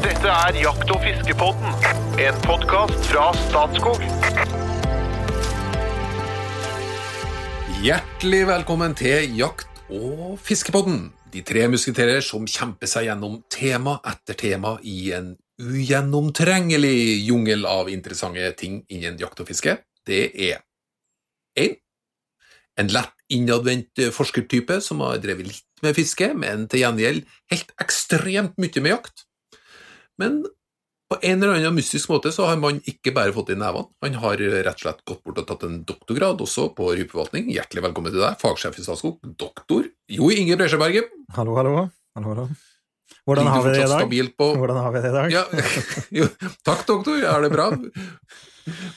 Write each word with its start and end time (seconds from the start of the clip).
Dette 0.00 0.30
er 0.32 0.56
Jakt- 0.56 0.88
og 0.94 1.02
fiskepodden, 1.04 1.74
en 2.24 2.38
podkast 2.46 3.02
fra 3.10 3.26
Statskog. 3.36 4.00
Hjertelig 7.84 8.40
velkommen 8.48 8.96
til 8.96 9.36
Jakt- 9.36 9.82
og 9.92 10.38
fiskepodden. 10.40 11.12
De 11.34 11.44
tre 11.44 11.66
musketerer 11.68 12.24
som 12.24 12.48
kjemper 12.48 12.88
seg 12.88 13.10
gjennom 13.10 13.42
tema 13.52 13.98
etter 14.08 14.40
tema 14.40 14.78
i 14.80 15.12
en 15.18 15.34
ugjennomtrengelig 15.60 17.20
jungel 17.28 17.68
av 17.68 17.92
interessante 17.92 18.48
ting 18.56 18.80
innen 18.88 19.20
jakt 19.20 19.44
og 19.44 19.52
fiske. 19.52 19.82
Det 20.08 20.30
er 20.32 20.64
1. 21.60 21.76
En 22.80 22.88
lett 22.88 23.16
innadvendt 23.28 24.08
forskertype 24.16 24.80
som 24.80 25.04
har 25.04 25.20
drevet 25.20 25.52
litt 25.52 25.84
med 25.84 25.92
fiske, 25.92 26.32
men 26.32 26.70
til 26.72 26.86
gjengjeld 26.86 27.26
helt 27.52 27.74
ekstremt 27.84 28.56
mye 28.56 28.80
med 28.80 28.96
jakt. 28.96 29.26
Men 30.20 30.42
på 31.10 31.18
en 31.26 31.42
eller 31.42 31.56
annen 31.56 31.74
mystisk 31.74 32.10
måte 32.12 32.30
så 32.34 32.46
har 32.46 32.58
man 32.60 32.78
ikke 32.86 33.12
bare 33.16 33.32
fått 33.34 33.48
det 33.50 33.56
i 33.56 33.60
nevene, 33.60 33.88
han 34.04 34.18
har 34.22 34.42
rett 34.52 34.76
og 34.76 34.82
slett 34.84 35.00
gått 35.08 35.22
bort 35.26 35.40
og 35.42 35.46
tatt 35.48 35.64
en 35.66 35.80
doktorgrad 35.88 36.42
også 36.44 36.68
på 36.76 36.92
rypeforvaltning. 36.92 37.48
Hjertelig 37.54 37.86
velkommen 37.88 38.14
til 38.14 38.22
deg, 38.22 38.36
fagsjef 38.42 38.78
i 38.78 38.84
Statskog, 38.84 39.18
doktor 39.40 39.88
Jo 40.12 40.30
Inge 40.30 40.58
Bresjeberget. 40.60 41.10
Hallo, 41.38 41.56
hallo. 41.58 41.88
hallo, 42.14 42.34
hallo. 42.34 42.46
Hvordan 43.26 43.50
har 43.50 43.64
vi 43.64 43.74
det 43.74 43.82
i 43.82 43.90
dag? 43.90 44.30
På... 44.38 44.52
Hvordan 44.60 44.78
har 44.84 44.94
vi 44.94 45.02
det 45.02 45.10
i 45.10 45.16
dag? 45.16 45.34
Ja, 45.34 45.44
jo, 46.20 46.30
takk, 46.68 46.86
doktor. 46.86 47.18
Er 47.18 47.42
det 47.42 47.50
bra? 47.56 47.70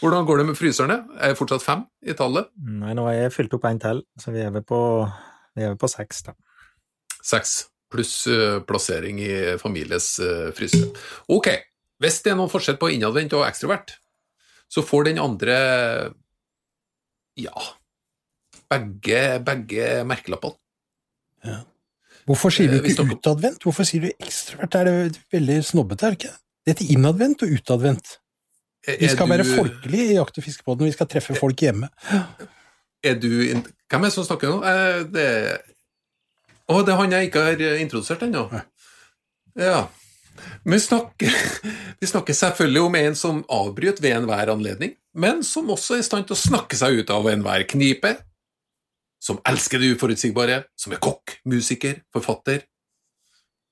Hvordan 0.03 0.29
går 0.29 0.43
det 0.43 0.49
med 0.51 0.59
fryserne? 0.59 1.01
Er 1.17 1.33
det 1.33 1.39
fortsatt 1.39 1.65
fem 1.65 1.87
i 2.05 2.13
tallet? 2.19 2.51
Nei, 2.61 2.93
nå 2.97 3.07
har 3.09 3.17
jeg 3.17 3.37
fylt 3.39 3.57
opp 3.57 3.69
en 3.71 3.81
til, 3.81 4.05
så 4.21 4.35
vi 4.35 4.45
er 4.45 4.63
på, 4.67 4.81
vi 5.57 5.65
er 5.71 5.77
på 5.79 5.89
seks, 5.91 6.27
da. 6.29 6.37
Seks 7.23 7.61
pluss 7.93 8.15
eh, 8.27 8.57
plassering 8.67 9.19
i 9.21 9.31
families 9.61 10.15
uh, 10.19 10.49
fryser. 10.57 10.89
Ok, 11.29 11.51
hvis 12.01 12.17
det 12.25 12.33
er 12.33 12.39
noen 12.39 12.49
forskjell 12.51 12.79
på 12.81 12.89
innadvendt 12.95 13.35
og 13.37 13.45
ekstrovert, 13.47 13.93
så 14.73 14.81
får 14.81 15.11
den 15.11 15.21
andre 15.21 15.57
ja 17.37 17.53
begge, 18.73 19.21
begge 19.45 19.87
merkelappene. 20.09 20.57
Hvorfor 22.25 22.53
sier 22.55 22.71
du 22.71 22.77
Eh, 22.79 22.85
ikke 22.89 23.03
dere- 23.03 23.17
utadvendt? 23.17 23.63
Hvorfor 23.67 23.83
sier 23.85 24.01
du 24.05 24.09
ekstrovert? 24.23 24.75
Er 24.79 24.85
det 24.89 25.19
veldig 25.33 25.57
snobbete, 25.67 26.05
er 26.07 26.13
det 26.15 26.19
ikke? 26.21 26.33
Det 26.65 26.73
heter 26.77 26.93
innadvendt 26.95 27.43
og 27.43 27.49
utadvendt. 27.57 28.13
Er- 28.87 28.97
Vi 28.99 29.05
er 29.05 29.09
skal 29.15 29.27
du- 29.27 29.33
være 29.33 29.45
folkelige 29.45 30.05
i 30.09 30.15
Jakt- 30.15 30.37
og 30.37 30.43
fiskebåten, 30.43 30.85
vi 30.85 30.91
skal 30.95 31.07
treffe 31.07 31.35
folk 31.35 31.55
hjemme. 31.59 31.89
Er 33.03 33.15
du 33.19 33.27
Hvem 33.27 34.01
er 34.01 34.07
det 34.07 34.13
som 34.13 34.23
snakker 34.25 34.47
nå? 34.49 34.63
Eh, 34.63 35.03
Det 35.03 35.61
Å, 36.71 36.79
det 36.79 36.93
er 36.93 36.99
han 36.99 37.11
jeg 37.11 37.27
ikke 37.27 37.43
har 37.43 37.61
eh, 37.63 37.81
introdusert 37.83 38.23
ennå. 38.23 38.45
Ja. 39.59 39.87
Vi 40.63 40.79
snakker, 40.79 41.33
vi 42.01 42.09
snakker 42.09 42.37
selvfølgelig 42.37 42.83
om 42.87 42.95
en 42.99 43.17
som 43.19 43.41
avbryter 43.51 44.03
ved 44.03 44.17
enhver 44.17 44.53
anledning, 44.53 44.95
men 45.13 45.43
som 45.45 45.71
også 45.73 45.97
er 45.97 46.03
i 46.03 46.07
stand 46.07 46.29
til 46.29 46.37
å 46.37 46.43
snakke 46.43 46.79
seg 46.79 47.03
ut 47.03 47.11
av 47.13 47.27
enhver 47.31 47.67
knipe. 47.69 48.15
Som 49.23 49.39
elsker 49.47 49.79
det 49.79 49.93
uforutsigbare, 49.95 50.63
som 50.75 50.95
er 50.95 51.03
kokk, 51.03 51.37
musiker, 51.47 52.01
forfatter 52.11 52.65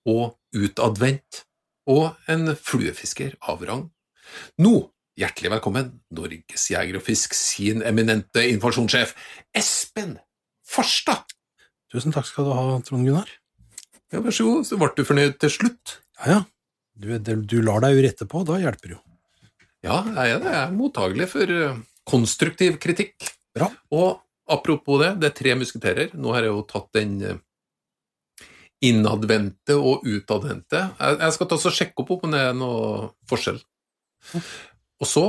og 0.07 0.37
utadvendt. 0.55 1.43
Og 1.91 2.13
en 2.31 2.53
fluefisker 2.55 3.33
av 3.51 3.63
rang. 3.67 3.87
Nå, 4.63 4.75
hjertelig 5.19 5.51
velkommen, 5.57 5.89
Norges 6.15 6.69
Jeger 6.71 6.99
og 7.01 7.03
Fisk 7.03 7.35
sin 7.35 7.83
eminente 7.83 8.45
informasjonssjef, 8.53 9.15
Espen 9.57 10.15
Farstad. 10.63 11.40
Tusen 11.91 12.13
takk 12.15 12.27
skal 12.29 12.47
du 12.47 12.55
ha, 12.55 12.65
Trond 12.87 13.07
Gunnar. 13.07 13.29
Ja, 14.11 14.21
vær 14.23 14.35
så 14.35 14.47
god, 14.47 14.65
så 14.67 14.79
ble 14.79 14.91
du 14.95 15.03
fornøyd 15.07 15.37
til 15.43 15.51
slutt. 15.51 15.97
Ja, 16.21 16.37
ja. 16.37 16.41
Du, 17.01 17.11
du 17.19 17.57
lar 17.63 17.81
deg 17.83 17.95
jo 17.95 18.03
rette 18.05 18.27
på, 18.29 18.43
da 18.47 18.59
hjelper 18.61 18.91
det 18.91 18.97
jo. 18.97 19.01
Ja, 19.81 20.01
jeg 20.05 20.35
er, 20.35 20.43
jeg 20.45 20.57
er 20.59 20.73
mottagelig 20.75 21.27
for 21.31 21.53
eh, 21.55 21.79
konstruktiv 22.07 22.77
kritikk. 22.83 23.15
Bra. 23.55 23.67
Og 23.97 24.21
apropos 24.51 25.01
det, 25.01 25.15
det 25.19 25.31
er 25.31 25.37
tre 25.39 25.55
musketerer. 25.59 26.11
Nå 26.15 26.35
har 26.35 26.45
jeg 26.45 26.53
jo 26.53 26.65
tatt 26.69 26.91
den 26.95 27.15
eh, 27.25 27.39
innadvendte 28.87 29.77
og 29.77 30.05
utadvendte. 30.07 30.83
Jeg 30.99 31.35
skal 31.35 31.49
ta 31.49 31.57
og 31.57 31.77
sjekke 31.77 32.03
opp 32.03 32.13
om 32.17 32.35
det 32.35 32.43
er 32.49 32.55
noe 32.57 33.11
forskjell. 33.29 33.59
Og 35.01 35.09
så 35.09 35.25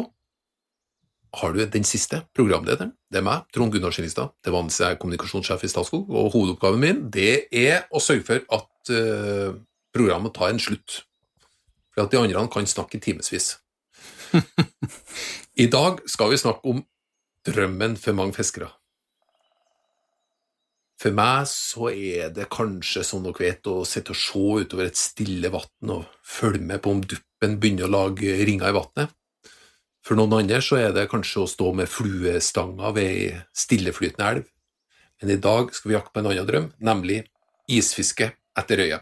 har 1.41 1.55
du 1.56 1.65
den 1.65 1.87
siste, 1.89 2.23
programlederen. 2.37 2.93
Det 3.12 3.21
er 3.21 3.25
meg, 3.27 3.45
Trond 3.53 3.75
Gunnar 3.75 3.93
Skinnestad. 3.93 4.33
Til 4.41 4.55
vanlig 4.55 4.78
er 4.81 4.95
jeg 4.95 5.00
kommunikasjonssjef 5.03 5.67
i 5.67 5.69
Statskog, 5.69 6.09
og 6.09 6.31
hovedoppgaven 6.33 6.81
min 6.81 7.00
det 7.12 7.50
er 7.53 7.83
å 7.93 8.00
sørge 8.00 8.25
for 8.25 8.47
at 8.56 8.93
uh, 8.95 9.59
programmet 9.93 10.33
tar 10.33 10.49
en 10.49 10.62
slutt. 10.62 11.03
For 11.93 12.06
at 12.06 12.15
de 12.15 12.23
andre 12.23 12.47
kan 12.49 12.69
snakke 12.69 12.97
i 12.97 13.03
timevis. 13.05 13.59
I 15.65 15.69
dag 15.69 16.00
skal 16.09 16.33
vi 16.33 16.41
snakke 16.41 16.73
om 16.73 16.81
drømmen 17.45 17.99
for 18.00 18.17
mange 18.17 18.33
fiskere. 18.39 18.71
For 21.03 21.12
meg 21.12 21.49
så 21.50 21.91
er 21.91 22.33
det 22.33 22.49
kanskje, 22.55 23.03
som 23.05 23.27
dere 23.27 23.44
vet, 23.44 23.69
å 23.69 23.83
sitte 23.84 24.15
og 24.15 24.23
se 24.23 24.65
utover 24.65 24.89
et 24.89 24.97
stille 24.97 25.50
vann 25.53 25.97
og 25.99 26.06
følge 26.25 26.65
med 26.65 26.81
på 26.81 26.94
om 26.94 27.05
duppen 27.05 27.59
begynner 27.61 27.91
å 27.91 27.93
lage 27.93 28.39
ringer 28.47 28.71
i 28.71 28.77
vannet. 28.79 29.12
For 30.03 30.19
noen 30.19 30.35
andre 30.41 30.59
så 30.65 30.81
er 30.81 30.95
det 30.97 31.09
kanskje 31.13 31.45
å 31.45 31.51
stå 31.51 31.71
med 31.79 31.91
fluestanga 31.91 32.91
ved 32.97 33.07
ei 33.07 33.29
stilleflytende 33.55 34.31
elv. 34.33 34.49
Men 35.23 35.37
i 35.37 35.39
dag 35.39 35.71
skal 35.77 35.93
vi 35.93 35.95
jakte 35.95 36.11
på 36.11 36.23
en 36.23 36.33
annen 36.33 36.49
drøm, 36.49 36.67
nemlig 36.83 37.21
isfiske 37.71 38.33
etter 38.59 38.83
røye. 38.83 38.99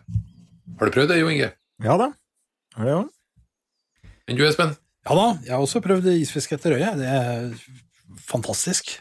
Har 0.76 0.90
du 0.90 0.94
prøvd 0.94 1.14
det, 1.14 1.20
Jo 1.22 1.32
Inge? 1.32 1.50
Ja 1.80 1.96
da. 2.00 2.10
Ja. 2.76 3.00
Men 4.28 4.36
du, 4.36 4.44
Espen? 4.44 4.76
Ja 5.08 5.16
da, 5.16 5.26
jeg 5.46 5.54
har 5.56 5.64
også 5.64 5.80
prøvd 5.84 6.12
isfiske 6.12 6.58
etter 6.58 6.76
røye. 6.76 6.92
Det 7.00 7.08
er 7.08 7.48
fantastisk. 8.28 8.98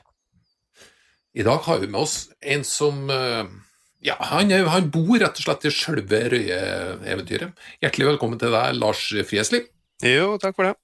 I 1.36 1.44
dag 1.46 1.60
har 1.68 1.84
vi 1.84 1.92
med 1.92 2.00
oss 2.08 2.30
en 2.42 2.64
som 2.66 3.10
eh, 3.14 3.44
Ja, 4.08 4.16
han, 4.32 4.50
han 4.72 4.88
bor 4.94 5.18
rett 5.20 5.36
og 5.36 5.44
slett 5.44 5.68
i 5.68 5.76
sjølve 5.76 6.24
røyeeventyret. 6.32 7.68
Hjertelig 7.84 8.14
velkommen 8.14 8.40
til 8.40 8.56
deg, 8.56 8.80
Lars 8.80 9.04
Friesli. 9.28 9.66
Jo, 10.08 10.38
takk 10.40 10.56
for 10.56 10.72
det. 10.72 10.78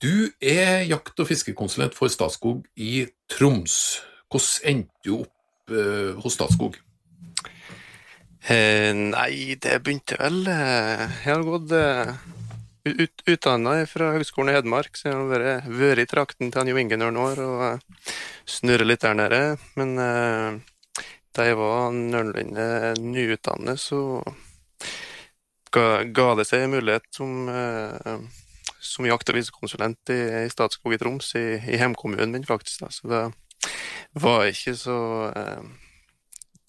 Du 0.00 0.32
er 0.40 0.86
jakt- 0.88 1.20
og 1.20 1.28
fiskekonsulent 1.28 1.92
for 1.92 2.08
Statskog 2.08 2.64
i 2.80 3.04
Troms. 3.28 4.00
Hvordan 4.32 4.70
endte 4.70 5.04
du 5.04 5.18
opp 5.18 5.74
eh, 5.74 6.16
hos 6.22 6.38
Statskog? 6.38 6.78
Eh, 8.48 8.94
nei, 8.96 9.58
det 9.60 9.82
begynte 9.84 10.16
vel 10.16 10.46
eh, 10.48 11.02
Jeg 11.04 11.34
har 11.34 11.44
gått 11.44 11.74
eh, 11.76 12.14
ut, 12.88 13.24
utdanna 13.28 13.74
fra 13.84 14.14
Høgskolen 14.16 14.54
i 14.54 14.56
Hedmark, 14.56 14.96
så 14.96 15.10
jeg 15.10 15.18
har 15.18 15.68
vært, 15.68 16.00
i 16.00 16.08
trakten 16.08 16.54
til 16.54 16.72
Jo 16.72 16.80
Inge 16.80 16.96
noen 16.96 17.20
år 17.20 17.44
og 17.44 17.60
snurre 17.60 18.16
snurret 18.48 18.88
litt 18.88 19.04
der 19.04 19.20
nede. 19.20 19.44
Men 19.76 19.96
eh, 20.00 21.04
da 21.36 21.50
jeg 21.50 21.60
var 21.60 21.92
noenlunde 21.92 22.70
nyutdannet, 23.04 23.76
så 23.84 24.22
ga, 25.76 26.06
ga 26.08 26.30
det 26.40 26.48
seg 26.48 26.64
en 26.64 26.78
mulighet 26.78 27.12
som, 27.20 27.50
eh, 27.52 28.48
som 28.80 29.06
jakt- 29.08 29.30
og 29.32 29.36
fiskekonsulent 29.38 30.12
i, 30.14 30.18
i 30.44 30.50
Statskog 30.52 30.94
i 30.96 30.98
Troms, 31.00 31.34
i, 31.38 31.44
i 31.60 31.78
hjemkommunen 31.80 32.32
min, 32.34 32.46
faktisk. 32.48 32.84
Da. 32.84 32.90
Så 32.94 33.10
det 33.10 33.22
var 34.24 34.48
ikke 34.48 34.74
så 34.78 34.98
eh, 35.36 35.70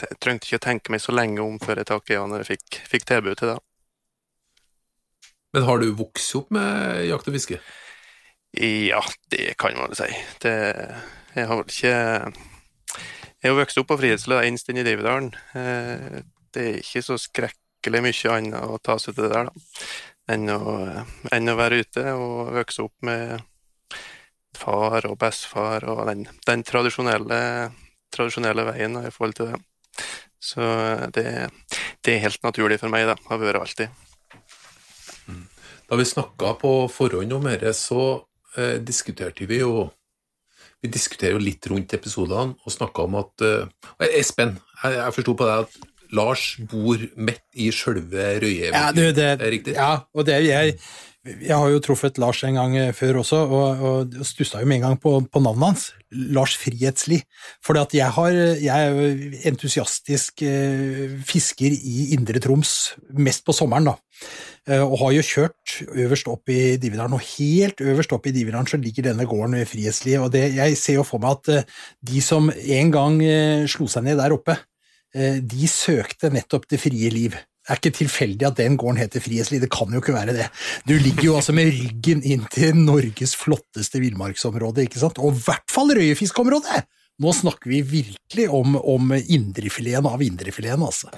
jeg 0.01 0.17
trengte 0.23 0.47
ikke 0.49 0.59
å 0.61 0.65
tenke 0.65 0.93
meg 0.93 1.01
så 1.03 1.13
lenge 1.13 1.43
om 1.43 1.59
før 1.61 1.81
jeg 1.81 1.89
takket 1.91 2.15
ja 2.15 2.23
når 2.25 2.43
jeg 2.43 2.55
fikk, 2.55 2.81
fikk 2.89 3.07
tilbud 3.11 3.37
til 3.37 3.53
det. 3.53 3.59
Men 5.53 5.67
har 5.67 5.81
du 5.81 5.89
vokst 5.99 6.35
opp 6.39 6.51
med 6.55 7.05
jakt 7.09 7.27
og 7.27 7.35
fiske? 7.35 7.59
Ja, 8.57 9.01
det 9.31 9.53
kan 9.59 9.77
man 9.79 9.95
si. 9.95 10.09
Det, 10.43 10.53
jeg 11.35 11.47
har 11.47 11.59
vel 11.59 11.69
ikke 11.71 11.93
Jeg 13.41 13.49
har 13.49 13.57
vokst 13.57 13.79
opp 13.79 13.87
på 13.89 13.97
Frihetsløa 14.01 14.43
innst 14.47 14.69
inne 14.69 14.83
i 14.83 14.87
Dividalen. 14.87 15.31
Eh, 15.55 16.21
Det 16.51 16.63
er 16.67 16.79
ikke 16.81 17.01
så 17.05 17.15
skrekkelig 17.17 18.01
mye 18.03 18.31
annet 18.35 18.67
å 18.67 18.75
ta 18.83 18.97
seg 18.99 19.15
til 19.15 19.23
det 19.23 19.31
der, 19.31 19.47
da, 19.47 19.53
enn 20.31 20.51
å, 20.53 20.75
enn 21.33 21.51
å 21.51 21.57
være 21.59 21.81
ute 21.83 22.05
og 22.15 22.53
vokse 22.55 22.85
opp 22.85 23.07
med 23.07 23.41
far 24.57 25.07
og 25.09 25.17
bestefar 25.21 25.85
og 25.89 26.05
den, 26.09 26.25
den 26.47 26.63
tradisjonelle, 26.67 27.39
tradisjonelle 28.13 28.65
veien 28.71 28.99
i 29.01 29.11
forhold 29.13 29.37
til 29.37 29.51
det. 29.51 29.61
Så 30.41 30.61
det, 31.15 31.25
det 32.01 32.15
er 32.15 32.23
helt 32.25 32.43
naturlig 32.43 32.79
for 32.81 32.93
meg, 32.93 33.05
da. 33.09 33.17
Har 33.29 33.41
vært 33.41 33.61
alltid. 33.61 33.91
Da 35.91 35.97
vi 35.99 36.07
snakka 36.07 36.55
på 36.61 36.71
forhånd 36.89 37.33
om 37.35 37.49
dette, 37.49 37.73
så 37.75 38.01
eh, 38.57 38.77
diskuterte 38.79 39.49
vi 39.49 39.63
jo 39.63 39.89
Vi 40.81 40.89
diskuterer 40.89 41.35
jo 41.35 41.43
litt 41.45 41.67
rundt 41.69 41.93
episodene 41.93 42.55
og 42.57 42.73
snakka 42.73 43.03
om 43.05 43.19
at 43.19 43.43
eh, 43.45 44.07
Espen, 44.17 44.55
jeg, 44.81 44.95
jeg 44.95 45.13
forsto 45.13 45.35
på 45.37 45.45
deg 45.45 45.67
at 45.67 45.90
Lars 46.15 46.55
bor 46.71 46.99
midt 47.15 47.43
i 47.55 47.69
sjølve 47.75 48.35
Røye. 48.43 48.73
Ja, 48.73 48.89
det, 48.95 49.15
er 49.15 49.39
riktig? 49.51 49.77
Ja, 49.77 50.03
og 50.13 50.27
det 50.27 50.41
jeg 50.47 50.75
Jeg 51.21 51.53
har 51.53 51.69
jo 51.69 51.79
truffet 51.85 52.17
Lars 52.17 52.39
en 52.47 52.55
gang 52.57 52.71
eh, 52.81 52.93
før 52.97 53.19
også, 53.21 53.43
og, 53.45 53.81
og 53.85 54.23
stussa 54.25 54.57
jo 54.57 54.65
med 54.65 54.79
en 54.79 54.87
gang 54.87 54.95
på, 54.97 55.19
på 55.29 55.41
navnet 55.45 55.67
hans. 55.67 55.83
Lars 56.33 56.55
Frihetsli. 56.57 57.19
For 57.61 57.77
jeg, 57.77 58.09
har, 58.09 58.31
jeg 58.57 58.73
er 58.73 58.89
jo 58.89 59.35
entusiastisk 59.51 60.41
eh, 60.41 61.13
fisker 61.21 61.77
i 61.77 62.15
Indre 62.17 62.41
Troms, 62.41 62.95
mest 63.13 63.45
på 63.45 63.53
sommeren, 63.53 63.91
da. 63.91 63.93
Eh, 64.65 64.81
og 64.81 64.97
har 65.03 65.13
jo 65.19 65.27
kjørt 65.29 65.77
øverst 65.93 66.33
opp 66.33 66.49
i 66.49 66.75
Dividalen, 66.81 67.13
og 67.13 67.29
helt 67.37 67.85
øverst 67.85 68.17
opp 68.17 68.25
i 68.25 68.33
Dividalen 68.33 68.73
så 68.73 68.81
ligger 68.81 69.11
denne 69.11 69.29
gården 69.29 69.59
ved 69.61 69.69
Frihetsli. 69.69 70.17
Og 70.17 70.33
det, 70.33 70.47
jeg 70.57 70.81
ser 70.81 70.97
jo 70.97 71.05
for 71.05 71.21
meg 71.21 71.37
at 71.37 71.69
de 72.01 72.25
som 72.25 72.49
en 72.49 72.93
gang 72.97 73.21
slo 73.69 73.85
seg 73.85 74.09
ned 74.09 74.17
der 74.17 74.33
oppe, 74.33 74.57
de 75.11 75.67
søkte 75.67 76.29
nettopp 76.31 76.69
det 76.71 76.79
frie 76.79 77.09
liv. 77.11 77.35
Det 77.61 77.75
er 77.75 77.77
ikke 77.77 77.97
tilfeldig 77.99 78.45
at 78.47 78.57
den 78.57 78.77
gården 78.79 78.97
heter 79.03 79.21
Frihetsli, 79.21 79.59
det 79.61 79.69
kan 79.71 79.91
jo 79.93 79.99
ikke 80.01 80.15
være 80.15 80.33
det. 80.33 80.47
Du 80.89 80.95
ligger 80.97 81.27
jo 81.27 81.35
altså 81.37 81.53
med 81.53 81.69
ryggen 81.69 82.23
inn 82.25 82.47
til 82.49 82.73
Norges 82.73 83.35
flotteste 83.37 84.01
villmarksområde, 84.01 84.87
ikke 84.87 85.01
sant, 85.03 85.21
og 85.21 85.35
i 85.35 85.43
hvert 85.45 85.69
fall 85.69 85.93
røyefiskområdet! 85.95 86.81
Nå 87.21 87.33
snakker 87.37 87.69
vi 87.69 87.83
virkelig 87.85 88.47
om, 88.49 88.73
om 88.75 89.11
indrefileten 89.13 90.07
av 90.09 90.23
indrefileten, 90.25 90.81
altså. 90.87 91.11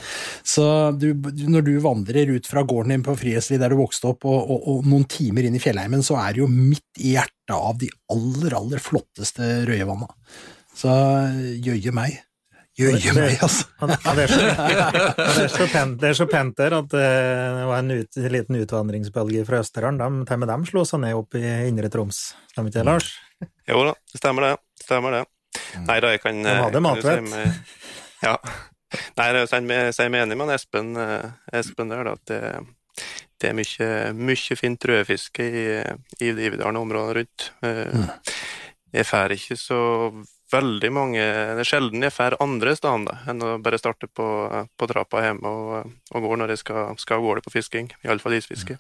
Så 0.43 0.65
du, 0.99 1.13
når 1.47 1.63
du 1.63 1.71
vandrer 1.79 2.33
ut 2.33 2.49
fra 2.49 2.65
gården 2.67 2.91
din 2.91 3.05
på 3.05 3.15
Frihetsli 3.21 3.59
der 3.61 3.71
du 3.71 3.79
vokste 3.79 4.11
opp, 4.11 4.27
og, 4.27 4.41
og, 4.41 4.67
og, 4.67 4.89
noen 4.89 5.07
timer 5.07 5.47
inn 5.47 5.55
i 5.55 5.63
fjellheimen, 5.63 6.03
så 6.03 6.17
er 6.25 6.35
det 6.35 6.43
jo 6.43 6.49
midt 6.51 6.99
i 6.99 7.13
hjertet 7.15 7.55
av 7.55 7.79
de 7.79 7.87
aller, 8.11 8.57
aller 8.59 8.83
flotteste 8.83 9.63
røyevanna. 9.69 10.11
Så 10.75 10.91
jøye 11.63 11.95
meg. 11.95 12.19
Jøye 12.79 13.11
meg, 13.13 13.35
altså. 13.45 13.67
Ja, 14.03 14.13
det, 14.17 14.23
er 14.23 14.31
så, 14.33 14.39
det, 14.41 15.43
er 15.43 15.51
så 15.53 15.67
pent, 15.69 15.97
det 16.01 16.07
er 16.09 16.17
så 16.17 16.25
pent 16.31 16.55
der 16.57 16.73
at 16.79 16.95
eh, 16.97 17.57
det 17.59 17.67
var 17.69 17.83
en, 17.83 17.91
ut, 17.99 18.17
en 18.17 18.33
liten 18.33 18.57
utvandringsbølge 18.63 19.43
fra 19.45 19.59
Østerdalen. 19.61 19.99
De, 20.01 20.25
til 20.25 20.37
og 20.39 20.41
med 20.41 20.49
dem 20.53 20.65
slo 20.71 20.83
seg 20.89 21.03
ned 21.03 21.19
opp 21.19 21.37
i 21.37 21.43
Indre 21.69 21.91
Troms, 21.93 22.21
stemmer 22.49 22.71
ikke 22.73 22.79
det, 22.81 22.87
Lars? 22.89 23.11
Jo 23.69 23.83
da, 23.85 23.93
det 24.13 24.21
stemmer 24.23 24.47
det. 24.47 24.53
Stemmer 24.83 25.17
det. 25.19 25.23
Nei 25.85 25.99
da, 26.01 26.13
jeg 26.15 26.21
kan 26.23 26.41
De 26.45 26.55
hadde 26.63 26.81
matvett. 26.81 27.29
si 27.29 28.25
Ja. 28.25 28.37
Nei, 29.17 29.25
jeg 29.33 29.49
sier 29.49 30.09
meg- 30.09 30.23
enig 30.23 30.37
med 30.37 30.53
Espen, 30.53 30.95
eh, 30.97 31.29
Espen 31.59 31.89
der, 31.93 32.03
da, 32.09 32.13
at 32.17 32.25
det, 32.29 32.41
det 33.41 33.49
er 33.51 33.55
mye, 33.57 33.87
mye 34.17 34.57
fint 34.57 34.85
rødfiske 34.89 35.45
i, 35.45 35.63
i 36.25 36.33
Dividalen 36.37 36.77
og 36.81 36.87
områdene 36.87 37.21
rundt. 37.21 37.47
Eh, 37.61 38.37
Jeg 38.93 39.07
får 39.09 39.33
ikke 39.37 39.55
så 39.57 39.79
veldig 40.53 40.89
mange 40.93 41.21
Det 41.21 41.63
er 41.63 41.67
sjelden 41.67 42.05
jeg 42.05 42.13
får 42.13 42.37
andre 42.43 42.75
steder 42.77 43.29
enn 43.31 43.45
å 43.45 43.55
bare 43.63 43.79
starte 43.81 44.09
på, 44.09 44.25
på 44.77 44.89
trappa 44.89 45.23
hjemme 45.25 45.49
og, 45.49 45.93
og 46.13 46.27
gå 46.27 46.37
når 46.39 46.55
jeg 46.55 46.63
skal, 46.63 46.93
skal 47.01 47.19
av 47.19 47.27
gårde 47.27 47.45
på 47.45 47.55
fisking. 47.55 47.89
Iallfall 48.05 48.37
isfiske. 48.37 48.77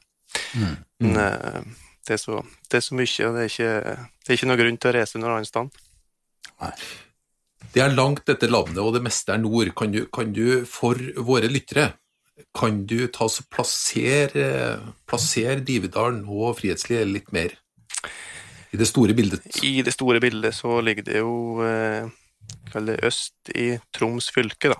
Men 1.01 1.17
eh, 1.19 1.63
det 2.07 2.17
er, 2.17 2.21
så, 2.21 2.41
det 2.69 2.79
er 2.79 2.85
så 2.85 2.97
mye, 2.97 3.27
og 3.27 3.37
det 3.37 3.43
er 3.45 3.51
ikke, 3.51 3.97
det 4.23 4.31
er 4.31 4.37
ikke 4.37 4.51
noe 4.51 4.59
grunn 4.59 4.79
til 4.81 4.91
å 4.91 4.95
reise 4.97 5.21
noe 5.21 5.35
annet 5.37 5.49
sted. 5.49 5.81
Det 7.73 7.81
er 7.81 7.95
langt 7.95 8.25
dette 8.29 8.49
landet, 8.49 8.81
og 8.83 8.93
det 8.97 9.03
meste 9.05 9.33
er 9.33 9.41
nord. 9.41 9.71
Kan 9.77 9.93
du, 9.95 10.03
kan 10.13 10.33
du 10.35 10.63
for 10.69 10.99
våre 11.23 11.49
lyttere, 11.51 11.93
kan 12.53 12.83
du 12.89 13.05
ta 13.13 13.29
så 13.29 13.45
plassere, 13.49 14.47
plassere 15.09 15.63
Dividalen 15.65 16.23
og 16.27 16.57
Frihetsli 16.59 16.99
litt 17.07 17.31
mer 17.33 17.55
i 18.73 18.77
det 18.79 18.87
store 18.89 19.13
bildet? 19.13 19.45
I 19.63 19.81
det 19.85 19.93
store 19.93 20.21
bildet 20.23 20.55
så 20.57 20.79
ligger 20.81 21.05
det 21.05 21.19
jo 21.21 21.61
eh, 21.65 22.09
det 22.73 22.99
øst 23.05 23.53
i 23.55 23.77
Troms 23.93 24.31
fylke, 24.33 24.73
da. 24.73 24.79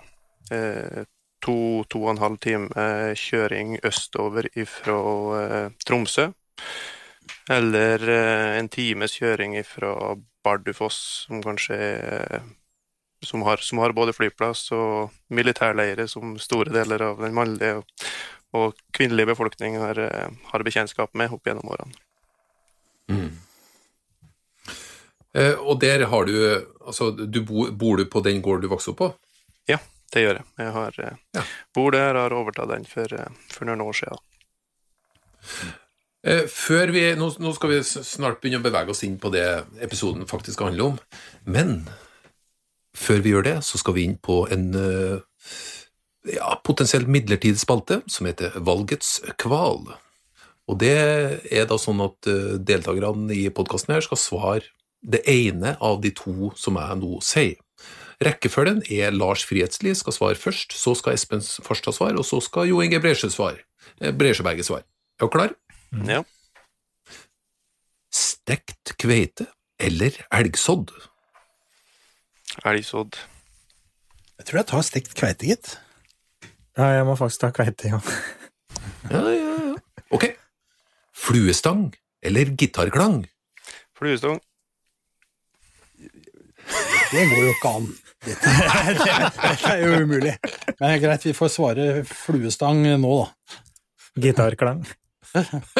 Eh, 0.54 1.04
to, 1.44 1.84
to 1.90 2.02
og 2.02 2.14
en 2.14 2.22
halv 2.22 2.40
time 2.42 2.70
eh, 2.74 3.12
kjøring 3.14 3.78
østover 3.84 4.48
ifra 4.58 4.98
eh, 5.38 5.70
Tromsø. 5.86 6.30
Eller 7.50 8.02
eh, 8.08 8.58
en 8.58 8.68
times 8.68 9.16
kjøring 9.20 9.56
ifra 9.60 10.16
Bardufoss, 10.44 11.00
som 11.28 11.42
kanskje 11.44 11.78
er 11.78 12.44
som 13.24 13.42
har, 13.42 13.56
som 13.56 13.78
har 13.78 13.94
både 13.96 14.12
flyplass 14.12 14.66
og 14.76 15.14
militærleirer 15.32 16.08
som 16.10 16.34
store 16.36 16.74
deler 16.74 17.06
av 17.06 17.22
den 17.24 17.32
mannlige 17.32 17.78
og, 17.80 18.08
og 18.52 18.82
kvinnelige 18.92 19.32
befolkningen 19.32 19.80
har, 19.80 20.00
eh, 20.02 20.28
har 20.50 20.66
bekjentskap 20.66 21.14
med 21.16 21.32
opp 21.32 21.48
gjennom 21.48 21.72
årene. 21.72 21.96
Eh, 23.08 23.30
og 25.34 25.80
der 25.82 26.04
har 26.06 26.24
du 26.28 26.34
Altså, 26.84 27.10
du 27.16 27.40
bo, 27.42 27.64
bor 27.72 27.96
du 27.96 28.04
på 28.06 28.20
den 28.22 28.42
gården 28.44 28.62
du 28.62 28.68
vokste 28.68 28.92
opp 28.92 28.98
på? 29.00 29.06
Ja, 29.70 29.78
det 30.12 30.20
gjør 30.20 30.36
jeg. 30.36 30.44
Jeg 30.60 30.72
har, 30.74 30.94
eh, 31.00 31.16
Ja. 31.34 31.42
bor 31.74 31.90
der, 31.90 32.14
har 32.14 32.30
overtatt 32.36 32.68
den 32.68 32.84
for, 32.84 33.08
eh, 33.14 33.30
for 33.50 33.64
noen 33.64 33.80
år 33.80 33.92
siden. 33.96 34.18
Eh, 36.24 36.46
Før 36.48 36.92
vi, 36.92 37.02
nå, 37.16 37.30
nå 37.40 37.54
skal 37.56 37.70
vi 37.70 37.80
snart 37.84 38.40
begynne 38.40 38.60
å 38.62 38.64
bevege 38.64 38.90
oss 38.94 39.02
inn 39.02 39.18
på 39.20 39.32
det 39.32 39.64
episoden 39.84 40.26
faktisk 40.28 40.60
handler 40.64 40.84
om, 40.92 40.98
men 41.44 41.88
før 42.96 43.20
vi 43.24 43.32
gjør 43.34 43.44
det, 43.44 43.56
så 43.64 43.80
skal 43.80 43.94
vi 43.94 44.04
inn 44.04 44.16
på 44.22 44.38
en 44.54 44.70
eh, 44.74 45.18
ja, 46.36 46.54
potensielt 46.64 47.08
midlertidig 47.08 47.60
spalte 47.60 48.02
som 48.08 48.26
heter 48.28 48.56
Valgets 48.64 49.18
kval. 49.40 49.94
Og 50.68 50.78
det 50.80 50.94
er 51.52 51.66
da 51.68 51.76
sånn 51.80 52.00
at 52.04 52.28
eh, 52.30 52.56
deltakerne 52.56 53.34
i 53.36 53.48
podkasten 53.52 53.94
her 53.96 54.04
skal 54.06 54.20
svare 54.20 54.70
det 55.04 55.20
ene 55.28 55.74
av 55.84 56.00
de 56.04 56.10
to 56.16 56.50
som 56.56 56.78
jeg 56.80 56.98
nå 57.02 57.18
sier. 57.24 57.58
Rekkefølgen 58.24 58.82
er 58.94 59.12
Lars 59.12 59.42
Frihetsli 59.44 59.92
skal 59.98 60.14
svare 60.16 60.38
først, 60.38 60.72
så 60.78 60.94
skal 60.96 61.16
Espen 61.18 61.42
Farstad 61.42 61.96
svare, 61.96 62.16
og 62.20 62.24
så 62.24 62.38
skal 62.42 62.68
Jo 62.70 62.80
Inge 62.84 63.00
Bresjø 63.02 63.28
svare. 63.34 63.60
eh, 64.00 64.12
Bresjøberget 64.14 64.64
svare. 64.68 64.86
Er 65.20 65.26
du 65.26 65.28
klar? 65.34 65.54
Ja. 66.08 66.22
Stekt 68.14 68.94
kveite 69.00 69.46
eller 69.82 70.14
elgsodd? 70.32 70.92
Elgsodd. 72.64 73.18
Jeg 74.38 74.46
tror 74.48 74.60
jeg 74.60 74.68
tar 74.70 74.86
stekt 74.86 75.14
kveite, 75.18 75.48
gitt. 75.50 75.74
Ja, 76.78 76.88
jeg 76.96 77.04
må 77.06 77.14
faktisk 77.18 77.44
ta 77.44 77.52
kveite, 77.54 77.90
ja. 77.92 78.00
Ja, 79.10 79.20
ja, 79.28 79.52
ja. 79.68 79.74
Ok. 80.16 80.24
Fluestang 81.14 81.90
eller 82.24 82.48
gitarklang? 82.56 83.26
Fluestong. 83.98 84.38
Det 87.10 87.24
går 87.30 87.40
jo 87.42 87.50
ikke 87.52 87.72
an. 87.78 87.86
Dette, 88.24 88.52
dette 89.44 89.70
er 89.70 89.78
jo 89.82 89.90
umulig. 90.04 90.34
Men 90.78 90.84
det 90.84 90.90
er 90.90 91.02
greit, 91.04 91.26
vi 91.28 91.34
får 91.36 91.50
svare 91.52 91.84
fluestang 92.08 92.78
nå, 93.02 93.12
da. 93.20 93.26
Gitarklang. 94.24 94.80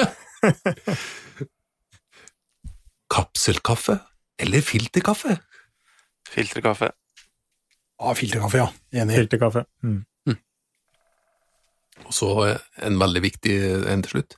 Kapselkaffe 3.15 3.97
eller 4.43 4.61
filterkaffe? 4.67 5.33
Filterkaffe. 6.35 6.89
Ja, 8.01 8.15
filterkaffe, 8.19 8.59
ja. 8.59 8.69
Enig. 9.01 9.15
Filterkaffe. 9.23 9.63
Mm. 9.87 10.03
Og 12.03 12.15
så 12.15 12.31
eh, 12.49 12.65
en 12.87 12.99
veldig 13.01 13.23
viktig 13.25 13.55
en 13.91 14.03
til 14.05 14.17
slutt. 14.17 14.37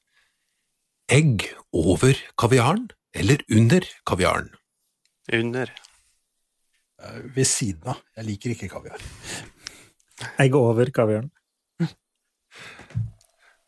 Egg 1.13 1.47
over 1.77 2.19
kaviaren 2.39 2.89
eller 3.17 3.43
under 3.53 3.87
kaviaren? 4.09 4.51
Under. 5.35 5.73
Ved 7.35 7.49
siden 7.49 7.93
av. 7.93 8.03
Jeg 8.17 8.29
liker 8.31 8.55
ikke 8.55 8.71
kaviar. 8.73 9.03
Egg 10.41 10.55
over 10.57 10.89
kaviaren. 10.95 11.33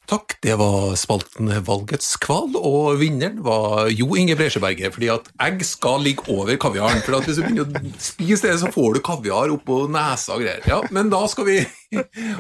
Takk, 0.08 0.38
det 0.40 0.54
var 0.56 0.94
spalten 0.96 1.50
Valgets 1.66 2.14
kval, 2.16 2.54
og 2.56 2.94
vinneren 2.96 3.42
var 3.44 3.90
Jo 3.92 4.14
Inge 4.16 4.38
Bresjeberget, 4.38 4.94
fordi 4.94 5.10
at 5.12 5.26
egg 5.44 5.60
skal 5.68 6.00
ligge 6.00 6.24
over 6.32 6.56
kaviaren. 6.56 7.02
For 7.04 7.18
at 7.18 7.28
hvis 7.28 7.36
du 7.36 7.44
begynner 7.44 7.68
å 7.68 7.92
spise 8.00 8.48
det, 8.48 8.54
så 8.62 8.70
får 8.72 8.96
du 8.96 9.02
kaviar 9.04 9.52
oppå 9.52 9.82
nesa 9.92 10.38
og 10.38 10.46
greier. 10.46 10.64
Ja, 10.64 10.80
men 10.96 11.12
da 11.12 11.20
skal 11.28 11.44
vi 11.50 11.58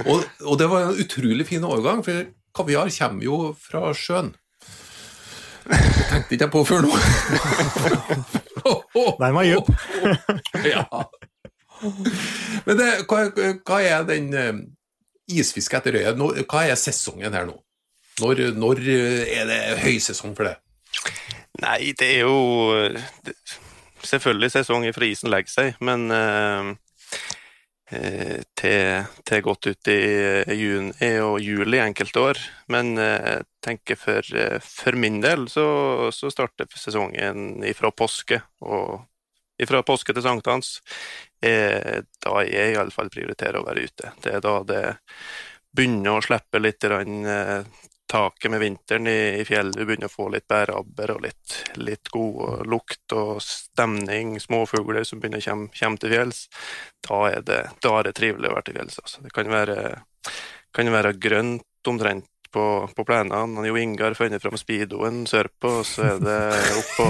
Og, 0.08 0.24
og 0.46 0.56
det 0.60 0.70
var 0.72 0.86
en 0.86 1.02
utrolig 1.04 1.44
fin 1.50 1.66
overgang, 1.68 2.00
for 2.06 2.30
kaviar 2.56 2.88
kommer 2.96 3.28
jo 3.28 3.42
fra 3.60 3.92
sjøen. 3.92 4.32
Det 5.68 6.04
tenkte 6.08 6.34
ikke 6.34 6.46
jeg 6.46 6.52
på 6.54 6.64
før 6.68 6.86
nå. 6.86 6.92
Den 9.20 9.36
var 9.36 9.46
djup. 9.46 9.68
Ja. 10.64 10.84
Men 12.66 12.80
det, 12.80 12.88
hva, 13.06 13.20
hva 13.68 13.78
er 13.84 14.06
den 14.08 14.32
eh, 14.34 14.56
isfiske 15.30 15.78
etter 15.78 15.94
røye? 15.94 16.14
Hva 16.48 16.64
er 16.66 16.80
sesongen 16.80 17.36
her 17.36 17.46
nå? 17.46 17.54
Når, 18.22 18.42
når 18.58 18.82
eh, 18.82 19.22
er 19.38 19.46
det 19.50 19.60
høysesong 19.84 20.34
for 20.38 20.48
det? 20.48 20.56
Nei, 21.62 21.92
det 21.98 22.08
er 22.16 22.26
jo 22.26 22.74
det, 23.26 23.34
Selvfølgelig 24.08 24.52
sesong 24.54 24.86
fra 24.94 25.08
isen 25.08 25.30
legger 25.30 25.52
seg, 25.52 25.78
men 25.84 26.06
eh, 26.14 26.72
til, 27.88 29.04
til 29.24 29.42
godt 29.44 29.68
ut 29.70 29.88
i 29.88 29.98
juni 30.58 31.10
og 31.24 31.38
juli 31.40 31.80
enkelte 31.80 32.20
år. 32.20 32.40
Men 32.72 32.98
eh, 33.00 33.28
jeg 33.38 33.46
tenker 33.64 34.00
for, 34.00 34.32
eh, 34.36 34.58
for 34.64 34.98
min 34.98 35.20
del 35.24 35.48
så, 35.52 35.68
så 36.14 36.30
starter 36.32 36.68
sesongen 36.76 37.64
ifra 37.68 37.92
påske 37.94 38.42
og 38.60 39.00
ifra 39.58 39.82
påske 39.82 40.14
til 40.14 40.22
sankthans, 40.22 40.78
eh, 41.42 42.04
da 42.22 42.42
jeg 42.46 42.76
iallfall 42.76 43.10
prioriterer 43.10 43.58
å 43.58 43.66
være 43.66 43.88
ute. 43.88 44.12
Det 44.22 44.36
er 44.36 44.44
da 44.44 44.54
det 44.68 44.82
begynner 45.74 46.18
å 46.18 46.24
slippe 46.24 46.60
litt 46.62 46.84
eh, 46.86 47.64
taket 48.08 48.50
med 48.50 48.62
vinteren 48.62 49.06
i, 49.10 49.18
i 49.40 49.44
fjellet. 49.44 49.76
Du 49.76 49.84
begynner 49.84 50.08
å 50.08 50.12
få 50.12 50.28
litt 50.32 50.48
bærabber 50.48 51.14
og 51.14 51.22
litt, 51.26 51.58
litt 51.80 52.10
god 52.14 52.64
lukt 52.68 53.14
og 53.16 53.42
stemning, 53.44 54.38
småfugler 54.42 55.06
som 55.06 55.20
begynner 55.20 55.42
å 55.44 55.48
komme, 55.48 55.68
komme 55.76 56.02
til 56.02 56.14
fjells. 56.16 56.46
Da 57.04 57.20
er, 57.30 57.44
det, 57.44 57.60
da 57.84 57.94
er 57.98 58.08
det 58.08 58.16
trivelig 58.18 58.50
å 58.50 58.56
være 58.56 58.70
til 58.70 58.80
fjells. 58.80 58.98
Altså. 59.04 59.22
Det 59.26 59.34
kan 59.36 59.52
være, 59.52 59.78
kan 60.76 60.92
være 60.96 61.14
grønt 61.20 61.92
omtrent 61.92 62.28
på, 62.52 62.64
på 62.96 63.04
plenene. 63.04 63.66
Jo 63.68 63.76
Ingar 63.76 64.16
funnet 64.16 64.42
fram 64.42 64.56
speedoen 64.60 65.24
sørpå, 65.28 65.78
så 65.84 66.14
er 66.14 66.22
det 66.24 66.40
oppå 66.80 67.08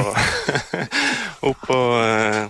oppå 1.50 1.78
eh, 2.02 2.46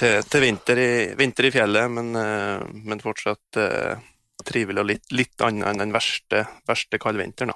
til, 0.00 0.22
til 0.24 0.44
vinter, 0.44 0.80
i, 0.80 0.92
vinter, 1.18 1.48
i, 1.48 1.52
fjellet, 1.54 1.90
men, 1.92 2.14
eh, 2.16 2.62
men 2.88 3.02
fortsatt 3.04 3.60
eh, 3.60 4.06
trivelig 4.50 4.82
og 4.82 4.90
litt, 4.90 5.06
litt 5.14 5.46
annet 5.46 5.70
enn 5.70 5.84
den 5.84 5.94
verste, 5.94 6.44
verste 6.68 7.00
kaldvinteren. 7.00 7.54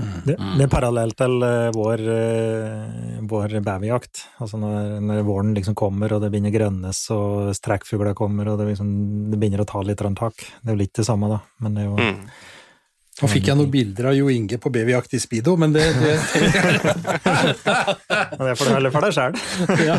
Mm. 0.00 0.20
Det, 0.24 0.36
det, 0.36 0.64
er 0.64 0.70
parallelt 0.72 1.16
til 1.18 1.42
uh, 1.44 1.68
vår, 1.74 2.02
uh, 2.08 3.18
vår 3.28 3.58
babyjakt. 3.64 4.22
Altså 4.40 4.60
når, 4.60 4.94
når, 5.04 5.20
våren 5.28 5.52
liksom 5.56 5.76
kommer 5.76 6.14
og 6.16 6.22
det 6.22 6.30
begynner 6.32 6.54
grønnes 6.54 7.02
og 7.12 7.50
strekkfugler 7.56 8.16
kommer 8.16 8.48
og 8.48 8.60
det, 8.60 8.70
liksom, 8.72 8.94
det, 9.32 9.40
begynner 9.40 9.64
å 9.64 9.68
ta 9.68 9.82
litt 9.84 10.00
tak. 10.00 10.46
Det 10.62 10.72
er 10.72 10.76
jo 10.76 10.80
litt 10.80 10.96
det 10.96 11.06
samme, 11.08 11.28
da. 11.32 11.42
Men 11.60 11.76
det 11.76 11.84
er 11.84 11.90
jo 11.90 11.98
mm. 12.00 12.24
Nå 13.20 13.28
fikk 13.28 13.50
jeg 13.50 13.56
noen 13.58 13.72
bilder 13.72 14.06
av 14.10 14.14
Jo 14.16 14.30
Inge 14.32 14.56
på 14.60 14.70
babyjakt 14.72 15.14
i 15.16 15.20
speedo, 15.20 15.56
men 15.60 15.70
det 15.74 15.84
Det, 16.00 16.14
det 18.40 18.54
får 18.56 18.64
du 18.64 18.72
heller 18.72 18.92
for 18.94 19.02
deg 19.04 19.12
sjøl. 19.16 19.34
ja. 19.90 19.96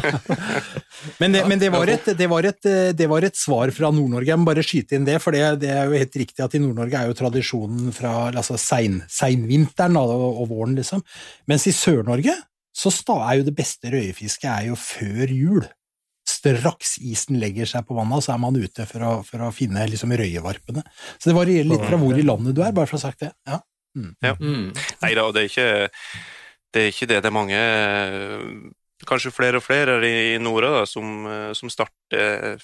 Men, 1.21 1.29
det, 1.35 1.41
men 1.49 1.57
det, 1.61 1.69
var 1.73 1.85
et, 1.91 2.05
det, 2.17 2.27
var 2.31 2.43
et, 2.49 2.63
det, 2.97 3.07
var 3.09 3.21
et, 3.27 3.37
svar 3.37 3.67
fra 3.75 3.87
Nord-Norge. 3.93 4.29
Jeg 4.31 4.39
må 4.41 4.45
bare 4.49 4.65
skyte 4.65 4.95
inn 4.97 5.07
det, 5.07 5.17
for 5.23 5.31
det, 5.35 5.69
er 5.69 5.83
jo 5.89 5.97
helt 5.97 6.15
riktig 6.23 6.41
at 6.45 6.55
i 6.57 6.63
Nord-Norge 6.63 6.95
er 6.97 7.05
jo 7.11 7.19
tradisjonen 7.21 7.85
fra 7.95 8.11
altså 8.29 8.55
sein, 8.61 8.95
seinvinteren 9.11 9.95
og, 10.01 10.09
og, 10.31 10.45
våren, 10.51 10.75
liksom. 10.79 10.99
Mens 11.51 11.63
i 11.69 11.73
Sør-Norge 11.75 12.35
så 12.71 12.89
er 13.19 13.33
jo 13.41 13.47
det 13.49 13.55
beste 13.55 13.91
røyefisket 13.91 14.49
er 14.49 14.63
jo 14.71 14.75
før 14.79 15.27
jul 15.35 15.63
straks 16.41 16.97
isen 17.05 17.39
legger 17.41 17.69
seg 17.69 17.85
på 17.87 17.95
vannet, 17.97 18.25
så 18.25 18.33
er 18.35 18.41
man 18.41 18.57
ute 18.57 18.87
for 18.89 19.05
å, 19.05 19.13
for 19.27 19.45
å 19.45 19.53
finne 19.55 19.85
liksom 19.89 20.13
røyevarpene. 20.17 20.83
Så 21.17 21.29
det 21.29 21.37
varierer 21.37 21.69
litt 21.69 21.85
fra 21.85 21.99
hvor 22.01 22.17
i 22.17 22.25
landet 22.25 22.57
du 22.57 22.63
er, 22.65 22.73
bare 22.75 22.89
for 22.89 22.97
å 22.97 23.01
ha 23.01 23.09
sagt 23.09 23.25
det. 23.25 23.31
Ja. 23.49 23.61
Mm. 23.97 24.11
ja. 24.23 24.35
Mm. 24.39 24.67
Nei 25.03 25.15
da, 25.17 25.25
det 25.35 25.43
er, 25.43 25.49
ikke, 25.51 25.69
det 26.73 26.83
er 26.83 26.93
ikke 26.93 27.09
det. 27.11 27.21
Det 27.21 27.31
er 27.31 27.35
mange, 27.35 27.61
kanskje 29.09 29.33
flere 29.35 29.61
og 29.61 29.65
flere 29.65 29.99
i 30.07 30.37
Nora 30.41 30.73
da, 30.79 30.85
som, 30.89 31.27
som 31.57 31.71
starter 31.71 32.61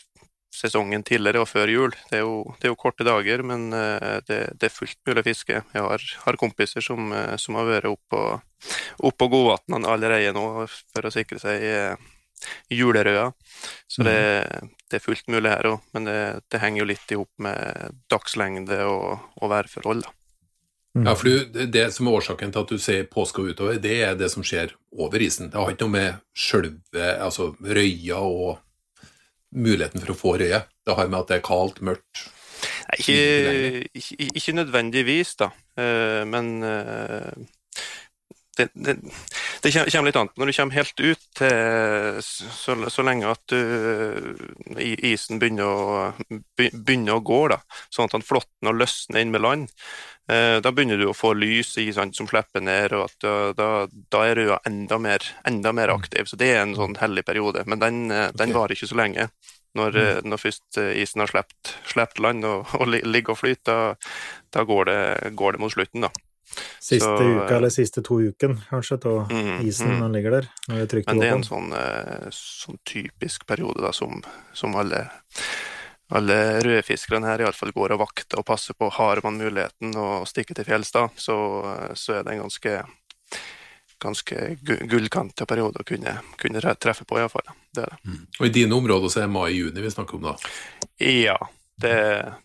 sesongen 0.57 1.03
tidligere 1.05 1.43
og 1.43 1.49
før 1.51 1.69
jul. 1.69 1.95
Det 2.09 2.21
er 2.21 2.25
jo, 2.25 2.41
det 2.57 2.69
er 2.69 2.73
jo 2.73 2.81
korte 2.81 3.05
dager, 3.05 3.43
men 3.45 3.69
det, 3.69 4.39
det, 4.57 4.69
er 4.69 4.73
fullt 4.73 4.97
mulig 5.05 5.21
å 5.21 5.27
fiske. 5.27 5.61
Jeg 5.61 5.87
har, 5.91 6.11
har 6.23 6.39
kompiser 6.39 6.81
som, 6.81 7.11
som, 7.37 7.59
har 7.59 7.67
vært 7.69 7.91
oppe 7.91 8.09
på, 8.15 8.21
opp 9.05 9.17
på 9.21 9.31
godvannet 9.35 9.91
allerede 9.91 10.33
nå 10.33 10.47
for 10.65 11.05
å 11.05 11.13
sikre 11.13 11.43
seg 11.43 11.67
julerøya. 12.69 13.31
Så 13.87 14.03
det, 14.05 14.19
mhm. 14.45 14.75
det, 14.89 14.99
er 14.99 15.03
fullt 15.03 15.27
mulig 15.31 15.51
her 15.51 15.71
òg, 15.71 15.89
men 15.95 16.09
det, 16.09 16.19
det, 16.51 16.61
henger 16.61 16.83
jo 16.83 16.91
litt 16.91 17.11
i 17.11 17.19
hop 17.19 17.31
med 17.43 17.97
dagslengde 18.11 18.83
og, 18.85 19.25
og 19.41 19.51
værforhold. 19.53 20.05
da. 20.05 20.13
Mm. 20.97 21.03
Ja, 21.05 21.13
for 21.13 21.29
det, 21.29 21.65
det 21.73 21.87
som 21.93 22.07
er 22.09 22.15
årsaken 22.17 22.53
til 22.53 22.63
at 22.63 22.71
du 22.73 22.79
ser 22.81 23.09
påske 23.11 23.43
og 23.43 23.51
utover, 23.53 23.81
det 23.81 23.97
er 24.01 24.15
det 24.17 24.31
som 24.33 24.45
skjer 24.45 24.73
over 24.97 25.21
isen. 25.21 25.51
Det 25.51 25.59
har 25.59 25.73
ikke 25.73 25.85
noe 25.85 25.93
med 25.97 26.23
sjølve 26.33 27.11
altså 27.21 27.51
røya 27.61 28.23
og 28.23 28.57
muligheten 29.53 30.01
for 30.01 30.13
å 30.13 30.17
få 30.17 30.33
røye. 30.41 30.63
Det 30.87 30.97
har 30.97 31.11
med 31.11 31.21
at 31.21 31.29
det 31.29 31.39
er 31.39 31.45
kaldt, 31.45 31.83
mørkt 31.85 32.25
Nei, 32.87 32.97
ikke, 33.03 33.87
ikke, 33.99 34.27
ikke, 34.39 34.53
nødvendigvis, 34.55 35.35
da. 35.37 35.49
Eh, 35.77 36.23
men 36.29 36.63
eh, 36.63 37.33
det, 38.57 38.67
det, 38.73 38.97
det, 39.63 39.71
kommer 39.71 40.09
litt 40.09 40.19
an 40.19 40.29
på 40.31 40.41
når 40.41 40.49
du 40.49 40.55
kommer 40.57 40.77
helt 40.79 40.99
ut 40.99 41.23
til 41.37 42.19
så, 42.25 42.75
så 42.91 43.05
lenge 43.05 43.29
at 43.29 43.53
du, 43.53 44.35
isen 44.81 45.41
begynner 45.41 45.69
å, 45.69 46.37
begynner 46.57 47.17
å 47.17 47.23
gå, 47.25 47.41
da, 47.53 47.61
sånn 47.93 48.09
at 48.09 48.17
den 48.17 48.25
flåtten 48.25 48.73
løsner 48.73 49.23
inn 49.23 49.33
med 49.33 49.45
land. 49.45 49.73
Eh, 50.31 50.57
da 50.59 50.71
begynner 50.75 50.99
du 50.99 51.05
å 51.07 51.15
få 51.15 51.31
lys 51.39 51.77
i 51.79 51.85
sant, 51.95 52.17
som 52.17 52.27
slipper 52.27 52.63
ned, 52.63 52.91
og 52.97 53.13
da, 53.23 53.35
da, 53.55 53.69
da, 54.11 54.23
er 54.27 54.41
du 54.41 54.51
enda 54.57 54.99
mer, 54.99 55.23
enda 55.47 55.71
mer, 55.71 55.93
aktiv. 55.93 56.27
Så 56.27 56.39
det 56.39 56.51
er 56.51 56.65
en 56.65 56.75
sånn 56.75 56.97
hellig 56.99 57.23
periode, 57.27 57.63
men 57.65 57.79
den, 57.79 58.01
eh, 58.11 58.27
den 58.35 58.55
varer 58.55 58.75
ikke 58.75 58.91
så 58.91 58.99
lenge. 58.99 59.29
Når, 59.77 59.95
mm. 59.95 60.03
eh, 60.03 60.19
når 60.27 60.41
først 60.41 60.81
isen 60.99 61.23
har 61.23 61.31
sluppet 61.31 62.19
land 62.23 62.47
og, 62.47 62.73
og 62.75 62.91
ligger 62.91 63.37
og 63.37 63.39
flyter, 63.39 63.63
da, 63.71 64.11
da 64.57 64.67
går, 64.67 64.89
det, 64.91 64.99
går 65.39 65.55
det 65.55 65.63
mot 65.63 65.75
slutten. 65.75 66.09
da. 66.09 66.11
Siste 66.79 67.05
så, 67.05 67.23
uka 67.23 67.57
eller 67.57 67.71
siste 67.73 68.01
to 68.05 68.19
uken, 68.21 68.57
kanskje, 68.69 68.99
av 69.05 69.31
mm, 69.31 69.65
isen 69.67 69.97
mm. 69.99 70.11
ligger 70.13 70.37
der. 70.37 70.49
Men 70.67 70.85
det 70.87 71.27
er 71.27 71.33
en 71.35 71.45
sånn, 71.45 71.73
eh, 71.75 72.29
sånn 72.33 72.79
typisk 72.87 73.47
periode 73.49 73.83
da, 73.83 73.91
som, 73.95 74.21
som 74.55 74.77
alle, 74.79 75.03
alle 76.15 76.37
rødfiskerne 76.63 77.27
her 77.27 77.43
iallfall 77.43 77.75
går 77.75 77.97
og 77.97 78.05
vakter 78.05 78.41
og 78.41 78.47
passer 78.47 78.77
på. 78.79 78.89
Har 78.99 79.21
man 79.25 79.41
muligheten 79.41 79.93
å 79.99 80.23
stikke 80.29 80.55
til 80.57 80.69
fjells 80.69 80.93
da, 80.95 81.09
så, 81.19 81.37
så 81.93 82.19
er 82.19 82.25
det 82.27 82.37
en 82.37 82.47
ganske 82.47 82.79
ganske 83.99 84.57
gullkanta 84.61 85.45
periode 85.49 85.81
å 85.81 85.85
kunne, 85.87 86.19
kunne 86.37 86.61
treffe 86.77 87.05
på, 87.05 87.17
iallfall. 87.17 87.47
Det 87.73 87.81
er 87.81 87.93
det. 87.95 87.97
Mm. 88.05 88.25
Og 88.39 88.45
i 88.45 88.51
dine 88.53 88.77
områder 88.77 89.09
så 89.09 89.21
er 89.21 89.25
det 89.27 89.33
mai-juni 89.33 89.83
vi 89.83 89.93
snakker 89.93 90.19
om, 90.19 90.27
da? 90.29 90.35
Ja, 91.01 91.37
det, 91.81 91.97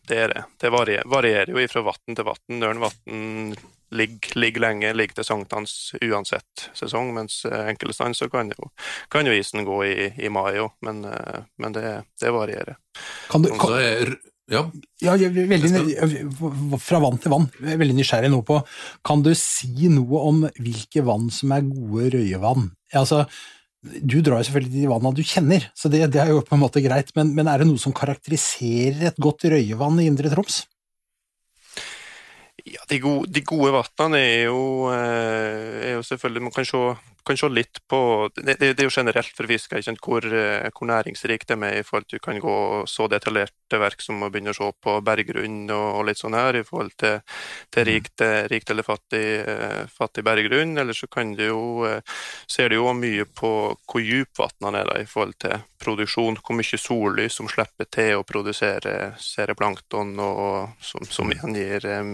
det 0.09 0.19
er 0.25 0.33
det. 0.33 0.45
Det 0.61 0.73
varierer, 0.73 1.09
varierer 1.09 1.53
jo 1.53 1.69
fra 1.73 1.85
vann 1.87 2.17
til 2.17 2.29
vann. 2.29 2.65
Ørnvatn 2.71 3.55
ligger, 3.93 4.35
ligger 4.41 4.65
lenge, 4.67 4.93
ligger 4.97 5.21
til 5.21 5.29
sankthans 5.29 5.77
uansett 6.01 6.67
sesong, 6.79 7.13
mens 7.17 7.43
eh, 7.49 7.69
enkelte 7.73 7.97
steder 7.97 8.19
så 8.19 8.29
kan 8.33 8.53
jo, 8.55 8.73
kan 9.13 9.29
jo, 9.29 9.37
isen 9.37 9.67
gå 9.69 9.79
i, 9.89 10.11
i 10.25 10.33
mai 10.33 10.57
òg, 10.63 10.73
men, 10.87 11.05
eh, 11.09 11.41
men 11.63 11.77
det, 11.77 11.87
det, 12.21 12.35
varierer. 12.35 12.79
Kan 13.31 13.45
du, 13.45 13.53
kan, 13.61 13.79
ja. 14.53 14.67
ja 15.01 15.17
veldig, 15.17 15.71
fra 16.83 17.01
vann 17.03 17.21
til 17.23 17.33
vann, 17.33 17.49
jeg 17.63 17.77
er 17.77 17.81
veldig 17.81 17.97
nysgjerrig 18.01 18.29
nå 18.33 18.43
på 18.45 18.59
Kan 19.07 19.23
du 19.25 19.31
si 19.39 19.89
noe 19.93 20.23
om 20.29 20.43
hvilke 20.59 21.05
vann 21.07 21.31
som 21.33 21.55
er 21.55 21.65
gode 21.69 22.11
røyevann? 22.17 22.67
Altså, 22.99 23.23
du 23.83 24.19
drar 24.21 24.43
jo 24.43 24.49
selvfølgelig 24.49 24.75
til 24.75 24.83
de 24.85 24.91
vannene 24.91 25.17
du 25.17 25.25
kjenner, 25.27 25.71
så 25.79 25.91
det, 25.93 26.05
det, 26.15 26.21
er 26.23 26.35
jo 26.35 26.43
på 26.47 26.57
en 26.57 26.63
måte 26.63 26.83
greit, 26.85 27.15
men, 27.19 27.33
men 27.39 27.49
er 27.51 27.63
det 27.63 27.71
noe 27.71 27.81
som 27.81 27.95
karakteriserer 27.97 29.09
et 29.11 29.23
godt 29.23 29.49
røyevann 29.51 30.03
i 30.03 30.11
Indre 30.11 30.31
Troms? 30.35 30.65
Ja, 32.67 32.79
De 32.91 33.01
gode, 33.01 33.33
de 33.33 33.43
gode 33.45 33.69
er 33.69 33.75
eh, 34.95 35.89
er 35.89 35.93
jo 35.97 36.03
selvfølgelig 36.03 36.43
Man 36.43 36.53
kan 36.53 36.65
se 36.65 36.83
kan 37.27 37.39
se 37.39 37.49
litt 37.49 37.81
på 37.89 38.01
Det, 38.35 38.57
det, 38.61 38.79
er 38.79 38.87
jo 38.87 38.95
generelt 38.95 39.37
for 39.37 39.49
fisk 39.49 39.73
hvor, 40.03 40.25
eh, 40.27 40.69
hvor 40.75 40.89
næringsrikt 40.89 41.49
det 41.49 41.59
er 41.59 41.79
i 41.81 41.85
forhold 41.87 42.09
til 42.09 42.19
du 42.19 42.25
kan 42.25 42.39
gå 42.41 42.57
så 42.87 43.07
detaljert 43.09 43.55
til 43.71 43.81
verk 43.81 44.03
som 44.05 44.23
å 44.23 44.29
begynne 44.31 44.53
å 44.53 44.57
se 44.57 44.69
på 44.85 44.99
berggrunn 45.05 45.71
og, 45.71 45.87
og 45.99 46.07
litt 46.09 46.21
sånn 46.21 46.37
her, 46.37 46.59
i 46.61 46.65
forhold 46.67 46.93
til, 47.01 47.21
til 47.73 47.87
rikt, 47.89 48.21
eh, 48.21 48.45
rikt, 48.53 48.71
eller 48.71 48.87
fattig, 48.87 49.25
eh, 49.49 49.83
fattig 49.93 50.25
berggrunn. 50.27 50.77
Eller 50.83 50.97
så 50.97 51.09
kan 51.11 51.33
du 51.39 51.45
jo 51.47 51.63
ser 52.51 52.71
du 52.71 52.77
jo 52.77 52.93
mye 52.97 53.25
på 53.25 53.53
hvor 53.73 54.03
dyp 54.05 54.39
vannene 54.39 54.83
er 54.83 54.91
da, 54.91 54.99
i 55.01 55.09
forhold 55.09 55.39
til 55.41 55.57
produksjon, 55.83 56.39
hvor 56.43 56.57
mye 56.57 56.79
sollys 56.79 57.37
som 57.39 57.49
slipper 57.51 57.89
til 57.93 58.21
å 58.21 58.27
produsere 58.27 59.15
sereplankton, 59.21 60.15
og 60.23 60.77
som, 60.85 61.07
som 61.09 61.29
mm. 61.29 61.35
igjen 61.35 61.59
gir 61.59 61.89
um, 61.91 62.13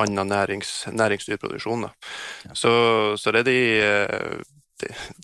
annen 0.00 0.32
nærings, 0.32 0.72
næringsdyrproduksjon. 0.92 1.88
Så, 2.56 2.72
så 3.20 3.34
det 3.34 3.44
er 3.44 3.50
de 3.50 3.60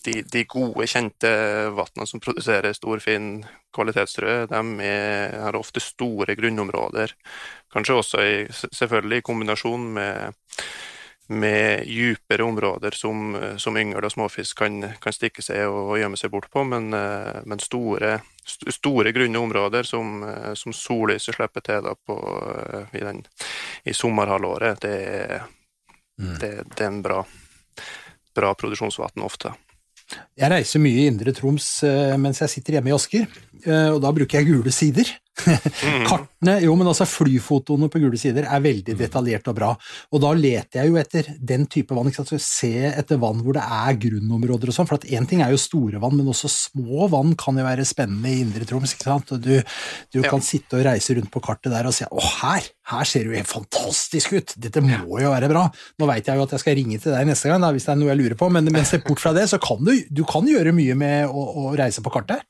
de, 0.04 0.22
de, 0.22 0.44
gode, 0.48 0.86
kjente 0.90 1.30
vannene 1.74 2.06
som 2.06 2.22
produserer 2.22 2.76
stor, 2.76 3.00
fin 3.02 3.44
kvalitetsstrø, 3.74 4.46
de 4.50 4.90
har 5.38 5.58
ofte 5.58 5.82
store 5.82 6.36
grunnområder. 6.38 7.14
Kanskje 7.72 7.98
også 7.98 8.22
i, 8.24 8.36
selvfølgelig 8.50 9.20
i 9.20 9.26
kombinasjon 9.26 9.88
med, 9.98 10.38
med 11.28 11.84
dypere 11.86 12.44
områder 12.44 12.96
som, 12.96 13.36
som 13.60 13.76
yngel 13.76 14.04
og 14.04 14.14
småfisk 14.14 14.62
kan, 14.62 14.80
kan, 15.02 15.14
stikke 15.14 15.44
seg 15.44 15.66
og, 15.68 15.98
gjemme 16.00 16.16
seg 16.16 16.32
bort 16.32 16.48
på, 16.52 16.64
men, 16.64 16.88
men 16.92 17.60
store, 17.60 18.18
store, 18.44 19.12
grunne 19.12 19.42
områder 19.42 19.88
som, 19.88 20.22
som 20.56 20.72
sollyset 20.72 21.36
slipper 21.36 21.64
til 21.66 21.90
på, 22.06 22.16
i, 22.92 23.04
den, 23.04 23.20
i 23.84 23.96
sommerhalvåret, 23.96 24.80
det, 24.86 25.42
mm. 26.16 26.34
det, 26.40 26.54
det 26.72 26.82
er 26.86 26.90
en 26.92 27.04
bra 27.04 27.20
bra 28.38 28.54
produksjonsvann 28.58 29.26
ofte. 29.26 29.52
Jeg 30.38 30.48
reiser 30.48 30.80
mye 30.80 31.02
i 31.02 31.08
Indre 31.10 31.34
Troms 31.36 31.66
eh, 31.84 32.14
mens 32.20 32.40
jeg 32.40 32.54
sitter 32.54 32.78
hjemme 32.78 32.92
i 32.92 32.96
Asker, 32.96 33.26
eh, 33.66 33.88
og 33.92 34.00
da 34.04 34.12
bruker 34.14 34.40
jeg 34.40 34.48
gule 34.48 34.72
sider. 34.72 35.10
Kartene, 36.08 36.54
jo, 36.64 36.74
men 36.78 36.88
altså 36.90 37.06
flyfotoene 37.08 37.88
på 37.92 38.00
gule 38.02 38.18
sider 38.20 38.46
er 38.48 38.62
veldig 38.64 38.96
detaljert 38.98 39.48
og 39.50 39.56
bra. 39.58 39.70
Og 40.12 40.22
da 40.22 40.32
leter 40.36 40.82
jeg 40.82 40.92
jo 40.92 40.98
etter 41.00 41.30
den 41.38 41.66
type 41.70 41.96
vann. 41.96 42.10
ikke 42.10 42.22
sant? 42.22 42.32
Så 42.34 42.40
Se 42.58 42.72
etter 42.90 43.20
vann 43.22 43.42
hvor 43.44 43.56
det 43.56 43.62
er 43.62 43.98
grunnområder 44.02 44.72
og 44.72 44.76
sånn. 44.76 44.88
For 44.90 44.98
at 44.98 45.06
én 45.08 45.28
ting 45.28 45.42
er 45.44 45.52
jo 45.54 45.60
store 45.60 46.00
vann, 46.02 46.16
men 46.18 46.30
også 46.30 46.50
små 46.52 47.08
vann 47.12 47.34
kan 47.38 47.58
jo 47.58 47.66
være 47.66 47.86
spennende 47.88 48.32
i 48.32 48.42
Indre 48.44 48.66
Troms. 48.68 48.94
ikke 48.96 49.08
sant? 49.08 49.32
Og 49.36 49.42
du, 49.44 49.54
du 50.14 50.20
kan 50.26 50.44
sitte 50.44 50.80
og 50.80 50.86
reise 50.88 51.16
rundt 51.18 51.32
på 51.34 51.42
kartet 51.44 51.72
der 51.74 51.88
og 51.88 51.96
si 51.96 52.06
å, 52.08 52.24
her, 52.42 52.68
her 52.92 53.08
ser 53.08 53.24
det 53.24 53.32
jo 53.32 53.38
helt 53.40 53.52
fantastisk 53.52 54.36
ut! 54.36 54.54
Dette 54.58 54.82
må 54.84 55.20
jo 55.22 55.32
være 55.32 55.50
bra. 55.50 55.66
Nå 55.98 56.10
veit 56.10 56.28
jeg 56.28 56.38
jo 56.38 56.46
at 56.48 56.54
jeg 56.56 56.64
skal 56.64 56.78
ringe 56.78 57.00
til 57.02 57.14
deg 57.14 57.28
neste 57.28 57.50
gang 57.50 57.62
da, 57.64 57.72
hvis 57.74 57.88
det 57.88 57.94
er 57.94 58.00
noe 58.02 58.12
jeg 58.12 58.22
lurer 58.22 58.38
på, 58.40 58.50
men, 58.52 58.70
men 58.74 58.86
se 58.88 59.00
bort 59.04 59.22
fra 59.22 59.34
det, 59.36 59.48
så 59.50 59.60
kan 59.62 59.82
du, 59.84 59.94
du 60.10 60.24
kan 60.28 60.46
gjøre 60.48 60.74
mye 60.76 60.96
med 60.98 61.28
å, 61.30 61.48
å 61.62 61.74
reise 61.78 62.04
på 62.04 62.12
kartet. 62.14 62.44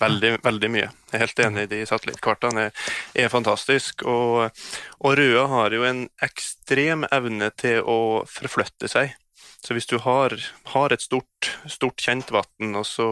Veldig, 0.00 0.32
veldig 0.44 0.70
mye. 0.72 0.88
Jeg 1.10 1.16
er 1.18 1.24
helt 1.26 1.42
enig. 1.44 1.66
De 1.70 1.80
satellittkartene 1.88 2.68
er, 2.68 2.84
er 3.14 3.32
fantastiske. 3.32 4.06
Og, 4.08 4.62
og 5.04 5.16
Røa 5.18 5.46
har 5.52 5.76
jo 5.76 5.84
en 5.88 6.06
ekstrem 6.24 7.04
evne 7.12 7.50
til 7.60 7.84
å 7.84 7.98
forflytte 8.30 8.88
seg. 8.90 9.12
Så 9.60 9.76
hvis 9.76 9.88
du 9.90 9.98
har, 10.00 10.32
har 10.72 10.92
et 10.92 11.02
stort, 11.04 11.50
stort 11.68 12.00
kjentvann, 12.00 12.72
og 12.78 12.86
så 12.88 13.08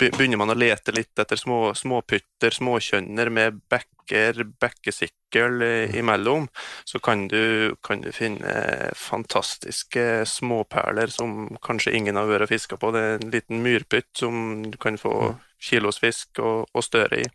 begynner 0.00 0.40
man 0.40 0.52
å 0.52 0.56
lete 0.56 0.94
litt 0.96 1.18
etter 1.20 1.36
små, 1.36 1.74
småpytter, 1.76 2.54
småkjønner 2.56 3.30
med 3.32 3.60
bekker, 3.68 4.40
bekkesikkel 4.62 5.60
imellom, 6.00 6.48
så 6.88 7.00
kan 7.04 7.26
du, 7.28 7.74
kan 7.84 8.00
du, 8.00 8.08
finne 8.14 8.54
fantastiske 8.96 10.24
småperler 10.32 11.12
som 11.12 11.58
kanskje 11.66 11.92
ingen 11.98 12.16
har 12.16 12.30
vært 12.30 12.48
og 12.48 12.54
fiska 12.54 12.80
på. 12.80 12.94
Det 12.96 13.02
er 13.02 13.18
en 13.18 13.34
liten 13.34 13.60
myrpytt 13.66 14.12
som 14.16 14.62
du 14.64 14.78
kan 14.80 14.96
få 15.00 15.16
mm. 15.26 15.42
kilosfisk 15.72 16.40
og, 16.40 16.70
og 16.72 16.86
større 16.88 17.20
i. 17.20 17.28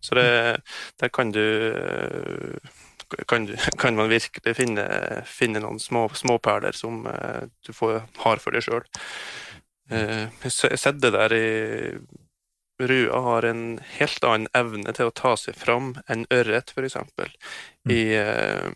Så 0.00 0.16
det, 0.16 0.30
der 1.02 1.12
kan 1.12 1.34
du 1.34 1.44
kan, 3.28 3.46
kan, 3.78 3.96
man 3.98 4.10
virkelig 4.12 4.56
finne, 4.56 4.86
finne 5.28 5.62
noen 5.62 5.80
små, 5.82 6.08
småperler 6.16 6.76
som 6.76 7.06
uh, 7.06 7.44
du 7.66 7.72
får, 7.76 8.02
har 8.24 8.42
for 8.42 8.54
deg 8.54 8.66
sjøl. 8.66 8.84
Uh, 9.92 10.28
jeg 10.44 10.52
har 10.52 10.80
sett 10.80 11.00
det 11.02 11.12
der 11.14 11.36
i 11.36 11.48
Rua 12.82 13.18
har 13.22 13.46
en 13.46 13.64
helt 13.98 14.24
annen 14.26 14.48
evne 14.58 14.94
til 14.96 15.10
å 15.10 15.14
ta 15.14 15.36
seg 15.38 15.54
fram 15.58 15.92
enn 16.10 16.24
ørret, 16.34 16.72
f.eks. 16.74 16.96
Mm. 17.86 17.92
uh, 17.92 18.72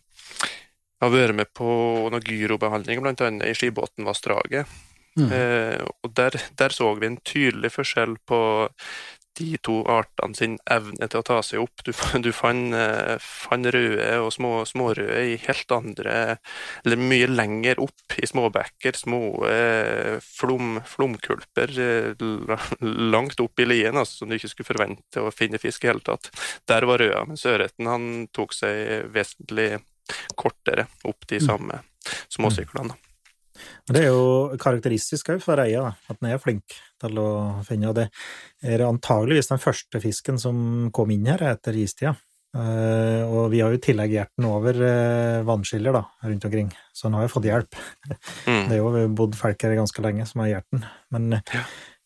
jeg 0.97 1.05
har 1.05 1.13
vært 1.13 1.37
med 1.37 1.51
på 1.53 1.71
noen 2.09 2.25
gyrobehandling, 2.25 3.03
bl.a. 3.05 3.33
i 3.45 3.57
Skibotnvassdraget. 3.57 4.71
Mm. 5.17 5.33
Eh, 5.33 5.81
og 6.05 6.13
der, 6.17 6.37
der, 6.59 6.69
så 6.69 6.95
vi 6.95 7.09
en 7.09 7.19
tydelig 7.25 7.71
forskjell 7.73 8.19
på 8.29 8.39
de 9.39 9.57
to 9.65 9.81
artene 9.91 10.37
sin 10.37 10.57
evne 10.71 11.09
til 11.09 11.21
å 11.21 11.27
ta 11.27 11.39
seg 11.45 11.63
opp. 11.63 11.85
Du, 11.87 11.93
du 12.25 12.31
fant, 12.35 12.75
fan 13.23 13.69
røde 13.73 14.09
og 14.23 14.31
små, 14.35 14.53
smårøde 14.69 15.23
i 15.33 15.37
helt 15.47 15.73
andre 15.75 16.17
Eller 16.85 17.01
mye 17.01 17.29
lenger 17.31 17.81
opp 17.85 18.17
i 18.21 18.29
småbekker. 18.29 18.99
Små 18.99 19.21
eh, 19.49 20.17
flom, 20.25 20.81
flomkulper 20.87 21.75
eh, 21.83 22.27
langt 23.15 23.41
opp 23.43 23.61
i 23.61 23.69
lien, 23.69 23.97
altså, 23.97 24.23
som 24.23 24.31
du 24.31 24.39
ikke 24.39 24.53
skulle 24.53 24.73
forvente 24.73 25.23
å 25.23 25.35
finne 25.35 25.61
fisk 25.63 25.85
i 25.85 25.93
hele 25.93 26.05
tatt. 26.07 26.31
Der 26.69 26.89
var 26.89 27.03
røda, 27.03 27.25
mens 27.29 27.47
ørreten 27.49 27.91
han 27.91 28.09
tok 28.35 28.57
seg 28.57 29.11
vesentlig 29.15 29.77
kortere 30.39 30.87
opp 31.05 31.27
de 31.29 31.41
mm. 31.41 31.47
samme 31.47 31.83
småsyklene. 32.33 32.95
Det 33.89 34.03
er 34.05 34.11
jo 34.11 34.57
karakteristisk 34.61 35.33
òg 35.35 35.43
for 35.45 35.61
reia, 35.61 35.89
at 35.95 36.21
den 36.21 36.31
er 36.33 36.43
flink 36.43 36.77
til 37.01 37.21
å 37.23 37.29
finne, 37.67 37.91
og 37.91 37.99
det 37.99 38.09
er 38.65 38.87
antageligvis 38.87 39.53
den 39.53 39.63
første 39.63 40.01
fisken 40.03 40.41
som 40.41 40.89
kom 40.95 41.13
inn 41.15 41.29
her 41.31 41.45
etter 41.53 41.77
istida. 41.79 42.17
Uh, 42.57 43.27
og 43.27 43.51
vi 43.53 43.59
har 43.61 43.73
jo 43.73 43.77
i 43.77 43.83
tillegg 43.85 44.15
gjort 44.15 44.33
den 44.39 44.47
over 44.49 44.79
uh, 44.81 45.43
vannskiller 45.45 45.93
da, 45.93 46.01
rundt 46.25 46.47
omkring, 46.49 46.71
så 46.95 47.09
den 47.09 47.19
har 47.19 47.27
jo 47.27 47.33
fått 47.35 47.49
hjelp. 47.51 47.77
Mm. 48.47 48.63
Det 48.71 48.79
er 48.79 48.81
jo 48.81 49.05
bodd 49.19 49.37
folk 49.37 49.67
her 49.67 49.77
ganske 49.77 50.05
lenge 50.05 50.25
som 50.31 50.41
har 50.45 50.55
gjort 50.55 50.69
den, 50.73 50.87
men 51.13 51.37
ja. 51.37 51.65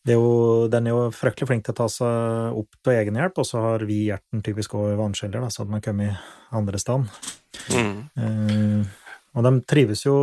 er 0.09 0.17
jo, 0.19 0.33
den 0.73 0.89
er 0.89 0.97
jo 0.97 1.05
fryktelig 1.15 1.47
flink 1.53 1.67
til 1.67 1.75
å 1.75 1.79
ta 1.79 1.87
seg 1.93 2.59
opp 2.63 2.81
til 2.81 2.97
egen 2.97 3.21
hjelp, 3.21 3.39
og 3.39 3.47
så 3.47 3.63
har 3.63 3.87
vi 3.87 4.01
gjort 4.09 4.25
den 4.33 4.43
typisk 4.43 4.75
over 4.79 4.99
vannskiller, 4.99 5.45
da, 5.45 5.53
så 5.53 5.63
den 5.63 5.77
har 5.77 5.85
kommet 5.85 6.33
andre 6.59 6.83
steder. 6.83 7.31
Mm. 7.71 7.95
Uh, 8.17 9.00
og 9.35 9.45
de 9.47 9.51
trives 9.69 10.05
jo 10.05 10.15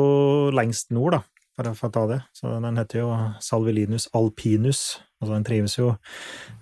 lengst 0.55 0.93
nord, 0.95 1.17
da, 1.17 1.73
for 1.75 1.89
å 1.89 1.93
ta 1.95 2.07
det. 2.11 2.19
Så 2.37 2.51
den 2.63 2.81
heter 2.81 3.03
jo 3.03 3.11
Salvelinus 3.45 4.09
alpinus. 4.17 4.83
Altså 5.19 5.35
den 5.35 5.47
trives 5.47 5.75
jo 5.79 5.93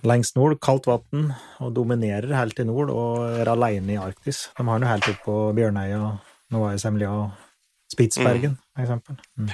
lengst 0.06 0.38
nord, 0.38 0.56
kaldt 0.64 0.86
vann, 0.88 1.32
og 1.60 1.74
dominerer 1.76 2.32
helt 2.38 2.60
i 2.62 2.68
nord, 2.68 2.92
og 2.94 3.40
er 3.42 3.50
alene 3.52 3.96
i 3.96 4.00
Arktis. 4.00 4.46
De 4.56 4.64
har 4.64 4.78
den 4.78 4.86
jo 4.86 4.92
helt 4.94 5.10
oppe 5.12 5.26
på 5.26 5.40
Bjørnøya, 5.58 6.12
Novaya 6.54 6.80
Semlja 6.80 7.10
og 7.12 7.34
Spitsbergen, 7.92 8.56
mm. 8.56 8.62
for 8.72 8.86
eksempel. 8.86 9.18
Mm. 9.36 9.50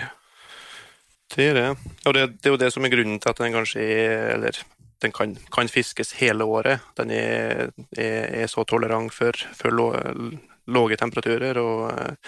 Det 1.32 1.48
er 1.48 1.56
det. 1.56 1.66
Og 2.04 2.14
det, 2.14 2.28
det, 2.36 2.46
er 2.46 2.54
jo 2.54 2.60
det 2.60 2.70
som 2.74 2.84
er 2.84 2.92
grunnen 2.92 3.20
til 3.20 3.32
at 3.32 3.40
den 3.40 3.54
kanskje 3.56 3.80
er 3.80 4.34
Eller 4.34 4.58
den 5.02 5.12
kan, 5.16 5.32
kan 5.50 5.68
fiskes 5.68 6.12
hele 6.20 6.44
året. 6.44 6.84
Den 6.98 7.10
er, 7.10 7.72
er, 7.96 8.42
er 8.44 8.46
så 8.46 8.64
tolerant 8.68 9.12
for, 9.14 9.34
for 9.56 9.72
lave 10.70 10.98
temperaturer 11.00 11.58
og, 11.62 12.18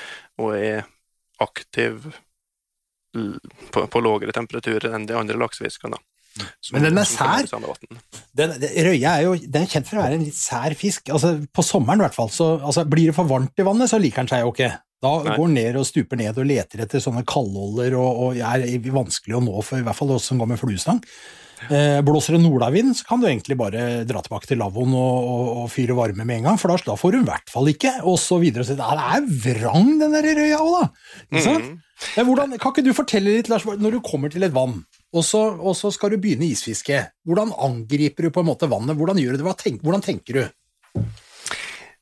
og 0.43 0.57
er 0.57 0.83
aktiv 1.43 2.09
på, 3.15 3.85
på 3.87 4.03
lavere 4.03 4.35
temperaturer 4.35 4.95
enn 4.97 5.07
de 5.07 5.17
andre 5.19 5.39
laksefiskene. 5.39 6.01
Men 6.75 6.89
den 6.89 6.99
er 6.99 7.07
sær. 7.07 7.47
Den, 8.35 8.55
røye 8.59 9.11
er 9.11 9.21
jo 9.23 9.37
den 9.39 9.61
er 9.61 9.71
kjent 9.71 9.87
for 9.87 10.01
å 10.01 10.07
være 10.07 10.19
en 10.19 10.25
litt 10.27 10.39
sær 10.39 10.75
fisk. 10.79 11.13
Altså, 11.15 11.37
på 11.55 11.63
sommeren 11.63 12.03
i 12.03 12.07
hvert 12.09 12.17
fall. 12.17 12.33
Så, 12.35 12.57
altså, 12.59 12.83
blir 12.91 13.13
det 13.13 13.15
for 13.17 13.31
varmt 13.31 13.63
i 13.63 13.67
vannet, 13.67 13.91
så 13.91 14.01
liker 14.03 14.25
den 14.25 14.33
seg 14.33 14.43
jo 14.43 14.51
ikke. 14.55 14.73
Da 15.05 15.13
Nei. 15.21 15.37
går 15.37 15.47
den 15.47 15.57
ned 15.61 15.79
og 15.79 15.87
stuper 15.87 16.19
ned 16.19 16.41
og 16.41 16.49
leter 16.49 16.83
etter 16.87 17.03
sånne 17.03 17.23
kaldåler 17.29 17.95
og, 18.01 18.21
og 18.27 18.39
er 18.41 18.91
vanskelig 18.95 19.39
å 19.39 19.43
nå 19.45 19.63
for 19.63 19.79
i 19.79 19.87
hvert 19.87 19.99
fall 19.99 20.15
oss 20.17 20.31
som 20.31 20.41
går 20.41 20.55
med 20.55 20.61
fluestang. 20.61 21.03
Eh, 21.71 22.01
blåser 22.05 22.37
det 22.37 22.43
nordavind, 22.45 22.93
så 22.99 23.07
kan 23.09 23.23
du 23.23 23.29
egentlig 23.29 23.57
bare 23.57 24.05
dra 24.09 24.21
tilbake 24.25 24.49
til 24.51 24.61
lavvoen 24.61 24.93
og, 24.99 25.29
og, 25.31 25.47
og, 25.63 25.71
fyre 25.73 25.97
varme 25.97 26.27
med 26.27 26.43
en 26.43 26.51
gang, 26.51 26.61
for 26.61 26.73
da, 26.73 26.77
da 26.85 26.97
får 27.01 27.15
du 27.15 27.21
i 27.23 27.29
hvert 27.29 27.53
fall 27.53 27.71
ikke. 27.73 27.95
Og 28.11 28.19
så 28.21 28.39
videre. 28.43 28.67
Så 28.67 28.77
det 28.79 28.85
er 28.85 29.25
vrang, 29.47 29.95
den 30.03 30.17
der 30.17 30.29
røya 30.37 30.61
òg, 30.61 30.75
da. 30.77 30.85
Ikke 31.31 31.47
sant? 31.47 31.71
Mm. 31.71 31.81
Hvordan, 32.27 32.57
kan 32.61 32.75
ikke 32.75 32.85
du 32.85 32.93
fortelle 32.97 33.37
litt, 33.39 33.49
Lars, 33.49 33.65
når 33.65 33.97
du 33.97 34.03
kommer 34.05 34.33
til 34.33 34.45
et 34.45 34.55
vann, 34.55 34.83
og 35.15 35.23
så, 35.25 35.45
og 35.55 35.77
så 35.79 35.93
skal 35.95 36.13
du 36.13 36.19
begynne 36.21 36.51
isfiske, 36.51 36.99
hvordan 37.25 37.55
angriper 37.55 38.27
du 38.27 38.35
på 38.35 38.43
en 38.43 38.51
måte 38.51 38.69
vannet? 38.71 38.99
Hvordan 38.99 39.21
gjør 39.23 39.39
du 39.39 39.45
det? 39.45 39.79
Hvordan 39.81 40.05
tenker 40.05 40.41
du? 40.41 41.05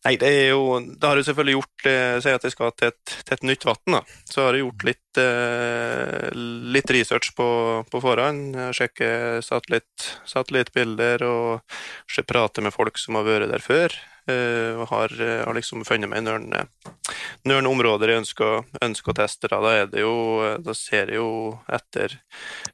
Nei, 0.02 0.16
det 0.18 0.28
er 0.34 0.48
jo 0.50 0.80
Det 0.82 1.06
har 1.06 1.18
jo 1.18 1.24
selvfølgelig 1.28 1.54
gjort 1.56 1.86
eh, 1.86 2.16
Si 2.24 2.32
at 2.34 2.46
jeg 2.46 2.54
skal 2.54 2.72
til 2.74 2.90
et, 2.90 3.16
til 3.22 3.36
et 3.36 3.44
nytt 3.46 3.66
vann, 3.68 4.00
Så 4.26 4.46
har 4.46 4.56
jeg 4.56 4.64
gjort 4.64 4.86
litt, 4.88 5.20
eh, 5.22 6.30
litt 6.74 6.90
research 6.90 7.32
på, 7.38 7.48
på 7.90 8.00
forhånd. 8.02 8.56
Sjekke 8.74 9.42
satellitt, 9.44 10.08
satellittbilder 10.28 11.22
og 11.26 11.78
prate 12.26 12.64
med 12.64 12.74
folk 12.74 12.98
som 12.98 13.18
har 13.18 13.28
vært 13.28 13.52
der 13.52 13.62
før. 13.62 13.94
Eh, 14.30 14.74
og 14.78 14.88
har, 14.90 15.14
har, 15.18 15.54
liksom 15.54 15.84
funnet 15.86 16.10
meg 16.10 16.22
noen 16.24 17.68
områder 17.68 18.12
jeg 18.12 18.22
ønsker, 18.22 18.66
ønsker, 18.82 19.12
å 19.12 19.18
teste. 19.18 19.50
Da. 19.50 19.60
da, 19.62 19.72
er 19.82 19.88
det 19.92 20.04
jo, 20.04 20.14
da 20.62 20.74
ser 20.78 21.10
jeg 21.12 21.20
jo 21.20 21.30
etter 21.70 22.18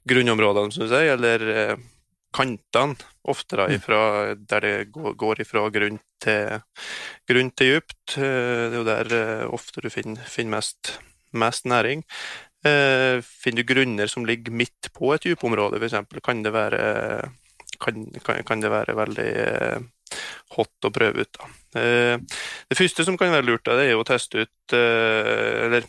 grunnområdene, 0.09 0.73
som 0.73 0.87
du 0.87 0.93
sier, 0.93 1.17
eller 1.17 1.79
kantene, 2.35 2.97
ofte 3.29 3.59
da, 3.59 3.69
mm. 3.69 3.77
ifra, 3.77 4.01
der 4.51 4.67
det 4.67 4.75
går 4.93 5.43
ifra 5.45 5.67
grunn 5.75 6.01
til, 6.23 6.61
grunn 7.29 7.51
til 7.57 7.79
dypt. 7.79 8.19
Eh, 8.19 8.69
det 8.69 8.73
er 8.73 8.79
jo 8.79 8.87
der 8.89 9.49
ofte 9.49 9.85
du 9.85 9.91
finner, 9.93 10.23
finner 10.29 10.59
mest, 10.59 10.99
mest, 11.33 11.69
næring. 11.69 12.05
Finner 12.63 13.63
du 13.63 13.69
grunner 13.69 14.11
som 14.11 14.25
ligger 14.27 14.53
midt 14.53 14.91
på 14.93 15.13
et 15.15 15.29
dypområde, 15.29 15.79
f.eks., 15.79 15.95
kan, 16.25 16.43
det 16.43 16.53
være, 16.53 16.81
kan, 17.81 18.03
kan, 18.25 18.43
kan 18.45 18.65
det 18.65 18.73
være 18.73 18.97
veldig 18.99 19.29
hot 20.57 20.89
å 20.89 20.93
prøve 20.95 21.25
ut. 21.25 21.39
Da. 21.39 21.51
Eh, 21.81 22.41
det 22.69 22.79
første 22.79 23.05
som 23.07 23.19
kan 23.21 23.33
være 23.35 23.47
lurt, 23.47 23.69
det 23.69 23.91
er 23.91 23.99
å 23.99 24.07
teste 24.09 24.47
ut 24.47 24.77
eh, 24.77 25.67
Eller 25.69 25.89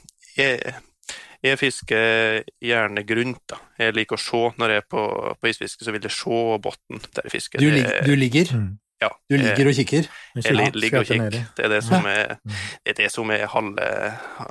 jeg, 1.40 1.52
jeg 1.52 1.60
fisker 1.62 2.44
gjerne 2.64 3.06
grunt. 3.08 3.42
da. 3.50 3.60
Jeg 3.80 3.96
liker 3.98 4.20
å 4.20 4.22
se 4.22 4.44
når 4.60 4.76
jeg 4.76 4.84
er 4.84 4.92
på, 4.92 5.08
på 5.40 5.52
isfiske, 5.52 5.86
så 5.86 5.96
vil 5.96 6.06
jeg 6.06 6.16
se 6.16 6.44
bunnen 6.68 7.10
der 7.16 7.28
jeg 7.28 7.36
fisker. 7.38 7.64
Du, 7.64 8.06
du 8.06 8.16
ligger? 8.20 8.54
Mm. 8.56 8.78
Ja, 9.00 9.14
du 9.32 9.38
ligger 9.40 9.70
og 9.72 9.78
kikker? 9.78 10.08
Jeg 10.44 10.56
ligger 10.76 11.00
og 11.00 11.08
kikker. 11.08 11.36
Det 11.56 11.66
er 11.66 11.72
det 11.72 11.84
som 11.88 12.08
er, 12.10 12.34
det 12.44 12.92
er, 12.92 12.98
det 12.98 13.12
som 13.14 13.30
er 13.32 13.46
halve, 13.48 13.86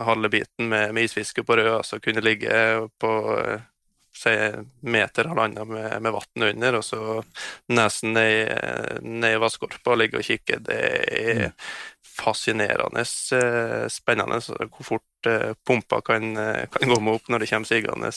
halve 0.08 0.30
biten 0.32 0.70
med, 0.70 0.94
med 0.96 1.04
isfiske 1.04 1.44
på 1.44 1.58
rød. 1.58 1.74
Altså 1.82 2.00
kunne 2.00 2.24
ligge 2.24 2.62
på 3.00 3.10
si 4.18 4.32
meter 4.80 5.28
halvannen 5.30 5.68
med, 5.68 6.02
med 6.02 6.14
vann 6.16 6.46
under, 6.48 6.78
og 6.80 6.84
så 6.84 7.20
nesen 7.70 8.16
ned, 8.16 9.02
ned 9.04 9.36
i 9.36 9.42
vannskorpa 9.42 9.94
og 9.94 10.00
ligge 10.00 10.20
og 10.22 10.26
kikke. 10.26 10.58
Det 10.64 10.78
er 10.80 11.44
mm. 11.44 11.68
Fascinerende 12.18 13.04
eh, 13.36 13.86
spennende 13.92 14.40
hvor 14.42 14.86
fort 14.86 15.28
eh, 15.30 15.52
pumpa 15.66 16.00
kan, 16.04 16.30
eh, 16.36 16.64
kan 16.72 16.90
gå 16.90 17.00
med 17.00 17.18
opp 17.18 17.30
når 17.30 17.44
det 17.44 17.50
kommer 17.52 17.70
sigende 17.70 18.12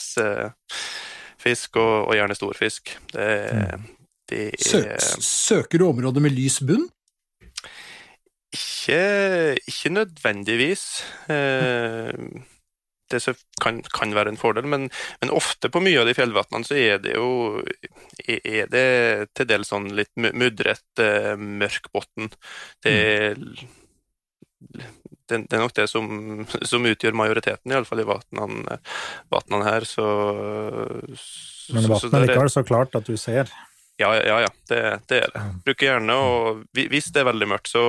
fisk, 1.42 1.76
og, 1.80 2.08
og 2.08 2.16
gjerne 2.16 2.38
stor 2.38 2.58
fisk. 2.58 2.96
Det, 3.12 3.30
mm. 3.52 3.86
det 4.30 4.42
er, 4.78 5.06
Søker 5.26 5.82
du 5.82 5.88
områder 5.88 6.22
med 6.22 6.34
lys 6.36 6.60
bunn? 6.66 6.86
Ikke, 8.52 9.56
ikke 9.66 9.90
nødvendigvis. 9.90 10.84
Det 13.12 13.20
kan, 13.60 13.80
kan, 13.92 14.14
være 14.14 14.32
en 14.32 14.38
fordel, 14.40 14.68
men, 14.68 14.86
men, 15.20 15.32
ofte 15.34 15.68
på 15.72 15.82
mye 15.84 16.00
av 16.00 16.08
de 16.08 16.14
fjellvannene 16.16 16.68
så 16.68 16.76
er 16.78 17.00
det 17.02 17.16
jo 17.16 17.60
er 18.28 18.70
det 18.72 18.86
til 19.36 19.48
dels 19.50 19.72
sånn 19.72 19.90
litt 19.96 20.12
mudret, 20.16 21.02
mørk 21.40 21.90
bunn. 21.92 22.30
Det, 22.84 22.94
det, 24.70 25.38
det, 25.48 25.56
er 25.56 25.62
nok 25.62 25.74
det 25.76 25.88
som, 25.90 26.06
som 26.68 26.86
utgjør 26.88 27.16
majoriteten, 27.16 27.72
iallfall 27.72 28.02
i 28.02 28.08
vannene 28.08 29.66
her, 29.66 29.86
så 29.88 30.06
Men 31.72 31.90
Vatnan 31.92 32.18
er 32.18 32.26
likevel 32.26 32.52
så 32.52 32.64
klart 32.66 32.96
at 32.98 33.06
du 33.08 33.16
ser? 33.20 33.52
Ja, 34.00 34.16
ja, 34.16 34.40
ja 34.40 34.48
det, 34.68 34.80
det, 35.08 35.18
er 35.20 35.30
det. 35.34 35.42
Bruker 35.66 35.86
gjerne 35.86 36.16
og 36.16 36.62
Hvis 36.74 37.10
det 37.12 37.22
er 37.22 37.28
veldig 37.28 37.48
mørkt, 37.54 37.70
så, 37.70 37.84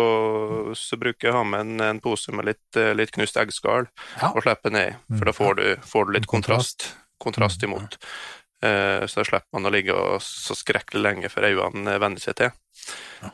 så 0.77 0.99
bruker 0.99 1.29
jeg 1.29 1.33
å 1.33 1.39
ha 1.39 1.43
med 1.47 1.65
en, 1.65 1.85
en 1.87 2.01
pose 2.03 2.33
med 2.35 2.49
litt, 2.51 2.65
eh, 2.79 2.93
litt 2.97 3.13
knust 3.15 3.39
eggskall 3.39 3.87
ja. 4.19 4.33
og 4.33 4.43
slippe 4.45 4.71
ned 4.73 4.99
for 5.15 5.29
da 5.29 5.35
får 5.37 5.59
du, 5.59 5.65
får 5.87 6.07
du 6.09 6.15
litt 6.17 6.29
kontrast, 6.29 6.91
kontrast 7.23 7.63
imot. 7.65 7.97
Uh, 8.63 9.03
så 9.11 9.19
da 9.19 9.25
slipper 9.27 9.57
man 9.57 9.67
å 9.67 9.71
ligge 9.73 9.95
og 9.95 10.21
så 10.23 10.55
skrekkelig 10.55 11.01
lenge 11.01 11.31
før 11.31 11.49
øynene 11.49 11.97
venner 11.99 12.23
seg 12.23 12.37
til. 12.39 12.53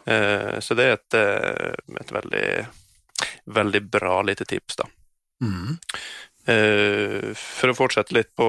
Uh, 0.10 0.58
så 0.64 0.78
det 0.78 0.88
er 0.88 0.96
et, 0.98 1.18
et 2.02 2.14
veldig, 2.16 2.48
veldig 3.56 3.84
bra 3.92 4.22
lite 4.26 4.48
tips, 4.50 4.80
da. 4.82 4.90
Mm. 5.44 5.78
Eh, 6.50 7.30
for 7.38 7.70
å 7.70 7.76
fortsette 7.78 8.16
litt 8.16 8.32
på, 8.38 8.48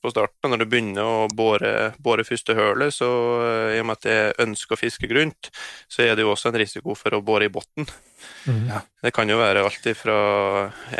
på, 0.00 0.10
starten, 0.12 0.52
når 0.52 0.60
du 0.60 0.66
begynner 0.70 1.06
å 1.06 1.24
bore, 1.34 1.92
bore 1.98 2.26
første 2.26 2.54
hølet, 2.54 2.94
så 2.94 3.08
eh, 3.42 3.78
i 3.78 3.80
og 3.80 3.88
med 3.88 3.98
at 3.98 4.08
jeg 4.10 4.36
ønsker 4.44 4.76
å 4.76 4.78
fiske 4.78 5.10
grunt, 5.10 5.50
så 5.90 6.04
er 6.04 6.14
det 6.14 6.26
jo 6.26 6.30
også 6.34 6.52
en 6.52 6.60
risiko 6.60 6.94
for 6.98 7.16
å 7.16 7.22
bore 7.24 7.48
i 7.48 7.52
bunnen. 7.52 7.88
Mm. 8.46 8.62
Ja. 8.68 8.82
Det 9.02 9.14
kan 9.16 9.32
jo 9.32 9.40
være 9.40 9.64
alt 9.66 9.88
fra 9.98 10.18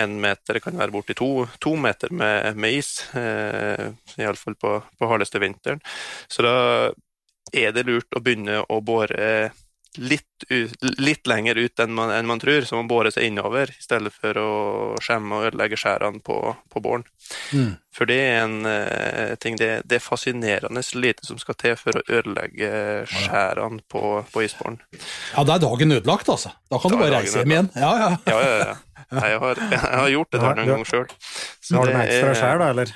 én 0.00 0.16
meter, 0.22 0.56
det 0.56 0.64
kan 0.64 0.80
være 0.80 0.94
borti 0.96 1.14
to, 1.18 1.46
to 1.62 1.76
meter 1.78 2.10
med, 2.10 2.58
med 2.58 2.80
is, 2.80 2.94
eh, 3.14 3.90
iallfall 4.18 4.58
på, 4.58 4.78
på 4.98 5.12
hardeste 5.12 5.42
vinteren. 5.42 5.84
Så 6.26 6.46
da 6.46 6.56
er 7.54 7.74
det 7.76 7.86
lurt 7.86 8.16
å 8.16 8.24
begynne 8.24 8.64
å 8.66 8.80
bore 8.82 9.50
litt, 9.98 10.44
litt, 10.98 11.26
lenger 11.26 11.58
ut 11.58 11.80
enn 11.82 11.92
man, 11.94 12.12
enn 12.14 12.28
man, 12.28 12.40
tror, 12.40 12.62
så 12.66 12.78
man 12.78 12.88
borer 12.90 13.10
seg 13.10 13.26
innover 13.26 13.72
i 13.72 13.82
stedet 13.82 14.12
for 14.14 14.38
å 14.38 14.50
skjemme 15.02 15.38
og 15.38 15.46
ødelegge 15.48 15.78
skjærene 15.80 16.22
på, 16.22 16.36
på 16.70 16.82
båren. 16.84 17.04
Mm. 17.50 17.72
For 17.94 18.06
det 18.06 18.18
er 18.22 18.36
en 18.44 18.56
uh, 18.66 19.34
ting 19.42 19.58
det, 19.58 19.70
det, 19.90 19.98
er 19.98 20.04
fascinerende 20.04 20.82
lite 20.94 21.26
som 21.26 21.40
skal 21.42 21.58
til 21.58 21.74
for 21.80 21.98
å 21.98 22.04
ødelegge 22.06 22.70
skjærene 23.10 23.82
på, 23.90 24.04
på 24.30 24.44
isbåren. 24.46 24.78
Ja, 25.34 25.44
da 25.48 25.58
er 25.58 25.64
dagen 25.66 25.96
ødelagt, 25.98 26.30
altså. 26.30 26.54
Da 26.70 26.78
kan 26.78 26.94
da 26.94 27.00
du 27.00 27.04
bare 27.04 27.16
reise 27.18 27.42
hjem 27.42 27.56
igjen. 27.56 27.70
Ja, 27.74 27.92
ja. 27.98 28.10
ja, 28.30 28.40
ja, 28.46 28.58
ja. 28.70 28.76
Jeg, 29.10 29.38
har, 29.42 29.58
jeg 29.58 29.80
har, 29.82 30.08
gjort 30.12 30.30
det 30.30 30.40
der 30.42 30.58
noen 30.60 30.68
ganger 30.70 30.86
sjøl. 30.92 31.08
Har 31.74 31.88
du 31.88 31.96
med 31.96 32.04
ekstra 32.04 32.34
skjær, 32.38 32.60
da, 32.62 32.68
eller? 32.76 32.92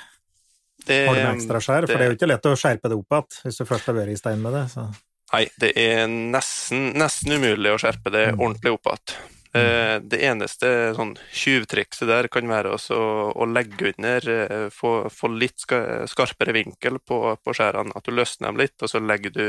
Det, 0.85 1.01
har 1.09 1.17
du 1.17 1.19
med 1.19 1.33
ekstra 1.33 1.59
skjær? 1.59 1.89
For 1.89 1.91
det, 1.91 1.97
det 1.99 2.05
er 2.05 2.13
jo 2.13 2.17
ikke 2.21 2.29
lett 2.31 2.47
å 2.47 2.55
skjerpe 2.59 2.91
det 2.91 2.99
opp 3.01 3.17
igjen 3.17 3.43
hvis 3.43 3.59
du 3.59 3.67
først 3.67 3.91
har 3.91 3.97
vært 3.97 4.13
i 4.13 4.17
stein 4.21 4.39
med 4.45 4.55
det. 4.55 4.63
Så. 4.71 4.85
Nei, 5.33 5.45
det 5.59 5.71
er 5.79 6.05
nesten, 6.07 6.91
nesten 6.97 7.33
umulig 7.39 7.73
å 7.73 7.79
skjerpe 7.81 8.13
det 8.13 8.27
mm. 8.33 8.37
ordentlig 8.39 8.75
opp 8.77 8.91
igjen. 8.93 9.15
Eh, 9.55 10.01
det 10.03 10.17
eneste 10.27 10.69
sånn 10.97 11.13
tjuvtrikset 11.31 12.09
der 12.09 12.27
kan 12.27 12.49
være 12.49 12.73
også 12.75 12.95
å 13.39 13.45
legge 13.47 13.93
under, 13.93 14.25
eh, 14.33 14.65
få, 14.73 15.07
få 15.07 15.29
litt 15.31 15.63
skarpere 15.63 16.51
vinkel 16.57 16.99
på, 16.99 17.19
på, 17.39 17.53
skjærene. 17.55 17.95
At 17.95 18.03
du 18.03 18.11
løsner 18.11 18.51
dem 18.51 18.59
litt, 18.59 18.75
og 18.83 18.91
så 18.91 18.99
du, 18.99 19.45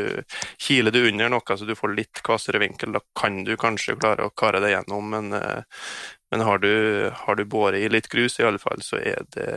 kiler 0.63 0.95
du 0.95 1.01
under 1.09 1.33
noe 1.33 1.57
så 1.59 1.67
du 1.67 1.75
får 1.75 1.97
litt 1.97 2.23
kvassere 2.23 2.63
vinkel. 2.63 2.95
Da 2.95 3.03
kan 3.19 3.43
du 3.49 3.57
kanskje 3.59 3.97
klare 3.99 4.29
å 4.29 4.35
kare 4.37 4.63
det 4.63 4.77
gjennom, 4.77 5.11
men, 5.11 5.33
eh, 5.35 5.83
men 6.31 6.47
har, 6.47 6.63
du, 6.63 7.11
har 7.25 7.41
du 7.41 7.45
båret 7.45 7.83
i 7.83 7.91
litt 7.91 8.07
grus, 8.13 8.39
i 8.39 8.47
alle 8.47 8.63
fall, 8.63 8.79
så 8.87 9.01
er 9.03 9.27
det, 9.35 9.51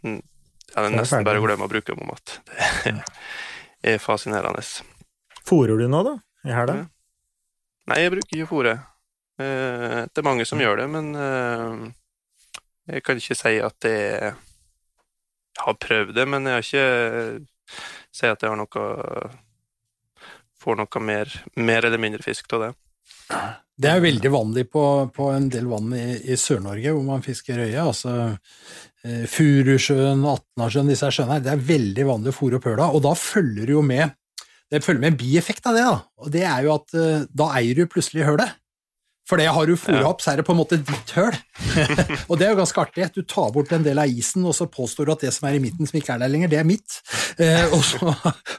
det 0.00 0.72
er 0.72 0.88
nesten 0.96 1.28
bare 1.28 1.42
å 1.42 1.44
glemme 1.44 1.68
å 1.68 1.72
bruke 1.72 1.92
dem 1.92 2.00
om 2.06 2.16
igjen. 2.16 3.04
det 3.84 3.92
er 3.92 4.00
fascinerende. 4.00 4.64
Fôrer 5.46 5.78
du 5.80 5.88
nå, 5.90 6.02
da? 6.06 6.16
I 6.46 6.54
helga? 6.56 6.86
Nei, 7.90 7.98
jeg 8.02 8.14
bruker 8.14 8.38
ikke 8.38 8.50
fôre. 8.50 8.76
Eh, 9.42 10.00
det 10.06 10.22
er 10.22 10.26
mange 10.26 10.46
som 10.48 10.60
gjør 10.62 10.82
det, 10.82 10.88
men 10.92 11.12
eh, 11.18 11.86
jeg 12.94 13.06
kan 13.06 13.18
ikke 13.18 13.38
si 13.38 13.54
at 13.62 13.88
jeg 13.88 14.34
har 15.62 15.80
prøvd 15.86 16.14
det, 16.16 16.28
men 16.30 16.46
jeg 16.48 16.58
har 16.58 16.68
ikke 16.68 17.82
si 18.12 18.28
at 18.28 18.44
jeg 18.44 18.52
har 18.52 18.60
noe 18.60 18.86
får 20.62 20.78
noe 20.78 21.02
mer, 21.02 21.42
mer 21.58 21.88
eller 21.88 21.98
mindre 21.98 22.22
fisk 22.22 22.52
av 22.54 22.66
det. 22.66 22.72
Det 23.82 23.90
er 23.90 24.02
veldig 24.04 24.30
vanlig 24.30 24.66
på, 24.70 24.84
på 25.14 25.28
en 25.34 25.48
del 25.50 25.66
vann 25.70 25.90
i, 25.96 26.06
i 26.30 26.36
Sør-Norge 26.38 26.92
hvor 26.92 27.04
man 27.06 27.24
fisker 27.24 27.58
røye. 27.58 27.82
altså 27.82 28.12
eh, 29.02 29.24
Furusjøen, 29.30 30.22
Atnasjøen, 30.28 30.90
disse 30.92 31.10
sjøene 31.10 31.38
her. 31.38 31.44
Det 31.46 31.54
er 31.54 31.64
veldig 31.72 32.06
vanlig 32.12 32.34
å 32.34 32.36
fôre 32.36 32.60
opp 32.60 32.68
høla, 32.68 32.90
og 32.92 33.02
da 33.06 33.14
følger 33.18 33.66
det 33.66 33.74
jo 33.74 33.82
med 33.86 34.12
det 34.72 34.80
følger 34.84 35.02
med 35.02 35.12
en 35.12 35.20
bieffekt 35.20 35.66
av 35.68 35.76
det, 35.76 35.84
da. 35.84 36.00
og 36.24 36.32
det 36.32 36.42
er 36.48 36.66
jo 36.66 36.74
at 36.78 36.96
uh, 36.96 37.24
da 37.28 37.52
eier 37.58 37.76
du 37.76 37.84
plutselig 37.90 38.24
hølet. 38.24 38.58
For 39.28 39.38
det 39.38 39.46
har 39.54 39.68
du 39.70 39.76
fôra 39.78 40.02
opp, 40.08 40.20
så 40.20 40.32
er 40.32 40.40
det 40.40 40.44
på 40.48 40.52
en 40.54 40.58
måte 40.58 40.76
ditt 40.82 41.12
høl. 41.14 41.36
og 42.28 42.34
det 42.36 42.46
er 42.46 42.50
jo 42.50 42.58
ganske 42.58 42.80
artig. 42.82 43.06
Du 43.14 43.22
tar 43.22 43.52
bort 43.54 43.70
en 43.72 43.84
del 43.84 44.00
av 44.02 44.10
isen, 44.10 44.42
og 44.48 44.56
så 44.56 44.66
påstår 44.66 45.06
du 45.06 45.12
at 45.14 45.22
det 45.22 45.30
som 45.36 45.46
er 45.46 45.56
i 45.56 45.62
midten 45.62 45.86
som 45.86 45.98
ikke 46.00 46.16
er 46.16 46.24
der 46.24 46.32
lenger, 46.32 46.50
det 46.50 46.58
er 46.58 46.66
mitt. 46.66 46.98
Eh, 47.38 47.70
og, 47.70 47.84
så, 47.86 48.10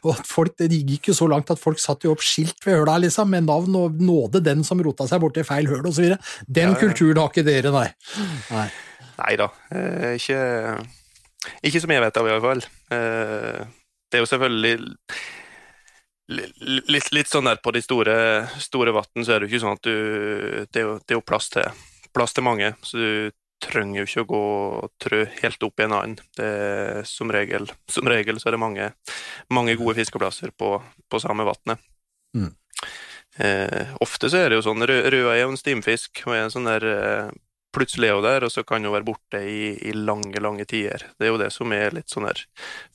og 0.08 0.24
folk, 0.26 0.56
Det 0.58 0.72
gikk 0.72 1.12
jo 1.12 1.18
så 1.20 1.28
langt 1.28 1.52
at 1.52 1.60
folk 1.60 1.84
satte 1.84 2.08
jo 2.08 2.16
opp 2.16 2.24
skilt 2.24 2.64
ved 2.64 2.80
høla 2.80 2.96
liksom, 3.04 3.30
med 3.36 3.50
navn 3.50 3.76
og 3.76 4.00
nåde 4.00 4.40
den 4.46 4.64
som 4.64 4.80
rota 4.86 5.06
seg 5.10 5.22
borti 5.26 5.44
feil 5.46 5.68
høl 5.68 5.84
osv. 5.92 6.16
Den 6.48 6.72
ja, 6.72 6.72
ja. 6.72 6.80
kulturen 6.80 7.20
har 7.22 7.30
ikke 7.34 7.46
dere, 7.52 7.76
nei. 7.76 7.88
Nei, 8.56 8.68
nei 9.20 9.38
da. 9.44 9.52
Eh, 9.76 10.10
ikke, 10.16 10.42
ikke 11.60 11.84
som 11.84 11.98
jeg 11.98 12.08
vet 12.08 12.24
av, 12.24 12.32
i 12.32 12.38
hvert 12.38 12.48
fall. 12.48 12.68
Eh, 12.96 13.64
det 14.08 14.22
er 14.22 14.24
jo 14.24 14.32
selvfølgelig 14.32 14.78
litt, 16.34 17.12
litt, 17.14 17.30
sånn 17.30 17.48
der 17.50 17.62
på 17.64 17.74
de 17.76 17.82
store, 17.84 18.16
store 18.62 18.94
vann, 18.96 19.24
så 19.24 19.36
er 19.36 19.42
det 19.42 19.48
jo 19.48 19.54
ikke 19.54 19.64
sånn 19.64 19.78
at 19.78 19.88
du 19.88 19.96
Det 20.68 20.82
er 20.82 20.86
jo, 20.88 20.98
det 21.00 21.16
er 21.16 21.20
jo 21.20 21.26
plass, 21.26 21.50
til, 21.54 21.86
plass, 22.16 22.36
til, 22.36 22.46
mange, 22.48 22.74
så 22.86 23.00
du 23.00 23.32
trenger 23.64 24.02
jo 24.02 24.08
ikke 24.08 24.26
å 24.26 24.30
gå 24.34 24.42
og 24.84 24.92
trø 25.02 25.22
helt 25.40 25.64
opp 25.64 25.80
i 25.80 25.86
en 25.86 25.96
annen. 25.96 26.18
Det 26.36 26.50
er, 26.50 27.04
som, 27.08 27.32
regel, 27.32 27.70
som 27.92 28.10
regel 28.12 28.42
så 28.42 28.50
er 28.50 28.58
det 28.58 28.64
mange, 28.64 28.90
mange 29.54 29.78
gode 29.80 29.96
fiskeplasser 30.02 30.52
på, 30.58 30.76
på 31.08 31.24
samme 31.24 31.48
vannet. 31.48 31.80
Mm. 32.36 32.52
Eh, 33.44 33.96
ofte 34.04 34.30
så 34.30 34.44
er 34.44 34.52
det 34.52 34.60
jo 34.60 34.66
sånn 34.68 34.86
Røa 34.86 35.32
er 35.34 35.40
jo 35.42 35.54
en 35.54 35.58
stimfisk 35.58 36.22
og 36.28 36.36
er 36.36 36.44
en 36.44 36.54
sånn 36.54 36.68
der 36.70 36.84
eh, 36.86 37.32
plutselig 37.74 38.12
er 38.12 38.20
hun 38.20 38.26
der, 38.26 38.46
og 38.46 38.54
så 38.54 38.64
kan 38.68 38.84
hun 38.86 38.94
være 38.94 39.08
borte 39.08 39.42
i, 39.42 39.74
i, 39.82 39.94
lange, 39.98 40.38
lange 40.44 40.66
tider. 40.70 41.08
Det 41.18 41.28
er 41.28 41.34
jo 41.34 41.42
det 41.42 41.50
som 41.56 41.74
er 41.74 41.96
litt 41.96 42.12
sånn 42.14 42.28
der 42.28 42.44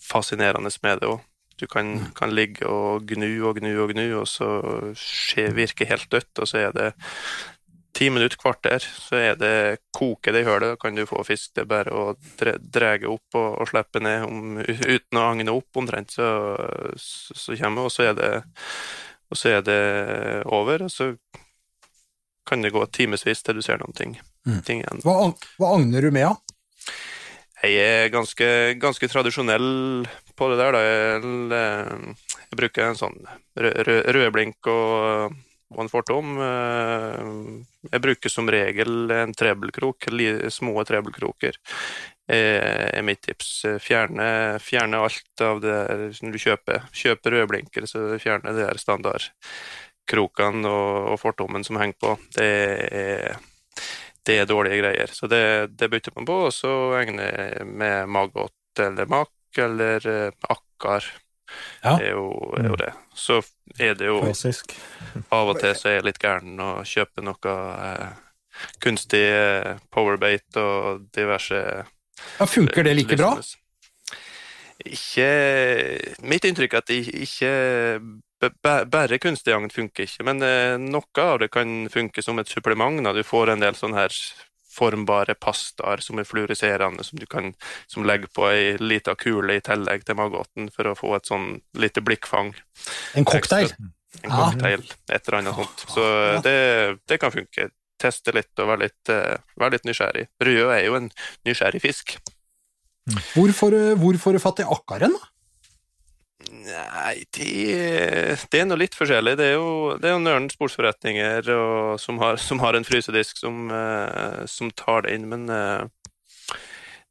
fascinerende 0.03 0.70
med 0.85 1.03
det 1.03 1.11
òg. 1.11 1.24
Du 1.59 1.66
kan, 1.66 1.94
mm. 1.99 2.11
kan, 2.18 2.35
ligge 2.35 2.66
og 2.66 3.07
gnu 3.11 3.31
og 3.49 3.59
gnu 3.59 3.73
og 3.83 3.92
gnu, 3.94 4.07
og 4.21 4.29
så 4.31 4.49
skje, 4.99 5.49
virke 5.57 5.88
helt 5.88 6.11
dødt, 6.12 6.33
og 6.38 6.51
så 6.51 6.68
er 6.68 6.77
det 6.77 6.90
ti 7.99 8.11
minutter, 8.14 8.38
kvarter, 8.38 8.79
så 8.79 9.18
er 9.18 9.35
det 9.40 9.55
koker 9.97 10.37
det 10.37 10.44
i 10.44 10.47
hølet, 10.47 10.79
kan 10.79 10.94
du 10.94 11.03
få 11.09 11.25
fisk. 11.27 11.51
Det 11.57 11.64
er 11.64 11.71
bare 11.73 11.94
å 11.94 12.05
dra 12.38 12.92
opp 13.11 13.38
og, 13.40 13.49
og 13.59 13.71
slippe 13.73 14.03
ned 14.05 14.29
om, 14.29 14.61
uten 14.62 15.18
å 15.18 15.27
agne 15.33 15.55
opp, 15.57 15.83
omtrent, 15.83 16.14
så, 16.14 16.31
så, 16.94 17.35
så 17.35 17.59
kommer 17.59 17.88
og 17.88 17.94
så 17.94 18.12
det 18.14 18.33
og 19.29 19.37
så 19.37 19.59
er 19.59 19.64
det 19.64 19.81
over, 20.49 20.87
og 20.87 20.92
så 20.92 21.12
kan 22.49 22.64
det 22.64 22.73
gå 22.73 22.85
timevis 22.97 23.44
til 23.44 23.59
du 23.59 23.64
ser 23.64 23.81
noen 23.83 23.97
ting, 23.97 24.14
mm. 24.49 24.61
ting 24.64 24.81
igjen. 24.81 25.03
Hva, 25.05 25.35
hva 25.61 25.75
agner 25.77 26.07
du 26.07 26.14
med, 26.14 26.31
da? 26.31 26.94
Jeg 27.59 27.75
er 27.83 28.12
ganske, 28.14 28.47
ganske, 28.79 29.09
tradisjonell 29.11 30.07
på 30.38 30.49
det 30.53 30.59
der. 30.61 30.77
Da. 30.77 30.83
Jeg, 30.87 32.12
jeg 32.44 32.59
bruker 32.61 32.85
en 32.87 32.99
sånn 32.99 33.16
rødblink 33.59 34.68
og, 34.71 35.35
og 35.75 35.81
en 35.83 35.90
fortom. 35.90 36.37
Eh, 36.44 37.33
jeg 37.90 38.05
bruker 38.05 38.31
som 38.31 38.51
regel 38.55 39.11
en 39.11 39.35
trebelkrok, 39.35 40.07
små 40.55 40.85
trebelkroker. 40.87 41.59
er 42.29 43.03
mitt 43.03 43.25
tips. 43.27 43.51
Fjerne, 43.83 44.61
fjerne, 44.62 45.03
alt 45.03 45.42
av 45.42 45.59
det 45.64 45.75
der 45.75 46.07
når 46.23 46.33
du 46.37 46.38
kjøper, 46.44 46.88
kjøper 46.94 47.38
rødblinker, 47.40 47.90
så 47.90 48.21
fjerne 48.23 48.55
de 48.55 48.68
der 48.68 48.79
standardkrokene 48.79 50.68
og, 50.68 51.14
og 51.14 51.21
fortommen 51.27 51.66
som 51.66 51.83
henger 51.83 51.99
på. 51.99 52.14
Det 52.38 52.53
det 54.29 54.37
er 54.43 54.49
dårlige 54.49 54.83
greier. 54.83 55.12
Så 55.12 55.29
det, 55.31 55.43
det 55.81 55.88
bytter 55.93 56.14
man 56.17 56.29
på, 56.29 56.37
og 56.49 56.53
så 56.55 56.75
egner 57.01 57.33
jeg 57.33 57.67
med 57.69 58.12
maggot 58.12 58.83
eller 58.85 59.09
mak 59.11 59.59
eller 59.59 60.05
uh, 60.05 60.53
akkar. 60.53 61.07
Ja. 61.81 61.95
er, 61.97 62.11
jo, 62.11 62.29
er 62.59 62.67
jo, 62.69 62.77
det. 62.77 62.91
Så 63.17 63.38
er 63.79 63.95
det 63.97 64.09
jo 64.11 64.19
Klassisk. 64.21 64.75
Av 65.33 65.49
og 65.49 65.57
til 65.62 65.73
så 65.79 65.88
er 65.88 65.95
jeg 65.99 66.05
litt 66.11 66.19
gæren 66.21 66.59
og 66.61 66.83
kjøper 66.85 67.25
noe 67.25 67.55
eh, 67.88 68.19
kunstig 68.85 69.23
eh, 69.33 69.79
powerbate 69.88 70.61
og 70.61 71.07
diverse 71.17 71.62
ja, 71.79 72.45
Funker 72.45 72.85
det 72.85 72.93
like 72.99 73.17
bra? 73.17 73.31
Ikke 74.85 75.31
Mitt 76.29 76.45
inntrykk 76.45 76.77
er 76.77 76.85
at 76.85 76.91
det 76.93 77.01
ikke 77.25 77.53
bare 78.40 79.18
kunstig 79.18 79.55
agn 79.55 79.70
funker 79.70 80.07
ikke, 80.07 80.24
men 80.29 80.42
eh, 80.46 80.77
noe 80.79 81.24
av 81.24 81.40
det 81.42 81.51
kan 81.55 81.88
funke 81.92 82.22
som 82.22 82.38
et 82.38 82.48
supplement. 82.51 83.01
Da. 83.05 83.12
Du 83.16 83.24
får 83.27 83.55
en 83.55 83.64
del 83.64 83.74
sånne 83.79 83.98
her 84.05 84.14
formbare 84.79 85.35
pastaer 85.35 86.03
som 86.05 86.20
er 86.20 86.27
fluoriserende, 86.29 87.03
som 87.05 87.18
du 87.18 87.27
kan 87.27 87.53
som 87.90 88.07
legger 88.07 88.31
på 88.35 88.46
ei 88.51 88.77
lita 88.79 89.16
kule 89.18 89.57
i 89.59 89.64
tillegg 89.64 90.05
til 90.07 90.18
maggoten 90.18 90.70
for 90.74 90.90
å 90.90 90.96
få 90.98 91.16
et 91.16 91.27
sånn 91.27 91.57
lite 91.79 92.05
blikkfang. 92.05 92.53
En 93.18 93.27
cocktail. 93.27 93.72
En 94.22 94.31
Ja. 94.31 94.37
cocktail, 94.37 94.85
et 95.11 95.29
eller 95.29 95.38
annet 95.38 95.55
sånt. 95.59 95.85
Så 95.90 96.05
det, 96.42 96.98
det 97.11 97.18
kan 97.20 97.35
funke. 97.35 97.70
Teste 97.98 98.33
litt 98.33 98.55
og 98.62 98.68
være 98.70 98.87
litt, 98.87 99.11
eh, 99.11 99.37
være 99.59 99.74
litt 99.74 99.88
nysgjerrig. 99.88 100.29
Rød 100.40 100.70
er 100.70 100.85
jo 100.85 100.94
en 100.94 101.11
nysgjerrig 101.44 101.83
fisk. 101.83 102.14
Hvorfor, 103.35 103.74
hvorfor 103.98 104.33
du, 104.33 104.38
hvor 104.38 104.38
fatt 104.38 104.61
i 104.62 104.68
akkaren, 104.68 105.16
da? 105.16 105.27
Nei, 106.46 107.24
det, 107.35 107.48
det 108.46 108.61
er 108.61 108.66
noe 108.68 108.79
litt 108.79 108.94
forskjellig. 108.94 109.35
Det 109.40 109.48
er 109.51 109.57
jo, 109.57 109.96
det 109.98 110.07
er 110.07 110.14
jo 110.14 110.22
Nøren 110.22 110.46
sportsforretninger 110.53 111.51
og, 111.51 111.98
som, 111.98 112.20
har, 112.22 112.38
som 112.38 112.62
har 112.62 112.79
en 112.79 112.87
frysedisk 112.87 113.40
som, 113.42 113.66
eh, 113.74 114.44
som 114.46 114.70
tar 114.79 115.05
det 115.07 115.16
inn, 115.18 115.27
men 115.33 115.48
eh, 115.51 115.83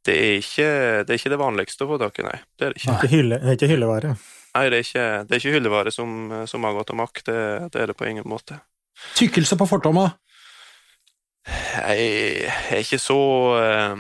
det, 0.08 0.16
er 0.16 0.40
ikke, 0.40 0.70
det 1.04 1.12
er 1.12 1.20
ikke 1.20 1.34
det 1.36 1.42
vanligste 1.44 1.84
å 1.84 1.92
få 1.92 2.00
tak 2.02 2.22
i, 2.24 2.28
nei. 2.30 2.38
Det 2.56 2.70
er 2.70 2.80
ikke. 2.80 2.96
Nei, 2.96 3.12
hylle, 3.12 3.42
det 3.44 3.52
er 3.52 3.60
ikke 3.60 3.72
hyllevare. 3.74 4.14
Nei, 4.56 4.66
det 4.72 4.80
er 4.80 4.86
ikke, 4.88 5.08
det 5.28 5.36
er 5.36 5.44
ikke 5.44 5.56
hyllevare 5.58 5.94
som, 5.94 6.14
som 6.50 6.70
gått 6.80 6.96
og 6.96 7.02
makt 7.04 7.28
det, 7.28 7.42
det 7.76 7.84
er 7.84 7.92
det 7.92 7.98
på 8.00 8.08
ingen 8.08 8.28
måte. 8.32 8.62
Tykkelse 9.20 9.60
på 9.60 9.68
fortomma. 9.70 10.08
Jeg 11.48 12.48
er 12.48 12.80
ikke 12.80 13.00
så 13.00 13.20
eh, 13.60 14.00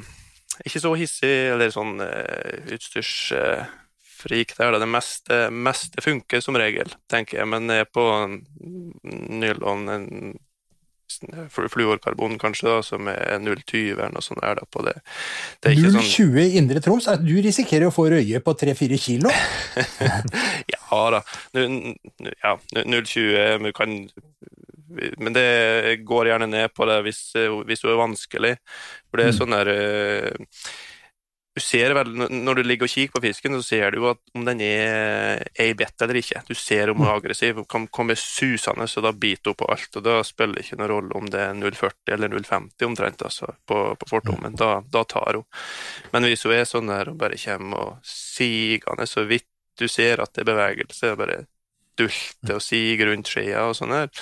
ikke 0.66 0.82
så 0.82 0.94
hissig 0.98 1.36
eller 1.54 1.70
sånn 1.74 2.00
uh, 2.02 3.76
utstyrsfrik 4.18 4.58
der. 4.58 4.72
da. 4.72 4.80
Det 4.80 4.88
meste, 4.88 5.50
meste 5.52 6.02
funker 6.02 6.42
som 6.42 6.56
regel, 6.56 6.88
tenker 7.10 7.40
jeg, 7.40 7.48
men 7.48 7.70
er 7.70 7.86
på 7.86 8.40
nylon 9.04 10.36
fluorkarbon 11.50 12.38
kanskje, 12.38 12.68
da, 12.68 12.82
som 12.84 13.08
er 13.08 13.40
0,20 13.40 13.94
eller 13.94 14.12
noe 14.12 14.22
sånt 14.22 14.42
der 14.42 14.56
da, 14.60 14.66
på 14.70 14.84
det. 14.84 15.00
Det 15.62 15.70
er 15.70 15.78
ikke 15.78 15.94
sånn 15.96 16.34
0,20 16.34 16.42
i 16.44 16.58
Indre 16.58 16.82
Troms. 16.82 17.08
Du 17.24 17.42
risikerer 17.42 17.88
å 17.88 17.94
få 17.96 18.10
røye 18.12 18.42
på 18.44 18.54
3-4 18.54 18.98
kilo. 19.00 19.32
Ja 20.88 21.00
da. 21.12 21.20
Ja, 21.54 22.54
0,20 22.74 23.60
men 23.60 23.74
kan 23.76 23.96
Men 25.20 25.34
det 25.36 25.98
går 26.08 26.30
gjerne 26.30 26.48
ned 26.48 26.72
på 26.74 26.88
det 26.88 27.02
hvis, 27.04 27.20
hvis 27.36 27.84
det 27.84 27.92
er 27.92 28.00
vanskelig. 28.00 28.54
For 29.10 29.20
det 29.20 29.28
er 29.28 29.36
sånn 29.36 29.54
der 29.54 29.72
eh, 29.74 30.48
Du 31.58 31.62
ser 31.62 31.96
vel, 31.98 32.12
Når 32.30 32.60
du 32.60 32.62
ligger 32.63 32.86
og 32.86 32.91
kikker 32.93 33.15
på 33.15 33.24
fisken, 33.24 33.56
så 33.58 33.65
ser 33.65 33.96
du 33.96 34.04
at 34.12 34.20
om 34.38 34.43
den 34.46 34.60
er, 34.62 35.39
ei 35.58 35.72
i 35.72 35.78
bett 35.78 36.04
eller 36.06 36.20
ikke. 36.20 36.43
Du 36.46 36.54
ser 36.54 36.91
om 36.91 37.00
hun 37.02 37.08
er 37.08 37.17
aggressiv. 37.17 37.58
Hun 37.58 37.65
kan 37.65 37.88
komme 37.89 38.13
susende, 38.13 38.86
så 38.86 39.02
da 39.02 39.10
biter 39.10 39.56
hun 39.56 39.58
på 39.58 39.70
alt. 39.74 39.89
og 39.98 40.06
Da 40.06 40.20
spiller 40.28 40.60
det 40.60 40.67
ikke 40.67 40.78
noen 40.78 40.91
rolle 40.91 41.17
om 41.17 41.32
det 41.34 41.41
er 41.41 41.58
0,40 41.58 42.13
eller 42.13 42.30
0,50 42.30 42.86
omtrent 42.86 43.26
altså, 43.26 43.50
på, 43.65 43.80
på 43.98 44.10
fortommen. 44.12 44.54
Da, 44.60 44.84
da 44.86 45.02
tar 45.10 45.39
hun. 45.39 45.48
Men 46.13 46.30
hvis 46.30 46.46
hun 46.46 46.54
er 46.60 46.70
sånn 46.70 46.93
der 46.93 47.10
og 47.10 47.17
bare 47.26 47.41
kommer 47.41 47.88
og 47.88 47.98
sigende 48.06 49.10
så 49.10 49.26
vidt 49.26 49.50
du 49.82 49.88
ser 49.89 50.22
at 50.22 50.36
det 50.38 50.46
er 50.46 50.52
bevegelse, 50.52 51.13
og 51.15 51.24
bare 51.24 51.41
dulter 51.98 52.60
og 52.60 52.62
siger 52.62 53.10
rundt 53.10 53.34
skjea 53.34 53.65
og 53.65 53.76
sånn 53.82 53.98
her, 53.98 54.13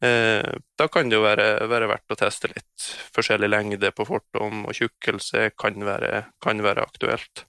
da 0.00 0.86
kan 0.88 1.10
det 1.10 1.18
jo 1.18 1.22
være, 1.22 1.46
være 1.68 1.88
verdt 1.90 2.14
å 2.14 2.16
teste 2.16 2.48
litt. 2.48 2.86
Forskjellig 3.12 3.50
lengde 3.52 3.90
på 3.92 4.06
fortom 4.08 4.62
og 4.66 4.72
tjukkelse 4.76 5.50
kan 5.60 5.74
være, 5.84 6.24
kan 6.40 6.62
være 6.64 6.86
aktuelt. 6.86 7.44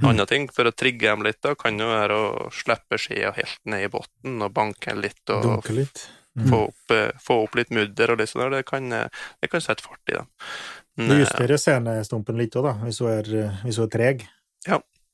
En 0.00 0.08
annen 0.08 0.26
ting 0.26 0.48
for 0.50 0.64
å 0.64 0.72
trigge 0.72 1.10
dem 1.10 1.22
litt, 1.26 1.40
da, 1.44 1.52
kan 1.54 1.76
jo 1.78 1.86
være 1.90 2.16
å 2.16 2.46
slippe 2.56 2.96
skia 2.98 3.30
helt 3.36 3.60
ned 3.68 3.84
i 3.84 3.90
bunnen 3.92 4.40
og 4.46 4.54
banke 4.56 4.94
litt 4.96 5.20
og 5.30 5.68
litt. 5.76 6.06
få, 6.48 6.62
opp, 6.70 6.90
eh, 6.96 7.10
få 7.20 7.36
opp 7.44 7.54
litt 7.58 7.70
mudder 7.74 8.12
og 8.14 8.18
litt 8.22 8.30
sånn. 8.30 8.50
Det 8.50 8.64
kan, 8.66 8.90
eh, 8.92 9.08
det 9.42 9.50
kan 9.52 9.60
sette 9.60 9.82
fart 9.84 10.00
i 10.08 10.16
dem. 10.16 10.26
Du 10.96 11.12
eh, 11.14 11.20
justerer 11.24 11.58
senestumpen 11.60 12.36
litt 12.40 12.56
òg, 12.56 12.64
da, 12.70 12.72
hvis 12.86 13.00
hun 13.04 13.10
er, 13.12 13.30
hvis 13.64 13.76
hun 13.76 13.86
er 13.86 13.92
treg. 13.98 14.26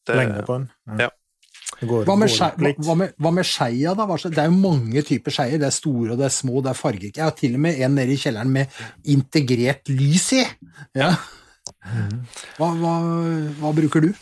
det- 0.07 0.16
Lengde 0.16 0.44
på 0.46 0.55
den. 0.61 0.70
ja. 1.01 1.09
Det 1.09 1.11
går, 1.81 2.05
Hva 2.09 2.16
med, 2.18 2.31
skje, 2.33 2.50
hva, 2.57 2.72
hva, 2.87 2.94
med, 3.02 3.14
hva 3.20 3.33
med 3.35 3.46
skeia, 3.48 3.94
da? 3.98 4.07
Det 4.07 4.40
er 4.40 4.48
jo 4.48 4.59
mange 4.59 5.02
typer 5.07 5.35
skeier. 5.35 5.61
Det 5.61 5.68
er 5.68 5.74
store, 5.74 6.14
og 6.14 6.20
det 6.20 6.29
er 6.29 6.35
små, 6.35 6.61
det 6.64 6.72
er 6.72 6.79
fargerike. 6.79 7.18
Jeg 7.20 7.26
har 7.26 7.37
til 7.37 7.57
og 7.59 7.64
med 7.66 7.81
en 7.83 7.96
nede 7.98 8.14
i 8.14 8.20
kjelleren 8.20 8.52
med 8.55 8.79
integrert 9.12 9.90
lys 9.92 10.29
i. 10.38 10.44
Ja. 10.96 11.12
Hva, 12.57 12.70
hva, 12.81 12.94
hva 13.61 13.72
bruker 13.76 14.07
du? 14.07 14.12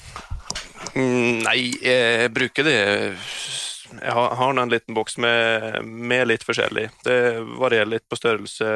Mm, 0.95 1.43
Nei, 1.45 1.59
jeg 1.83 2.29
bruker 2.35 2.67
det 2.67 2.75
Jeg 2.77 4.13
har, 4.15 4.35
har 4.39 4.53
en 4.61 4.71
liten 4.71 4.95
boks 4.97 5.17
med, 5.23 5.81
med 5.85 6.29
litt 6.29 6.45
forskjellig. 6.47 6.89
Det 7.07 7.19
varierer 7.61 7.93
litt 7.95 8.07
på 8.11 8.19
størrelse 8.19 8.69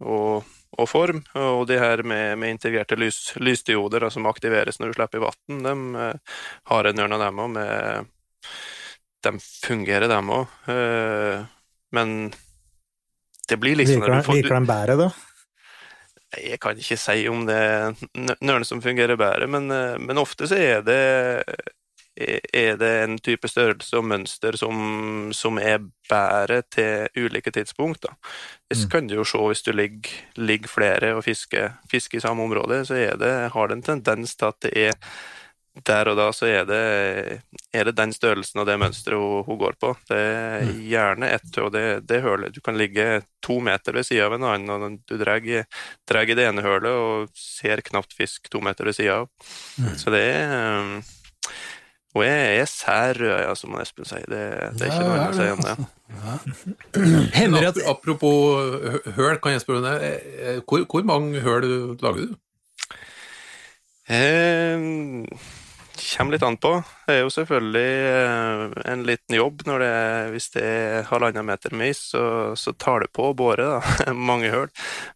og, 0.00 0.44
og 0.78 0.88
form. 0.90 1.22
Og 1.38 1.64
de 1.70 1.78
her 1.80 2.04
med, 2.06 2.38
med 2.40 2.54
integrerte 2.56 2.98
lys, 2.98 3.32
lysdioder 3.40 4.06
da, 4.06 4.10
som 4.12 4.28
aktiveres 4.30 4.80
når 4.80 4.92
du 4.92 4.98
slipper 4.98 5.20
i 5.20 5.24
vann, 5.24 5.64
de 5.66 6.04
eh, 6.04 6.36
har 6.72 6.90
en 6.90 7.02
ørn 7.06 7.16
av 7.16 7.24
dem 7.26 7.42
òg. 7.46 7.58
De 9.20 9.34
fungerer, 9.40 10.08
dem 10.08 10.30
òg. 10.32 10.52
Men 11.92 12.14
det 13.50 13.58
blir 13.58 13.76
liksom 13.76 14.00
Virker, 14.00 14.22
får, 14.22 14.38
virker 14.38 14.56
de 14.56 14.70
bedre, 14.70 14.96
da? 15.00 15.10
jeg 16.38 16.60
kan 16.62 16.78
ikke 16.78 16.98
si 17.00 17.24
om 17.30 17.42
det 17.48 17.56
er 17.58 18.36
nøren 18.38 18.66
som 18.66 18.82
fungerer 18.82 19.18
bedre, 19.18 19.48
men, 19.50 19.70
eh, 19.74 19.98
men 19.98 20.20
ofte 20.20 20.46
så 20.50 20.58
er 20.58 20.84
det, 20.86 21.00
er 22.16 22.76
det 22.76 22.90
en 23.04 23.18
type 23.22 23.48
størrelse 23.48 23.96
og 23.96 24.06
mønster 24.10 24.56
som, 24.58 25.30
som 25.36 25.58
er 25.62 25.78
bedre 26.10 26.60
til 26.72 27.08
ulike 27.16 27.52
tidspunkt. 27.54 28.02
Da. 28.02 28.14
Det 28.70 28.90
kan 28.90 29.08
du 29.08 29.16
jo 29.20 29.26
se 29.26 29.40
hvis 29.40 29.62
du 29.66 29.72
ligger, 29.72 30.10
ligger 30.36 30.68
flere 30.68 31.12
og 31.16 31.24
fisker, 31.24 31.76
fisker 31.90 32.18
i 32.18 32.24
samme 32.24 32.44
område, 32.44 32.82
så 32.84 32.98
det, 33.18 33.34
har 33.54 33.68
det 33.68 33.78
en 33.78 33.86
tendens 33.92 34.36
til 34.36 34.50
at 34.50 34.64
det 34.66 34.74
er 34.88 34.98
der 35.86 36.08
og 36.10 36.16
da 36.18 36.26
så 36.34 36.48
er 36.50 36.64
det, 36.66 36.80
er 37.72 37.86
det 37.86 37.94
den 37.96 38.12
størrelsen 38.12 38.58
og 38.60 38.66
det 38.66 38.74
mønsteret 38.82 39.20
hun, 39.20 39.44
hun 39.46 39.60
går 39.60 39.76
på. 39.80 39.92
Det 40.08 40.18
er 40.18 40.72
gjerne 40.82 41.30
ett, 41.36 41.50
og 41.62 41.70
det, 41.72 41.84
det 42.10 42.20
hølet 42.24 42.54
Du 42.54 42.60
kan 42.60 42.78
ligge 42.78 43.22
to 43.44 43.60
meter 43.62 43.94
ved 43.94 44.08
sida 44.08 44.26
av 44.26 44.34
en 44.34 44.48
annen, 44.50 44.70
og 44.74 44.98
du 45.06 45.14
drar 45.20 45.46
i 45.46 45.62
drar 46.10 46.26
i 46.26 46.36
det 46.36 46.48
ene 46.50 46.66
hølet 46.66 46.90
og 46.90 47.30
ser 47.38 47.84
knapt 47.86 48.16
fisk 48.18 48.50
to 48.50 48.60
meter 48.64 48.90
ved 48.90 48.98
sida 48.98 49.22
av. 49.22 49.30
Så 49.96 50.10
det 50.12 50.24
er 50.34 50.98
um, 52.18 52.24
jeg 52.26 52.58
er, 52.58 52.66
sær 52.66 53.18
rød, 53.20 53.36
ja, 53.44 53.54
som 53.54 53.76
Espen 53.78 54.08
sier. 54.08 54.26
Det, 54.26 54.42
det 54.78 54.86
er 54.86 54.92
ikke 54.92 55.06
noe 55.06 55.16
annet 55.16 55.30
å 55.30 55.38
si 55.38 55.50
om 55.54 55.62
det. 55.66 55.76
Hender 57.38 57.68
at 57.70 57.80
Apropos 57.86 59.14
høl, 59.14 59.38
kan 59.42 59.54
jeg 59.54 59.62
spørre 59.62 59.84
deg, 59.86 60.28
eh, 60.42 60.60
hvor, 60.66 60.82
hvor 60.90 61.06
mange 61.06 61.42
høl 61.44 61.68
lager 62.02 62.26
du? 62.26 62.36
Eh, 64.10 64.82
kommer 66.00 66.34
litt 66.34 66.46
an 66.46 66.58
på. 66.58 66.72
Det 67.06 67.14
er 67.14 67.22
jo 67.22 67.30
selvfølgelig 67.30 67.90
eh, 68.10 68.64
en 68.90 69.04
liten 69.06 69.36
jobb 69.38 69.62
når 69.68 69.84
det, 69.84 69.94
hvis 70.34 70.50
det 70.56 70.64
er 70.66 71.10
halvannen 71.12 71.46
meter 71.46 71.74
med 71.78 71.94
is, 71.94 72.02
så, 72.10 72.24
så 72.58 72.74
tar 72.74 73.04
det 73.04 73.12
på 73.14 73.30
å 73.30 73.36
bore 73.38 73.76
da. 73.76 74.14
mange 74.30 74.50
høl. 74.50 74.66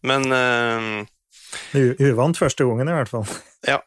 Men 0.07 0.29
eh, 0.31 1.89
uvant 2.07 2.39
første 2.39 2.67
gangen, 2.67 2.91
i 2.91 3.01
hvert 3.01 3.11
fall. 3.11 3.27
ja. 3.67 3.81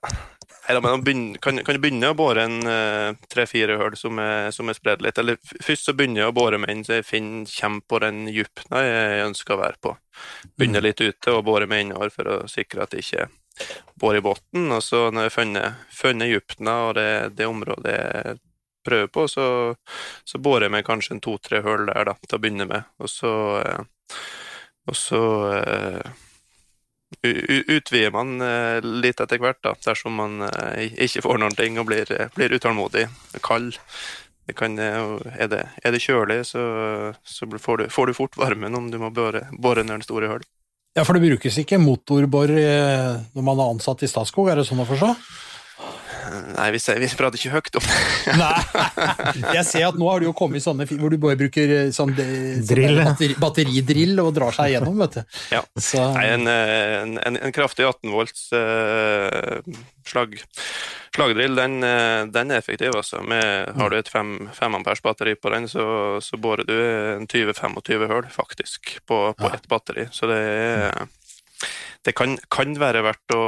Men 0.68 0.82
man 0.84 1.02
begynner, 1.04 1.38
kan, 1.40 1.58
kan 1.64 1.74
du 1.74 1.80
begynne 1.80 2.10
å 2.12 2.16
bore 2.18 2.42
en 2.44 2.58
eh, 2.68 3.14
tre-fire 3.32 3.78
hull 3.80 3.94
som 3.96 4.18
er, 4.20 4.50
som 4.52 4.68
er 4.68 4.76
spredd 4.76 5.00
litt? 5.04 5.16
Eller 5.18 5.38
først 5.64 5.88
så 5.88 5.94
begynner 5.96 6.22
jeg 6.22 6.32
å 6.32 6.36
bore 6.36 6.58
med 6.60 6.72
en 6.74 6.82
så 6.84 6.98
jeg 6.98 7.06
finner, 7.08 7.48
kommer 7.60 7.86
på 7.88 8.00
den 8.04 8.18
djupna 8.28 8.82
jeg 8.84 9.22
ønsker 9.30 9.56
å 9.56 9.62
være 9.62 9.80
på. 9.86 9.94
Begynner 10.60 10.84
litt 10.84 11.00
ute 11.00 11.32
og 11.32 11.46
bore 11.48 11.68
med 11.70 11.86
innover 11.86 12.12
for 12.12 12.28
å 12.34 12.36
sikre 12.52 12.84
at 12.84 12.92
det 12.92 13.00
ikke 13.06 13.30
bor 13.98 14.14
i 14.18 14.20
bunnen. 14.22 14.68
Og 14.76 14.84
så 14.84 15.06
når 15.08 15.30
jeg 15.30 15.36
funnet, 15.38 15.80
funnet 16.02 16.32
djupna 16.34 16.76
og 16.90 16.94
det, 17.00 17.08
det 17.40 17.48
området 17.48 17.96
jeg 17.96 18.38
prøver 18.88 19.10
på, 19.12 19.24
så, 19.28 19.46
så 20.28 20.38
borer 20.40 20.68
jeg 20.68 20.76
med 20.76 20.86
kanskje 20.86 21.16
en 21.16 21.24
to-tre 21.24 21.62
hull 21.64 21.88
der 21.88 22.12
da, 22.12 22.14
til 22.28 22.36
å 22.38 22.42
begynne 22.44 22.68
med. 22.70 22.86
Og 23.00 23.08
så, 23.12 23.32
eh, 23.64 24.20
og 24.88 24.96
så 24.96 25.22
eh, 25.58 26.04
u- 26.04 26.12
u- 26.12 26.27
utvider 27.22 28.12
man 28.12 28.40
eh, 28.40 28.78
litt 28.82 29.20
etter 29.20 29.40
hvert, 29.40 29.60
da, 29.64 29.74
dersom 29.84 30.18
man 30.20 30.42
eh, 30.48 30.92
ikke 31.06 31.24
får 31.24 31.40
noen 31.40 31.56
ting 31.56 31.78
og 31.80 31.88
blir, 31.88 32.10
eh, 32.12 32.30
blir 32.34 32.54
utålmodig, 32.54 33.08
kald. 33.44 33.78
Det 34.48 34.54
kan, 34.56 34.78
er, 34.80 35.48
det, 35.50 35.64
er 35.84 35.92
det 35.92 36.00
kjølig, 36.00 36.40
så, 36.48 36.62
så 37.20 37.48
får, 37.48 37.82
du, 37.82 37.88
får 37.92 38.08
du 38.08 38.16
fort 38.16 38.38
varmen 38.40 38.76
om 38.76 38.86
du 38.92 38.96
må 39.00 39.10
bore, 39.12 39.44
bore 39.52 39.84
ned 39.84 39.98
den 39.98 40.06
store 40.06 40.30
hull. 40.30 40.46
Ja, 40.96 41.04
for 41.04 41.14
det 41.14 41.28
brukes 41.28 41.58
ikke 41.60 41.78
motorbor 41.78 42.48
når 42.48 43.44
man 43.44 43.60
er 43.60 43.74
ansatt 43.74 44.02
i 44.02 44.08
Statskog, 44.08 44.48
er 44.48 44.58
det 44.58 44.64
sånn 44.66 44.80
å 44.80 44.88
forstå? 44.88 45.10
Nei, 46.54 46.68
vi, 46.74 46.80
ser, 46.82 46.98
vi 47.02 47.08
prater 47.18 47.40
ikke 47.40 47.54
høyt 47.58 47.78
om 47.80 47.84
det. 47.84 47.98
Nei. 48.42 49.54
Jeg 49.58 49.64
ser 49.68 49.86
at 49.90 49.98
nå 50.00 50.08
har 50.08 50.22
du 50.22 50.28
jo 50.28 50.34
kommet 50.36 50.60
i 50.60 50.64
sånne 50.64 50.86
hvor 50.88 51.12
du 51.12 51.18
bare 51.20 51.38
bruker 51.40 51.74
eh, 51.74 51.90
sånn, 51.94 52.14
sånn 52.16 52.64
Drill. 52.68 53.00
batteri, 53.02 53.36
batteridrill 53.40 54.22
og 54.24 54.32
drar 54.36 54.56
seg 54.56 54.72
igjennom, 54.72 54.98
vet 55.04 55.18
du. 55.18 55.38
Ja. 55.56 55.62
Så, 55.76 56.02
Nei, 56.16 56.26
en, 56.34 56.48
eh, 56.50 56.94
en, 57.02 57.40
en, 57.40 57.54
kraftig 57.54 57.86
18 57.88 58.12
volts 58.14 58.48
uh, 58.56 59.58
slag, 60.08 60.38
slagdrill, 61.16 61.58
den, 61.58 61.82
eh, 61.84 62.24
den 62.32 62.52
er 62.54 62.62
effektiv. 62.62 62.96
Altså. 62.96 63.20
Med, 63.22 63.74
har 63.76 63.92
du 63.92 63.98
et 63.98 64.08
5, 64.12 64.50
ampers 64.70 65.04
batteri 65.04 65.36
på 65.36 65.52
den, 65.54 65.68
så, 65.70 65.84
så 66.24 66.40
borer 66.40 66.68
du 66.68 66.76
en 66.78 67.28
20-25 67.28 68.08
hull 68.08 68.32
faktisk 68.32 68.98
på, 69.06 69.22
på 69.38 69.52
ett 69.52 69.68
batteri. 69.68 70.08
Så 70.12 70.30
det 70.30 70.42
er 70.42 71.06
det 72.06 72.14
kan, 72.16 72.36
kan 72.52 72.76
være 72.78 73.02
verdt 73.04 73.34
å, 73.34 73.42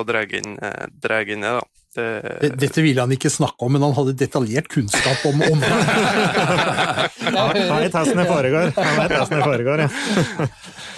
å 0.00 0.04
dra 0.08 0.24
inn, 0.24 0.56
eh, 0.64 0.86
inn 1.20 1.44
det, 1.44 1.52
da. 1.58 1.60
Det, 1.90 2.06
det- 2.40 2.52
dette 2.62 2.82
ville 2.84 3.02
han 3.02 3.10
ikke 3.10 3.30
snakke 3.34 3.66
om, 3.66 3.72
men 3.74 3.82
han 3.82 3.94
hadde 3.96 4.12
detaljert 4.20 4.68
kunnskap 4.70 5.24
om, 5.26 5.40
om 5.42 5.62
Han 5.64 7.48
vet 7.50 7.92
hvordan 7.94 8.20
det 8.20 8.26
foregår. 8.28 8.70
Han 8.76 8.96
vet 9.00 9.14
hvordan 9.16 9.34
det 9.34 9.42
foregår, 9.48 9.82
ja. 9.84 9.88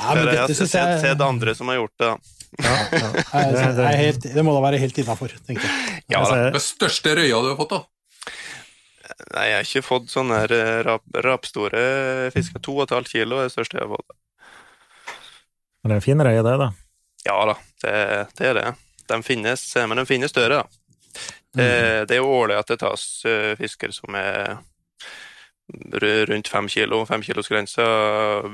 Nei, 0.03 0.15
men 0.19 0.27
det, 0.27 0.35
dette 0.51 0.67
jeg 0.67 0.69
har 0.69 0.85
har 0.85 0.93
jeg 0.93 1.01
sett 1.07 1.25
andre 1.25 1.55
som 1.57 1.71
har 1.73 1.79
gjort 1.81 1.97
det. 2.03 2.11
da. 2.11 2.17
ja, 2.67 2.75
ja. 2.93 3.09
er, 3.41 3.81
er 3.87 3.97
helt, 4.03 4.27
Det 4.35 4.45
må 4.45 4.53
da 4.57 4.61
være 4.67 4.83
helt 4.83 4.99
innafor, 5.01 5.33
tenker 5.49 5.65
jeg. 5.65 6.03
Ja, 6.13 6.21
Hva 6.27 6.37
er 6.51 6.61
største 6.61 7.15
røya 7.17 7.41
du 7.41 7.49
har 7.55 7.59
fått, 7.63 7.73
da? 7.73 7.83
Nei, 9.33 9.47
jeg 9.49 9.57
har 9.57 9.67
ikke 9.69 9.85
fått 9.87 10.13
sånne 10.13 10.43
eh, 10.45 10.77
rap, 10.87 11.05
rapstore 11.25 11.83
fisker. 12.35 12.61
To 12.65 12.77
og 12.79 12.85
et 12.87 12.95
halvt 12.97 13.13
kilo 13.15 13.41
er 13.41 13.49
det 13.49 13.55
største 13.55 13.79
jeg 13.81 13.87
har 13.87 13.93
fått. 13.97 14.17
det 15.83 15.91
er 15.91 15.97
en 15.99 16.05
fin 16.05 16.21
røye, 16.29 16.45
det, 16.45 16.55
da. 16.61 16.69
Ja 17.27 17.39
da, 17.49 17.57
det, 17.85 17.97
det 18.39 18.49
er 18.53 18.59
det. 18.61 18.69
De 19.13 19.19
finnes, 19.27 19.65
eh, 19.77 19.87
men 19.91 20.01
de 20.03 20.07
finnes 20.09 20.33
større, 20.33 20.63
da. 20.63 20.82
Det, 21.53 22.09
det 22.09 22.17
er 22.17 22.23
jo 22.23 22.33
årlig 22.33 22.57
at 22.57 22.71
det 22.73 22.79
tas 22.81 23.03
eh, 23.29 23.53
fisker 23.59 23.93
som 23.93 24.17
er 24.17 24.61
rundt 26.29 26.49
fem 26.49 26.69
kilo. 26.69 27.05
Femkilosgrensa 27.07 27.85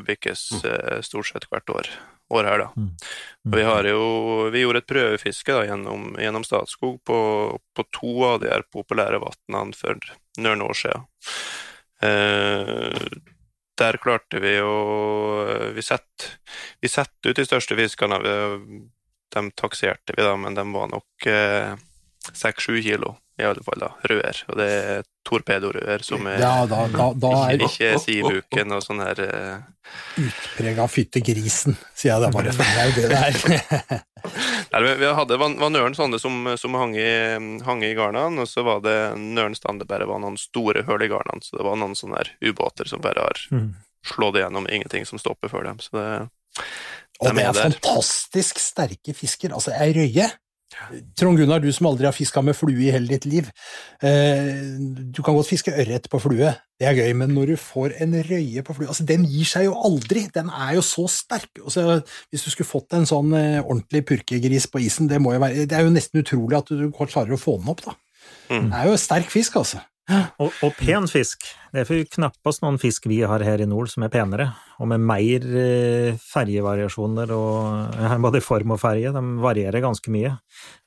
bikkes 0.07 0.65
eh, 0.65 1.01
stort 1.03 1.27
sett 1.27 1.49
hvert 1.51 1.71
år, 1.71 1.89
år 2.35 2.45
her, 2.45 2.59
da. 2.59 2.69
Mm. 2.77 2.91
Vi 3.57 3.63
har 3.63 3.89
jo 3.89 4.51
Vi 4.53 4.63
gjorde 4.63 4.83
et 4.83 4.91
prøvefiske 4.91 5.55
da, 5.55 5.65
gjennom, 5.67 6.13
gjennom 6.21 6.45
Statskog 6.45 7.01
på, 7.05 7.19
på 7.75 7.87
to 7.95 8.13
av 8.29 8.41
de 8.43 8.53
her 8.53 8.67
populære 8.73 9.23
vannene 9.23 9.77
for 9.77 9.99
noen 10.39 10.63
år 10.63 10.79
siden. 10.79 11.09
Eh, 12.03 13.09
der 13.79 13.99
klarte 14.03 14.41
vi 14.43 14.57
å 14.59 15.73
Vi 15.75 15.83
setter 15.83 16.39
vi 16.83 17.31
ut 17.31 17.37
de 17.37 17.47
største 17.47 17.77
fiskene. 17.79 18.19
De 19.29 19.43
takserte 19.55 20.17
vi, 20.17 20.25
da, 20.25 20.35
men 20.41 20.57
de 20.57 20.65
var 20.73 20.91
nok 20.91 21.29
seks-sju 22.37 22.81
kilo, 22.83 23.17
i 23.39 23.45
alle 23.47 23.63
fall. 23.65 23.79
da, 23.81 23.89
Røder. 24.11 24.43
Og 24.49 24.57
det 24.59 24.69
er 24.69 25.03
torpedorøder 25.29 26.03
som 26.05 26.27
er 26.27 26.41
Ja, 26.41 26.67
da, 26.67 26.87
da, 26.93 27.09
da 27.15 27.33
er 27.49 27.59
ikke, 27.61 27.95
ikke 27.95 28.01
sibuken 28.03 28.73
og 28.77 28.83
sånn 28.85 29.03
her 29.05 29.21
uh... 29.25 29.91
utprega 30.21 30.87
fyttegrisen, 30.91 31.77
sier 31.97 32.15
jeg 32.15 32.25
da 32.25 32.31
bare. 32.35 32.53
Det 32.53 32.67
er 32.67 32.89
jo 32.89 32.95
det 32.97 33.09
det 33.13 33.19
er. 33.19 34.03
Nei, 34.73 34.81
vi- 34.99 35.13
hadde 35.15 35.39
var, 35.41 35.55
var 35.61 35.95
sånne 35.97 36.19
som, 36.21 36.41
som 36.59 36.75
hang, 36.81 36.97
i, 36.99 37.11
hang 37.65 37.85
i 37.87 37.93
garnene, 37.97 38.43
og 38.45 38.49
så 38.51 38.65
var 38.67 38.83
det 38.85 38.97
nøren 39.21 39.55
stand 39.57 39.85
bare 39.89 40.09
var 40.11 40.21
noen 40.25 40.37
store 40.41 40.83
hull 40.89 41.05
i 41.05 41.09
garnene, 41.13 41.45
så 41.45 41.57
det 41.61 41.65
var 41.69 41.79
noen 41.81 41.95
sånne 41.97 42.19
her 42.21 42.33
ubåter 42.51 42.89
som 42.91 43.01
bare 43.05 43.29
har 43.29 43.45
Mm. 43.55 43.71
slått 44.05 44.37
igjennom, 44.41 44.67
ingenting 44.71 45.07
som 45.07 45.19
stopper 45.21 45.49
for 45.53 45.65
dem. 45.65 45.79
Så 45.81 45.91
det, 45.97 46.29
Og 47.21 47.35
det 47.35 47.45
er 47.45 47.49
er 47.51 47.57
fantastisk 47.71 48.59
sterke 48.63 49.15
fisker. 49.17 49.53
Altså, 49.55 49.73
ei 49.75 49.93
røye 49.97 50.29
Trond 51.19 51.39
Gunnar, 51.41 51.63
du 51.63 51.69
som 51.75 51.89
aldri 51.91 52.09
har 52.09 52.17
fiska 52.17 52.43
med 52.45 52.57
flue 52.57 52.87
i 52.87 52.93
hele 52.95 53.11
ditt 53.11 53.27
liv. 53.29 53.51
Eh, 54.05 54.79
du 55.13 55.21
kan 55.25 55.37
godt 55.37 55.51
fiske 55.51 55.75
ørret 55.75 56.09
på 56.11 56.21
flue, 56.23 56.55
det 56.79 56.87
er 56.87 56.99
gøy, 56.99 57.13
men 57.19 57.35
når 57.35 57.53
du 57.53 57.57
får 57.61 57.97
en 58.05 58.15
røye 58.29 58.63
på 58.63 58.77
flue 58.77 58.87
altså 58.87 59.07
Den 59.09 59.25
gir 59.27 59.49
seg 59.51 59.67
jo 59.67 59.75
aldri! 59.89 60.29
Den 60.35 60.51
er 60.55 60.77
jo 60.77 60.85
så 60.87 61.09
sterk. 61.11 61.51
Altså, 61.59 62.01
hvis 62.31 62.47
du 62.47 62.53
skulle 62.53 62.71
fått 62.71 62.95
en 62.95 63.09
sånn 63.09 63.35
eh, 63.35 63.61
ordentlig 63.65 64.05
purkegris 64.13 64.69
på 64.71 64.83
isen, 64.87 65.11
det, 65.11 65.19
må 65.23 65.35
jo 65.35 65.43
være, 65.43 65.67
det 65.67 65.79
er 65.79 65.87
jo 65.87 65.95
nesten 65.95 66.23
utrolig 66.23 66.61
at 66.61 66.71
du 66.71 66.89
klarer 66.95 67.35
å 67.35 67.41
få 67.41 67.59
den 67.59 67.73
opp, 67.75 67.85
da. 67.87 67.97
Mm. 68.49 68.71
Det 68.71 68.79
er 68.79 68.91
jo 68.91 69.01
sterk 69.01 69.33
fisk, 69.33 69.59
altså. 69.61 69.83
Og, 70.41 70.53
og 70.65 70.73
pen 70.79 71.05
fisk. 71.11 71.43
Det 71.73 71.83
er 71.83 71.85
for 71.89 72.01
knappast 72.15 72.63
noen 72.65 72.79
fisk 72.81 73.05
vi 73.11 73.19
har 73.29 73.43
her 73.45 73.61
i 73.61 73.67
nord 73.69 73.91
som 73.93 74.07
er 74.07 74.13
penere, 74.13 74.47
og 74.81 74.89
med 74.89 75.03
mer 75.05 75.45
eh, 75.61 76.17
fergevariasjoner 76.23 77.33
og 77.37 77.99
både 78.25 78.41
form 78.41 78.73
og 78.73 78.81
ferge. 78.81 79.13
De 79.13 79.23
varierer 79.45 79.85
ganske 79.85 80.09
mye. 80.15 80.33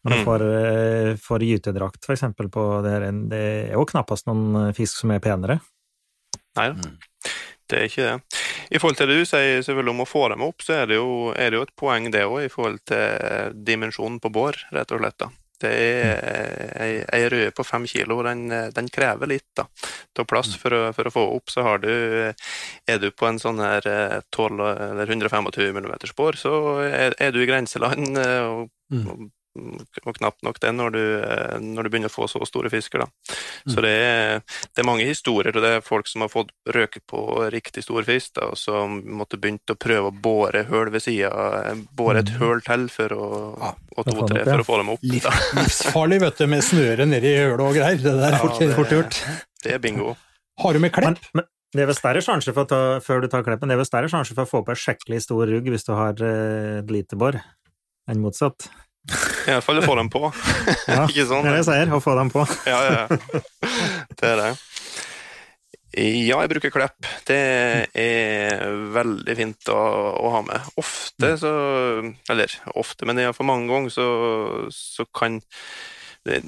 Men 0.01 0.15
for, 0.15 0.21
Mm. 0.21 0.25
får, 0.25 0.41
eh, 0.57 1.15
får 1.21 1.45
gytedrakt, 1.45 2.01
for 2.05 2.15
eksempel, 2.15 2.49
på 2.49 2.65
det 2.83 2.91
her, 2.95 3.05
det 3.29 3.43
er 3.69 3.73
jo 3.77 3.85
knappast 3.85 4.25
noen 4.25 4.73
fisk 4.73 4.97
som 5.03 5.11
er 5.11 5.19
penere. 5.21 5.59
Nei 6.57 6.71
da. 6.73 6.91
Det 7.71 7.77
er 7.79 7.85
ikke 7.87 8.07
det. 8.07 8.39
I 8.71 8.79
forhold 8.79 8.97
til 8.97 9.07
det 9.07 9.19
du 9.21 9.25
sier 9.29 9.61
selvfølgelig 9.63 9.93
om 9.93 10.01
å 10.03 10.09
få 10.09 10.29
dem 10.33 10.41
opp, 10.43 10.57
så 10.65 10.81
er 10.81 10.87
det 10.87 10.97
jo, 10.97 11.29
er 11.31 11.51
det 11.51 11.59
jo 11.59 11.61
et 11.67 11.75
poeng 11.79 12.09
det 12.11 12.25
òg, 12.25 12.41
i 12.45 12.49
forhold 12.51 12.81
til 12.89 13.53
dimensjonen 13.63 14.19
på 14.19 14.31
bår, 14.33 14.57
rett 14.75 14.91
og 14.91 14.99
slett. 14.99 15.17
da. 15.21 15.29
Det 15.61 15.71
er 15.71 16.75
ei, 16.81 16.91
ei 17.13 17.23
røde 17.31 17.51
på 17.55 17.65
fem 17.67 17.85
kilo, 17.89 18.19
den, 18.25 18.47
den 18.75 18.89
krever 18.93 19.29
litt 19.31 19.61
av 19.61 20.25
plass 20.27 20.55
for 20.59 20.73
å, 20.75 20.81
for 20.95 21.07
å 21.09 21.13
få 21.13 21.23
opp. 21.37 21.51
Så 21.53 21.63
har 21.65 21.81
du, 21.83 21.91
er 22.87 23.01
du 23.01 23.09
på 23.11 23.29
en 23.29 23.39
sånn 23.41 23.61
her 23.63 23.87
eh, 23.89 24.17
12 24.35 24.59
eller 24.61 25.07
125 25.17 25.51
mm 25.77 25.91
spor, 26.11 26.37
så 26.39 26.53
er, 26.85 27.15
er 27.21 27.31
du 27.35 27.41
i 27.43 27.49
grenseland, 27.49 28.17
eh, 28.17 28.43
og, 28.49 28.69
Mm. 28.91 29.05
og, 29.07 29.19
og 29.55 30.15
knapt 30.17 30.41
nok 30.45 30.59
det 30.63 30.69
når 30.73 30.93
du, 30.95 31.01
eh, 31.21 31.55
når 31.59 31.83
du 31.83 31.89
begynner 31.91 32.11
å 32.11 32.13
få 32.13 32.27
så 32.31 32.39
store 32.47 32.69
fisker. 32.71 33.03
da. 33.03 33.35
Så 33.67 33.81
det 33.83 33.91
er, 33.91 34.39
det 34.71 34.79
er 34.83 34.87
mange 34.87 35.05
historier, 35.05 35.51
og 35.55 35.61
det 35.65 35.71
er 35.77 35.83
folk 35.85 36.07
som 36.07 36.23
har 36.23 36.31
fått 36.31 36.53
røke 36.71 37.01
på 37.09 37.21
riktig 37.51 37.83
stor 37.83 38.03
fisk, 38.07 38.33
da, 38.39 38.47
og 38.53 38.57
som 38.57 39.01
måtte 39.19 39.37
begynt 39.41 39.67
å 39.73 39.75
prøve 39.75 40.07
å 40.11 40.15
bore 40.15 40.63
høl 40.71 40.89
ved 40.93 41.03
sida, 41.03 41.31
bore 41.97 42.23
et 42.23 42.31
høl 42.39 42.61
til 42.65 42.87
for 42.93 43.15
å, 43.17 43.29
Ja, 43.61 43.73
og 43.97 44.05
to-tre 44.07 44.45
ja. 44.45 44.49
for 44.53 44.63
å 44.63 44.67
få 44.71 44.77
dem 44.81 44.93
opp. 44.95 45.03
Liv, 45.03 45.21
Da. 45.27 45.31
livsfarlig, 45.61 46.21
vet 46.23 46.37
du, 46.39 46.47
med 46.47 46.63
snøre 46.63 47.05
nedi 47.09 47.35
hølet 47.37 47.65
og 47.67 47.75
greier. 47.75 47.97
Det 48.01 48.15
der 48.17 48.27
er 48.31 48.37
Ja, 48.37 48.43
fort, 48.45 48.59
det- 48.59 48.75
fort 48.75 48.89
gjort. 48.95 49.23
Det 49.61 49.73
er 49.75 49.79
bingo. 49.83 50.15
Har 50.61 50.73
du 50.73 50.79
med 50.79 50.91
Men, 50.95 51.15
klepp? 51.15 51.27
men 51.35 51.45
det 51.73 51.83
er 51.83 51.87
vel 51.91 51.95
større 51.95 52.21
sjanse 52.23 52.51
for 52.53 52.65
å 52.65 52.67
ta, 52.67 52.79
før 52.99 53.21
du 53.21 53.27
tar 53.31 53.43
kleppen, 53.43 53.67
det 53.69 53.75
er 53.75 53.81
vel 53.83 53.87
større 53.87 54.09
sjanse 54.11 54.33
for 54.35 54.43
å 54.43 54.49
få 54.49 54.63
på 54.65 54.73
en 54.73 54.79
skikkelig 54.79 55.21
stor 55.23 55.45
rugg 55.47 55.69
hvis 55.71 55.85
du 55.87 55.93
har 55.95 56.15
eh, 56.23 56.79
et 56.81 56.89
lite 56.91 57.15
bor, 57.19 57.37
enn 58.11 58.19
motsatt. 58.23 58.67
I 59.09 59.55
hvert 59.55 59.65
fall 59.65 59.81
å 59.81 59.85
få 59.85 59.95
dem 59.97 60.09
på. 60.13 60.27
Ja, 60.91 61.05
Ikke 61.09 61.25
sånn? 61.29 61.47
Det 61.47 61.51
er 61.51 61.57
det 61.57 61.61
jeg 61.63 61.69
sier, 61.71 61.93
å 61.95 62.01
få 62.03 62.15
dem 62.19 62.29
på. 62.33 62.45
Ja, 62.71 62.81
ja. 62.85 63.05
Det 64.13 64.29
er 64.29 64.37
det. 64.41 64.51
Ja, 65.91 66.37
jeg 66.39 66.51
bruker 66.53 66.71
klepp. 66.71 67.07
Det 67.27 67.39
er 67.99 68.61
veldig 68.95 69.33
fint 69.35 69.71
å, 69.73 69.79
å 70.21 70.29
ha 70.37 70.43
med. 70.47 70.69
Ofte 70.79 71.33
så 71.41 71.51
Eller 72.31 72.53
ofte, 72.79 73.07
men 73.09 73.19
for 73.35 73.47
mange 73.49 73.67
ganger 73.67 73.91
så, 73.91 74.05
så 74.71 75.03
kan 75.11 75.41
det, 76.23 76.39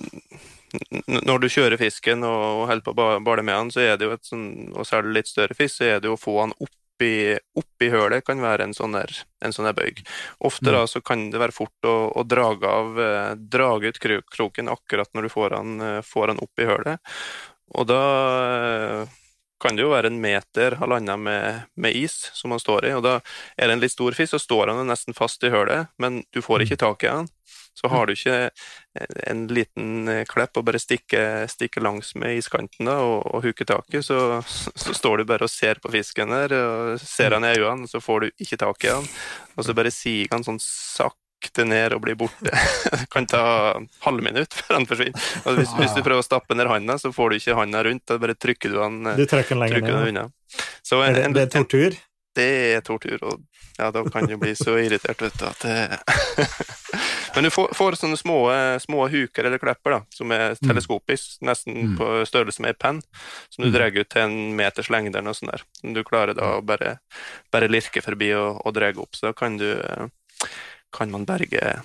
Når 1.10 1.44
du 1.44 1.50
kjører 1.52 1.82
fisken 1.82 2.24
og 2.24 2.70
holder 2.70 2.86
på 2.86 2.94
å 2.96 3.20
bale 3.26 3.44
med 3.44 3.58
den, 3.58 3.74
så 3.76 3.84
er 3.84 4.00
det 4.00 4.08
jo 4.08 4.16
et 4.16 4.30
sånn 4.30 4.48
Og 4.78 4.88
så 4.88 5.02
det 5.04 5.18
litt 5.18 5.32
større 5.34 5.58
fisk, 5.58 5.82
så 5.82 5.89
er 5.89 6.00
det 6.00 6.08
jo 6.12 6.16
å 6.16 6.24
få 6.24 6.38
den 6.39 6.56
opp 6.63 6.78
i, 7.02 7.34
opp 7.58 7.84
i 7.84 7.90
hølet 7.90 8.26
kan 8.28 8.42
være 8.44 8.68
en 8.68 8.76
sånn 8.78 8.94
der, 8.98 9.12
en 9.44 9.56
sånn 9.56 9.72
bøyg. 9.76 10.04
Ofte 10.46 10.74
da 10.76 10.84
så 10.90 11.02
kan 11.02 11.30
det 11.34 11.42
være 11.42 11.56
fort 11.56 11.90
å, 11.90 11.96
å 12.14 12.24
drage 12.28 12.70
av 12.70 13.02
eh, 13.02 13.34
drage 13.38 13.94
ut 13.94 14.02
kroken 14.30 14.70
akkurat 14.70 15.10
når 15.14 15.28
du 15.28 15.34
får 15.34 15.58
den, 15.58 15.74
eh, 15.82 16.00
får 16.06 16.34
han 16.34 16.44
opp 16.44 16.62
i 16.62 16.70
hølet. 16.70 17.14
Og 17.74 17.90
da 17.90 18.02
eh, 18.54 19.20
kan 19.63 19.78
det 19.78 19.86
jo 19.86 19.93
være 19.93 20.12
en 20.12 20.19
meter 20.21 20.78
halvannen 20.82 21.23
med, 21.23 21.62
med 21.80 21.95
is 21.95 22.17
som 22.36 22.52
han 22.52 22.62
står 22.62 22.89
i, 22.89 22.95
og 22.97 23.06
da 23.06 23.19
er 23.56 23.69
det 23.69 23.78
en 23.78 23.84
litt 23.84 23.95
stor 23.95 24.15
fisk, 24.17 24.36
så 24.36 24.41
står 24.41 24.73
han 24.73 24.84
nesten 24.89 25.15
fast 25.17 25.43
i 25.43 25.54
hølet, 25.54 25.93
men 26.02 26.21
du 26.36 26.43
får 26.43 26.65
ikke 26.65 26.82
tak 26.84 27.08
i 27.08 27.13
han. 27.13 27.32
Så 27.73 27.89
har 27.89 28.06
du 28.06 28.13
ikke 28.13 28.52
en 29.26 29.47
liten 29.49 30.10
klepp 30.30 30.60
og 30.60 30.67
bare 30.67 30.82
stikke, 30.82 31.47
stikke 31.49 31.82
langs 31.82 32.13
med 32.19 32.38
iskanten 32.38 32.86
da, 32.86 32.99
og, 33.02 33.23
og 33.34 33.47
huke 33.47 33.65
tak 33.65 33.89
i, 33.97 34.04
så, 34.06 34.19
så 34.45 34.93
står 34.93 35.23
du 35.23 35.26
bare 35.32 35.47
og 35.47 35.52
ser 35.52 35.82
på 35.82 35.91
fisken 35.95 36.36
der, 36.36 36.54
og 36.54 37.02
ser 37.02 37.34
han 37.34 37.47
i 37.47 37.56
øynene, 37.58 37.89
så 37.89 38.04
får 38.04 38.28
du 38.28 38.45
ikke 38.45 38.62
tak 38.62 38.86
i 38.86 38.93
han, 38.93 39.10
og 39.58 39.65
så 39.65 39.76
bare 39.78 39.93
siger 39.93 40.30
han 40.36 40.45
sånn 40.45 40.62
sakte 40.62 41.23
ned 41.66 41.96
og 41.96 42.04
blir 42.06 42.18
borte. 42.20 42.50
Det 42.50 43.08
kan 43.14 43.28
ta 43.30 43.44
halvminutt 44.06 44.56
før 44.58 44.80
han 44.80 44.88
forsvinner. 44.90 45.28
Og 45.44 45.60
hvis, 45.60 45.76
hvis 45.80 45.98
du 45.98 46.02
prøver 46.02 46.22
å 46.22 46.26
stappe 46.26 46.58
ned 46.58 46.72
handa, 46.72 46.98
så 47.02 47.14
får 47.16 47.34
du 47.34 47.42
ikke 47.42 47.60
handa 47.60 47.84
rundt, 47.86 48.06
da 48.10 48.20
bare 48.22 48.38
trykker 48.38 48.74
du 48.74 48.80
han 48.82 49.04
eh, 49.12 49.22
Du 49.22 49.28
trykker 49.30 49.60
den 49.60 49.76
trykker 49.76 50.00
ned. 50.00 50.10
unna. 50.14 50.26
Så 50.86 51.02
en, 51.04 51.20
en, 51.20 51.36
det 51.36 51.48
er 51.48 51.54
tortur? 51.58 52.02
det 52.36 52.50
er 52.76 52.82
tortur, 52.86 53.20
og 53.22 53.42
ja, 53.78 53.90
da 53.94 54.04
kan 54.10 54.28
du 54.30 54.36
bli 54.42 54.54
så 54.58 54.76
irritert, 54.82 55.22
vet 55.22 55.38
du, 55.40 55.46
at 55.50 55.66
det 55.66 56.58
Men 57.34 57.48
du 57.48 57.50
får, 57.50 57.72
får 57.74 57.96
sånne 57.98 58.18
små, 58.20 58.38
små 58.82 59.08
huker 59.10 59.48
eller 59.50 59.62
klepper, 59.62 59.96
da, 59.96 60.00
som 60.14 60.30
er 60.36 60.54
teleskopisk, 60.62 61.40
nesten 61.42 61.96
på 61.98 62.10
størrelse 62.30 62.62
med 62.62 62.76
en 62.76 62.82
penn, 62.84 63.00
som 63.50 63.66
du 63.66 63.72
drar 63.74 63.90
ut 63.90 64.10
til 64.10 64.22
en 64.22 64.36
meters 64.58 64.92
lengde 64.94 65.18
eller 65.18 65.32
noe 65.32 65.40
sånt 65.40 65.50
der. 65.50 65.64
Du 65.96 66.04
klarer 66.06 66.38
da 66.38 66.60
å 66.60 66.62
bare, 66.62 67.00
bare 67.54 67.72
lirke 67.72 68.06
forbi 68.06 68.30
og, 68.38 68.62
og 68.62 68.78
dra 68.78 68.92
opp, 68.94 69.18
så 69.18 69.32
da 69.32 69.34
kan 69.38 69.58
du 69.58 69.66
kan 70.94 71.12
man 71.14 71.26
berge, 71.30 71.78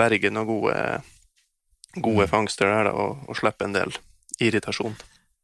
berge 0.00 0.32
noen 0.32 0.48
gode 0.48 0.78
gode 2.02 2.26
fangster 2.26 2.66
der, 2.70 2.88
da, 2.88 2.94
og, 2.98 3.24
og 3.28 3.38
slippe 3.38 3.66
en 3.66 3.76
del 3.76 3.94
irritasjon. 4.42 4.96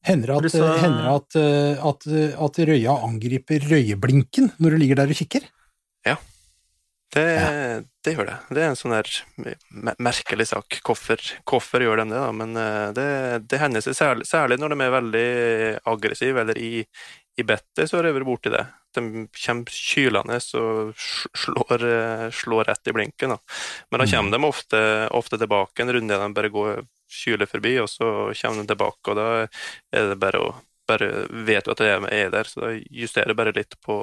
Hender 0.06 0.40
det 0.40 0.50
at, 0.56 0.80
hender 0.80 1.04
det 1.04 1.12
at, 1.12 1.36
eh, 1.38 1.86
at, 1.90 2.06
at 2.48 2.60
røya 2.70 2.96
angriper 3.06 3.66
røyeblinken 3.68 4.48
når 4.58 4.74
du 4.74 4.80
ligger 4.80 5.02
der 5.02 5.12
og 5.12 5.18
kikker? 5.18 5.44
Det, 7.10 7.26
det 8.06 8.12
gjør 8.14 8.28
det. 8.28 8.36
Det 8.54 8.62
er 8.62 8.68
en 8.70 8.78
sånn 8.78 8.94
der 8.94 9.94
merkelig 9.98 10.46
sak. 10.52 10.78
Hvorfor, 10.86 11.22
hvorfor 11.48 11.82
gjør 11.82 12.04
de 12.04 12.12
det, 12.12 12.20
da? 12.22 12.28
Men 12.36 12.54
eh, 12.56 12.90
det, 12.96 13.06
det 13.50 13.60
hender 13.62 13.84
seg 13.84 13.98
særlig, 13.98 14.28
særlig 14.30 14.60
når 14.60 14.74
de 14.74 14.84
er 14.84 14.94
veldig 14.94 15.30
aggressive, 15.90 16.44
eller 16.44 16.60
i, 16.60 16.84
i 17.36 17.46
bettet, 17.46 17.88
så 17.90 17.98
har 17.98 18.08
jeg 18.08 18.20
vært 18.20 18.30
borti 18.30 18.54
det. 18.54 18.62
De 18.96 19.26
kommer 19.44 19.70
kylende 19.70 20.38
og 20.58 20.94
slår, 20.98 21.84
eh, 21.86 22.24
slår 22.34 22.64
rett 22.70 22.90
i 22.90 22.94
blinken. 22.96 23.34
Da. 23.34 23.38
Men 23.90 24.00
da 24.02 24.06
kommer 24.10 24.34
de 24.36 24.48
ofte, 24.48 24.80
ofte 25.10 25.38
tilbake 25.38 25.84
en 25.84 25.92
runde, 25.92 26.18
de 26.18 26.32
bare 26.34 26.50
går 26.50 26.82
kyler 27.10 27.46
forbi, 27.50 27.76
og 27.82 27.88
så 27.90 28.10
kommer 28.42 28.62
de 28.62 28.66
tilbake, 28.74 29.10
og 29.10 29.16
da 29.16 29.28
er 29.92 30.10
det 30.12 30.18
bare 30.22 30.42
å 30.42 30.50
bare 30.90 31.26
vet 31.46 31.64
du 31.64 31.70
at 31.70 31.78
det 31.78 31.90
er 32.10 32.30
der, 32.34 32.48
så 32.50 32.64
da 32.64 32.70
justerer 32.90 33.30
jeg 33.30 33.38
bare 33.38 33.54
litt 33.54 33.76
på 33.84 34.00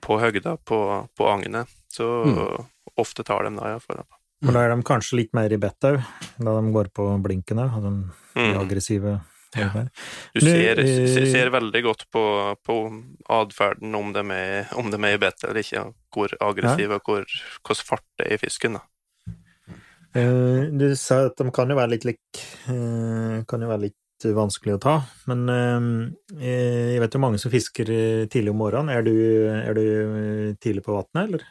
på 0.00 0.16
høgda 0.18 0.56
på, 0.64 0.78
på 1.16 1.26
agnet. 1.28 1.68
Så 1.92 2.06
ofte 2.96 3.24
tar 3.26 3.44
de 3.44 3.52
da, 3.58 3.74
iallfall. 3.74 4.00
For 4.40 4.56
da 4.56 4.62
er 4.64 4.72
de 4.72 4.82
kanskje 4.88 5.18
litt 5.18 5.34
mer 5.36 5.52
i 5.52 5.58
bedt 5.60 5.84
òg, 5.84 5.98
da 6.40 6.54
de 6.56 6.72
går 6.72 6.88
på 6.96 7.06
blinken 7.22 7.60
òg, 7.60 7.76
de 7.84 7.92
Mm. 8.30 8.54
Ja. 9.56 9.70
Du 10.34 10.40
ser, 10.44 10.78
eh, 10.78 11.24
ser, 11.32 11.50
veldig 11.50 11.82
godt 11.82 12.04
på, 12.14 12.22
på 12.62 12.76
atferden 13.26 13.94
om 13.98 14.12
de 14.14 14.22
er, 14.34 14.70
om 14.78 14.92
de 14.92 15.00
er 15.00 15.16
i 15.16 15.20
bete 15.22 15.48
eller 15.48 15.64
ikke, 15.64 15.88
hvor 16.14 16.34
aggressive 16.38 17.00
og 17.00 17.08
hvor, 17.08 17.26
hvordan 17.66 17.88
fart 17.88 18.06
det 18.20 18.28
er 18.28 18.38
i 18.38 18.42
fisken. 18.44 18.78
da. 18.78 18.84
Eh, 20.14 20.70
Du 20.74 20.86
sa 20.98 21.24
at 21.28 21.38
de 21.38 21.50
kan 21.54 21.70
jo 21.70 21.78
være 21.78 21.94
litt 21.94 22.06
lik 22.08 22.40
eh, 22.66 23.42
Kan 23.46 23.62
jo 23.62 23.70
være 23.70 23.88
litt 23.88 23.96
vanskelig 24.20 24.74
å 24.74 24.80
ta, 24.84 24.94
men 25.30 25.46
eh, 25.48 26.48
jeg 26.92 27.00
vet 27.00 27.14
jo 27.16 27.20
mange 27.22 27.38
som 27.40 27.48
fisker 27.48 27.88
tidlig 28.28 28.52
om 28.52 28.58
morgenen. 28.60 28.92
Er 28.92 29.06
du, 29.06 29.14
er 29.48 29.72
du 29.78 29.84
tidlig 30.60 30.84
på 30.84 30.92
vannet, 30.92 31.22
eller? 31.22 31.46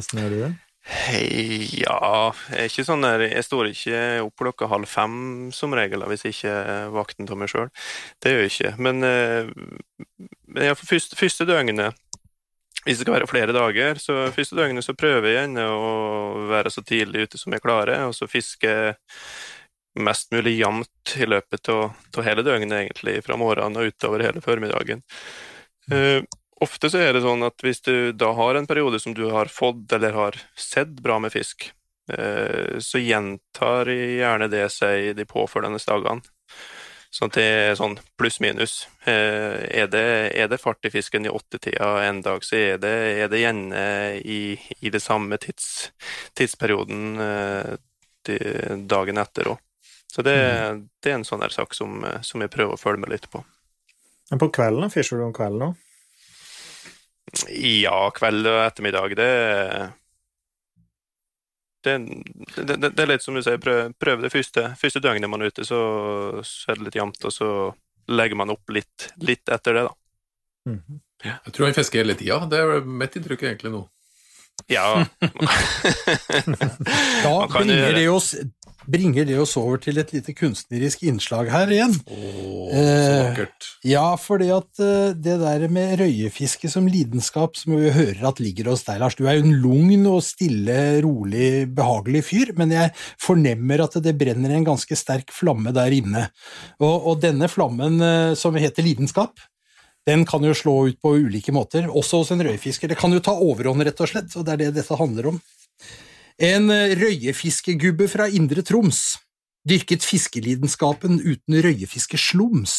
Åssen 0.00 0.22
gjør 0.22 0.32
du 0.32 0.38
det? 0.46 0.52
Hei, 0.82 1.62
ja 1.78 2.32
Jeg 2.50 2.58
er 2.58 2.70
ikke 2.70 2.84
sånn 2.88 3.06
jeg 3.06 3.44
står 3.46 3.68
ikke 3.70 3.98
opp 4.24 4.34
klokka 4.42 4.66
halv 4.70 4.90
fem 4.90 5.50
som 5.54 5.74
regel, 5.78 6.02
hvis 6.10 6.26
ikke 6.32 6.54
vakten 6.94 7.28
tar 7.28 7.38
meg 7.38 7.52
sjøl. 7.52 7.70
Det 8.18 8.32
gjør 8.32 8.42
jeg 8.42 8.52
ikke. 8.52 8.72
Men, 8.82 9.04
eh, 9.06 9.52
men 10.50 10.66
ja, 10.70 10.74
for 10.74 10.90
første, 10.90 11.18
første 11.18 11.46
døgnet 11.46 11.94
hvis 12.82 12.98
det 12.98 13.04
skal 13.04 13.14
være 13.14 13.30
flere 13.30 13.54
dager, 13.54 13.98
så 14.02 14.24
første 14.34 14.58
døgnet 14.58 14.82
så 14.82 14.94
prøver 14.98 15.28
jeg 15.28 15.36
gjerne 15.36 15.66
å 15.70 15.90
være 16.50 16.70
så 16.74 16.82
tidlig 16.82 17.28
ute 17.28 17.38
som 17.38 17.54
jeg 17.54 17.62
klarer, 17.62 18.08
og 18.08 18.16
så 18.16 18.26
fiske 18.26 18.72
mest 20.02 20.32
mulig 20.34 20.56
jevnt 20.56 21.14
i 21.20 21.28
løpet 21.28 21.70
av 21.70 22.24
hele 22.26 22.42
døgnet, 22.42 22.74
egentlig, 22.80 23.20
fra 23.22 23.38
morgenen 23.38 23.78
og 23.78 23.92
utover 23.92 24.24
hele 24.26 24.42
formiddagen. 24.42 25.04
Eh, 25.94 26.24
ofte 26.62 26.90
så 26.90 27.00
er 27.02 27.14
det 27.14 27.24
sånn 27.24 27.44
at 27.46 27.62
hvis 27.64 27.82
du 27.84 28.12
da 28.16 28.32
har 28.38 28.58
en 28.58 28.68
periode 28.68 29.00
som 29.02 29.14
du 29.16 29.24
har 29.32 29.50
fått 29.52 29.92
eller 29.92 30.16
har 30.16 30.38
sett 30.58 30.94
bra 31.02 31.18
med 31.22 31.34
fisk, 31.34 31.70
eh, 32.12 32.78
så 32.78 33.02
gjentar 33.02 33.90
gjerne 33.92 34.48
det 34.52 34.68
seg 34.74 35.12
de 35.18 35.26
påfølgende 35.28 35.82
dagene. 35.82 36.22
Sånn 37.12 37.28
at 37.28 37.36
det 37.36 37.44
er 37.44 37.74
sånn 37.76 37.98
pluss-minus. 38.16 38.86
Eh, 39.04 39.58
er, 39.82 39.88
det, 39.92 40.04
er 40.32 40.48
det 40.48 40.60
fart 40.62 40.86
i 40.88 40.92
fisken 40.94 41.28
i 41.28 41.32
åttetida 41.32 41.90
en 42.06 42.22
dag, 42.24 42.40
så 42.46 42.56
er 42.56 42.80
det, 42.80 42.94
er 43.20 43.28
det 43.28 43.42
gjerne 43.42 43.82
i, 44.24 44.56
i 44.80 44.92
det 44.94 45.02
samme 45.04 45.36
tids, 45.42 45.90
tidsperioden 46.38 47.20
eh, 47.20 47.74
dagen 48.88 49.20
etter 49.20 49.52
òg. 49.52 49.60
Så 50.12 50.24
det, 50.24 50.36
det 51.04 51.10
er 51.12 51.18
en 51.18 51.24
sånn 51.24 51.40
der 51.40 51.52
sak 51.52 51.76
som, 51.76 52.00
som 52.24 52.40
jeg 52.44 52.52
prøver 52.52 52.76
å 52.76 52.80
følge 52.80 53.00
med 53.04 53.12
litt 53.12 53.28
på. 53.32 53.40
Men 54.30 54.40
på 54.40 54.48
kvelden, 54.52 54.92
fischer 54.92 55.20
du 55.20 55.26
om 55.26 55.36
kvelden 55.36 55.70
òg? 55.70 55.80
Ja, 57.48 58.10
kveld 58.12 58.46
og 58.46 58.66
ettermiddag, 58.66 59.16
det 59.16 59.30
det, 61.82 61.98
det, 62.56 62.76
det, 62.76 62.90
det 62.94 63.02
er 63.02 63.08
litt 63.10 63.24
som 63.24 63.34
du 63.34 63.42
sier, 63.42 63.58
prøv, 63.58 63.90
prøv 63.98 64.20
det 64.22 64.30
første, 64.30 64.68
første 64.78 65.00
døgnet 65.02 65.30
man 65.30 65.42
er 65.42 65.50
ute, 65.50 65.64
så, 65.66 65.80
så 66.46 66.70
er 66.70 66.78
det 66.78 66.86
litt 66.86 66.98
jevnt, 67.00 67.24
og 67.26 67.34
så 67.34 67.48
legger 68.12 68.38
man 68.38 68.52
opp 68.54 68.70
litt, 68.74 69.08
litt 69.26 69.50
etter 69.50 69.78
det, 69.78 69.88
da. 69.88 69.96
Mhm. 70.70 71.00
Jeg 71.22 71.52
tror 71.54 71.68
han 71.68 71.74
fisker 71.76 72.02
hele 72.02 72.16
tida. 72.18 72.40
Det 72.50 72.58
er 72.58 72.80
mitt 72.82 73.14
inntrykk 73.14 73.44
egentlig 73.46 73.70
nå. 73.70 73.84
Ja. 74.70 75.04
Da 77.22 77.34
bringer 77.46 77.94
det, 77.94 78.08
oss, 78.10 78.32
bringer 78.86 79.26
det 79.28 79.38
oss 79.42 79.54
over 79.60 79.80
til 79.82 80.00
et 80.00 80.12
lite 80.14 80.34
kunstnerisk 80.36 81.04
innslag 81.08 81.50
her 81.52 81.70
igjen. 81.72 81.94
Oh, 82.06 82.70
så 82.72 82.82
Eh, 82.82 83.28
vakkert. 83.28 83.68
Ja, 83.86 84.04
for 84.20 84.42
at 84.42 84.82
eh, 84.82 85.12
det 85.14 85.36
der 85.42 85.66
med 85.72 85.98
røyefiske 86.00 86.70
som 86.72 86.88
lidenskap, 86.90 87.56
som 87.58 87.76
vi 87.76 87.92
hører 87.94 88.24
at 88.30 88.40
ligger 88.42 88.70
hos 88.72 88.84
deg, 88.86 89.00
Lars, 89.02 89.16
du 89.18 89.26
er 89.26 89.38
jo 89.38 89.46
en 89.46 89.60
lugn 89.64 90.06
og 90.10 90.22
stille, 90.26 90.76
rolig, 91.04 91.68
behagelig 91.76 92.24
fyr, 92.30 92.52
men 92.58 92.74
jeg 92.74 92.92
fornemmer 93.20 93.84
at 93.84 93.98
det 94.04 94.16
brenner 94.18 94.54
en 94.56 94.68
ganske 94.72 94.98
sterk 94.98 95.32
flamme 95.34 95.74
der 95.76 95.94
inne. 95.94 96.28
Og, 96.80 96.94
og 97.12 97.24
denne 97.24 97.50
flammen 97.52 98.00
eh, 98.02 98.34
som 98.38 98.56
heter 98.58 98.86
lidenskap, 98.86 99.42
den 100.08 100.24
kan 100.26 100.42
jo 100.42 100.54
slå 100.56 100.76
ut 100.90 100.98
på 101.02 101.14
ulike 101.22 101.54
måter, 101.54 101.86
også 101.86 102.22
hos 102.22 102.32
en 102.34 102.42
røyefisker. 102.42 102.90
Det 102.90 102.98
kan 102.98 103.12
jo 103.14 103.22
ta 103.22 103.36
overhånd, 103.38 103.84
rett 103.86 104.00
og 104.02 104.10
slett, 104.10 104.32
og 104.34 104.46
det 104.46 104.56
er 104.56 104.64
det 104.64 104.72
dette 104.80 104.98
handler 104.98 105.34
om. 105.34 105.42
En 106.40 106.70
eh, 106.72 106.94
røyefiskegubbe 106.96 108.08
fra 108.10 108.28
Indre 108.32 108.64
Troms 108.64 109.18
dyrket 109.68 110.04
fiskelidenskapen 110.06 111.20
uten 111.22 111.62
røyefiskeslums. 111.62 112.76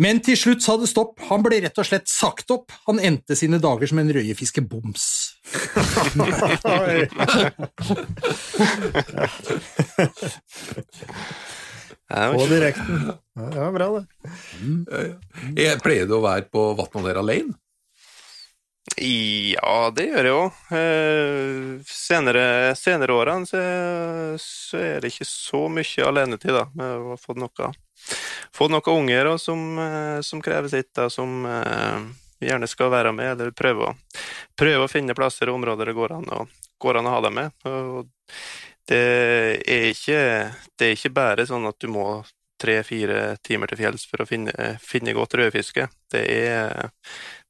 Men 0.00 0.20
til 0.24 0.38
slutt 0.38 0.62
sa 0.64 0.76
det 0.80 0.88
stopp, 0.88 1.18
han 1.28 1.42
ble 1.44 1.58
rett 1.60 1.76
og 1.80 1.84
slett 1.84 2.08
sagt 2.08 2.50
opp, 2.54 2.72
han 2.86 3.00
endte 3.04 3.36
sine 3.36 3.58
dager 3.60 3.90
som 3.90 4.00
en 4.00 4.12
røyefiskeboms. 4.14 5.04
På 12.10 12.46
direkten. 12.50 13.10
Ja, 13.36 13.50
var 13.50 13.72
bra, 13.76 13.88
det. 13.98 14.04
Jeg 15.58 15.82
pleier 15.84 16.08
du 16.08 16.16
å 16.16 16.24
være 16.24 16.48
på 16.50 16.70
vannet 16.78 17.10
der 17.10 17.20
alene? 17.20 17.58
Ja, 19.00 19.90
det 19.94 20.06
gjør 20.08 20.26
jeg 20.26 20.36
òg. 20.36 20.60
Eh, 20.76 21.82
senere, 21.88 22.44
senere 22.76 23.14
årene 23.16 23.48
så, 23.48 23.60
så 24.40 24.80
er 24.80 25.04
det 25.04 25.12
ikke 25.12 25.28
så 25.28 25.66
mye 25.72 26.06
alenetid, 26.08 26.52
da. 26.56 26.64
Vi 26.72 26.88
har 26.88 27.20
fått 27.20 27.40
noe, 27.40 27.70
fått 28.56 28.72
noen 28.72 28.90
unger 28.94 29.30
og 29.34 29.38
som, 29.40 29.62
eh, 29.84 30.18
som 30.26 30.42
krever 30.44 30.72
sitt, 30.72 30.90
da, 30.96 31.10
som 31.12 31.44
eh, 31.46 32.08
gjerne 32.44 32.68
skal 32.70 32.92
være 32.92 33.12
med, 33.16 33.34
eller 33.34 33.54
prøve 33.56 33.92
å, 33.92 33.94
prøve 34.58 34.88
å 34.88 34.90
finne 34.90 35.16
plasser 35.16 35.52
og 35.52 35.60
områder 35.60 35.92
det 35.92 35.96
går 36.00 36.16
an 36.18 36.28
å, 36.40 36.42
går 36.80 37.00
an 37.00 37.08
å 37.08 37.14
ha 37.14 37.22
dem 37.28 37.38
med. 37.40 37.56
Og 37.68 38.10
det 38.90 39.04
er 39.70 39.90
ikke, 39.92 40.20
det 40.76 40.88
er 40.88 40.96
ikke 40.96 41.14
bare 41.14 41.46
sånn 41.46 41.68
at 41.68 41.78
du 41.80 41.88
må 41.92 42.22
tre-fire 42.60 43.36
timer 43.44 43.70
til 43.70 43.80
fjells 43.80 44.04
for 44.08 44.20
å 44.22 44.28
finne, 44.28 44.74
finne 44.84 45.14
godt 45.16 45.38
rødfiske. 45.40 45.86
Det 46.12 46.24
er 46.28 46.90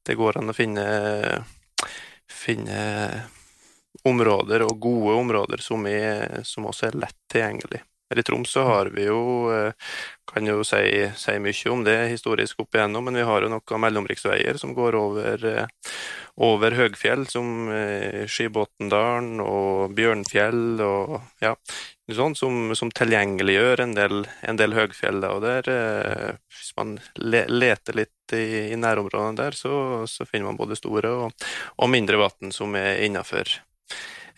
det 0.07 0.17
går 0.19 0.39
an 0.39 0.51
å 0.51 0.55
finne, 0.57 0.85
finne 2.31 2.81
områder, 4.07 4.65
og 4.65 4.79
gode 4.81 5.15
områder, 5.19 5.63
som, 5.63 5.85
er, 5.87 6.41
som 6.47 6.67
også 6.69 6.89
er 6.89 6.99
lett 7.03 7.17
tilgjengelig. 7.31 7.83
Her 8.11 8.19
i 8.19 8.23
Troms 8.27 8.51
så 8.51 8.63
har 8.67 8.89
vi 8.91 9.05
jo, 9.05 9.21
eh, 9.55 9.71
kan 10.27 10.47
jo 10.47 10.65
si, 10.67 10.83
si 11.15 11.37
mye 11.39 11.71
om 11.71 11.83
det 11.85 11.95
historisk 12.11 12.59
opp 12.59 12.75
igjennom, 12.75 13.05
men 13.07 13.15
vi 13.15 13.23
har 13.27 13.45
jo 13.45 13.51
noen 13.53 13.83
mellomriksveier 13.85 14.59
som 14.59 14.73
går 14.75 14.97
over, 14.99 15.45
eh, 15.47 15.93
over 16.41 16.73
høgfjell, 16.73 17.25
som 17.29 17.69
eh, 17.69 18.23
Skibotndalen 18.29 19.41
og 19.43 19.93
Bjørnfjell 19.97 20.81
og 20.81 21.17
ja, 21.43 21.53
sånn, 22.09 22.35
som, 22.37 22.73
som 22.77 22.89
tilgjengeliggjør 22.97 23.83
en 23.83 23.93
del, 23.97 24.23
en 24.49 24.59
del 24.59 24.73
høgfjell. 24.77 25.21
Og 25.29 25.43
der, 25.45 25.69
eh, 25.69 26.31
hvis 26.55 26.71
man 26.79 26.95
le, 27.21 27.43
leter 27.51 27.99
litt 28.01 28.35
i, 28.37 28.71
i 28.71 28.79
nærområdene 28.79 29.37
der, 29.37 29.57
så, 29.57 29.73
så 30.09 30.25
finner 30.25 30.49
man 30.49 30.57
både 30.61 30.79
store 30.79 31.11
og, 31.27 31.51
og 31.77 31.93
mindre 31.93 32.23
vann 32.23 32.55
som 32.55 32.73
er 32.79 33.03
innafor 33.05 33.59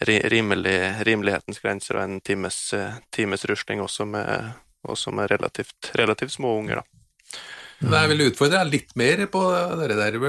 rimelig, 0.04 0.78
rimelighetens 1.08 1.64
grenser, 1.64 2.02
og 2.02 2.04
en 2.04 2.20
times, 2.22 2.58
eh, 2.74 3.00
times 3.16 3.46
rusling 3.46 3.82
også 3.82 4.06
med, 4.10 4.52
også 4.84 5.16
med 5.16 5.32
relativt, 5.32 5.94
relativt 5.96 6.36
små 6.36 6.58
unger. 6.60 6.84
Da. 6.84 8.04
Jeg 8.04 8.14
vil 8.14 8.28
utfordre 8.28 8.62
deg 8.64 8.76
litt 8.76 8.94
mer 9.00 9.26
på 9.32 9.48
det 9.80 9.96
der. 9.96 10.20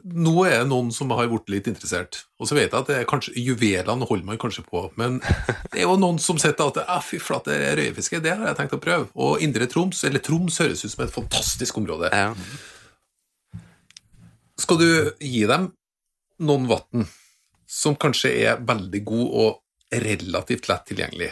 Nå 0.00 0.32
er 0.48 0.62
det 0.62 0.70
noen 0.70 0.88
som 0.94 1.10
har 1.12 1.28
blitt 1.28 1.50
litt 1.52 1.66
interessert, 1.68 2.22
og 2.40 2.48
så 2.48 2.56
vet 2.56 2.70
jeg 2.70 2.78
at 2.78 2.88
det 2.88 2.96
er 2.96 3.08
kanskje 3.08 3.34
juvelene 3.36 4.06
holder 4.08 4.28
man 4.30 4.40
kanskje 4.40 4.64
på, 4.64 4.86
men 5.00 5.18
det 5.72 5.82
er 5.82 5.84
jo 5.84 5.98
noen 6.00 6.20
som 6.22 6.40
sitter 6.40 6.70
at 6.70 6.80
ah, 6.86 7.02
fy 7.04 7.20
flate, 7.20 7.58
røyefiske, 7.76 8.22
det 8.24 8.32
har 8.38 8.48
jeg 8.48 8.58
tenkt 8.62 8.78
å 8.78 8.82
prøve. 8.82 9.10
Og 9.20 9.44
Indre 9.44 9.68
Troms, 9.70 10.00
eller 10.08 10.24
Troms, 10.24 10.60
høres 10.64 10.84
ut 10.86 10.94
som 10.94 11.04
et 11.04 11.12
fantastisk 11.12 11.80
område. 11.82 12.08
Ja. 12.14 12.32
Skal 14.60 14.80
du 14.80 14.90
gi 15.20 15.44
dem 15.48 15.70
noen 16.40 16.68
vann 16.70 17.08
som 17.70 17.94
kanskje 18.00 18.32
er 18.48 18.64
veldig 18.66 19.02
god 19.06 19.28
og 19.44 20.00
relativt 20.00 20.68
lett 20.70 20.88
tilgjengelig, 20.88 21.30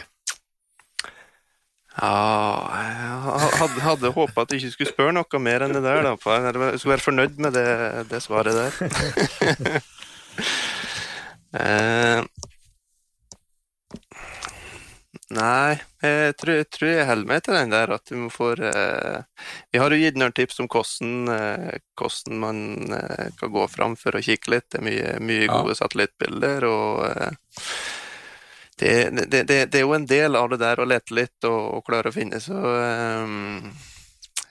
Ja, 1.99 2.79
jeg 2.79 3.17
hadde, 3.59 3.81
hadde 3.83 4.09
håpa 4.15 4.45
at 4.45 4.53
jeg 4.53 4.61
ikke 4.61 4.75
skulle 4.77 4.93
spørre 4.93 5.13
noe 5.17 5.39
mer 5.43 5.65
enn 5.65 5.73
det 5.75 5.81
der. 5.83 5.99
Da. 6.05 6.13
Jeg 6.15 6.79
skulle 6.79 6.95
være 6.95 7.03
fornøyd 7.03 7.35
med 7.43 7.51
det, 7.57 7.71
det 8.11 8.21
svaret 8.23 8.55
der. 8.55 8.71
eh, 11.59 12.19
nei, 15.35 15.73
jeg 16.05 16.37
tror, 16.39 16.53
jeg 16.61 16.67
tror 16.71 16.91
jeg 16.93 17.09
holder 17.11 17.27
meg 17.33 17.39
til 17.43 17.55
den 17.59 17.75
der 17.75 17.87
at 17.97 18.05
du 18.07 18.13
må 18.21 18.29
få 18.31 18.47
eh, 18.55 19.19
Vi 19.73 19.77
har 19.83 19.89
jo 19.91 19.99
gitt 19.99 20.17
noen 20.21 20.37
tips 20.39 20.57
om 20.63 20.71
hvordan, 20.71 21.11
eh, 21.35 21.71
hvordan 21.99 22.31
man 22.45 22.57
eh, 22.95 23.27
kan 23.41 23.49
gå 23.57 23.63
fram 23.75 23.93
for 23.99 24.11
å 24.15 24.23
kikke 24.23 24.55
litt. 24.55 24.71
Det 24.71 24.79
er 24.79 24.87
mye, 24.87 25.07
mye 25.19 25.51
gode 25.51 25.75
ja. 25.75 25.79
satellittbilder. 25.83 26.59
og 26.69 26.91
eh, 27.11 27.31
det, 28.79 29.09
det, 29.27 29.43
det, 29.43 29.65
det, 29.65 29.77
er 29.77 29.83
jo 29.83 29.93
en 29.93 30.07
del 30.07 30.35
av 30.39 30.49
det 30.53 30.61
der 30.61 30.79
å 30.79 30.87
lete 30.87 31.15
litt 31.17 31.47
og, 31.47 31.59
og 31.79 31.85
klare 31.87 32.11
å 32.11 32.15
finne, 32.15 32.39
så 32.39 32.55
um, 32.55 33.67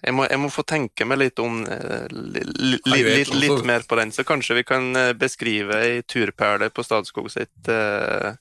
jeg, 0.03 0.13
må, 0.13 0.27
jeg, 0.29 0.41
må, 0.43 0.51
få 0.53 0.65
tenke 0.69 1.07
meg 1.09 1.23
litt 1.23 1.41
om 1.41 1.63
uh, 1.65 2.05
li, 2.13 2.43
li, 2.45 3.01
litt, 3.07 3.33
litt, 3.33 3.65
mer 3.69 3.87
på 3.89 3.97
den. 3.97 4.13
Så 4.13 4.27
kanskje 4.29 4.61
vi 4.61 4.67
kan 4.69 4.91
eh, 4.97 5.15
beskrive 5.17 5.81
ei 5.81 6.03
turperle 6.05 6.69
på 6.69 6.85
Statskog 6.85 7.31
sitt, 7.33 7.73
uh, 7.73 8.37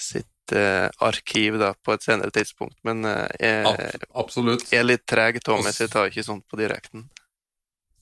sitt 0.00 0.56
uh, 0.56 0.88
arkiv 1.04 1.60
da, 1.60 1.74
på 1.76 1.92
et 1.92 2.08
senere 2.08 2.32
tidspunkt. 2.32 2.78
Men 2.88 3.04
jeg, 3.36 4.08
Absolutt. 4.16 4.64
er 4.72 4.88
litt 4.88 5.04
treg 5.04 5.42
Thomas. 5.44 5.76
så 5.76 5.86
jeg 5.86 5.92
tar 5.92 6.08
ikke 6.08 6.24
sånt 6.24 6.48
på 6.48 6.60
direkten. 6.60 7.04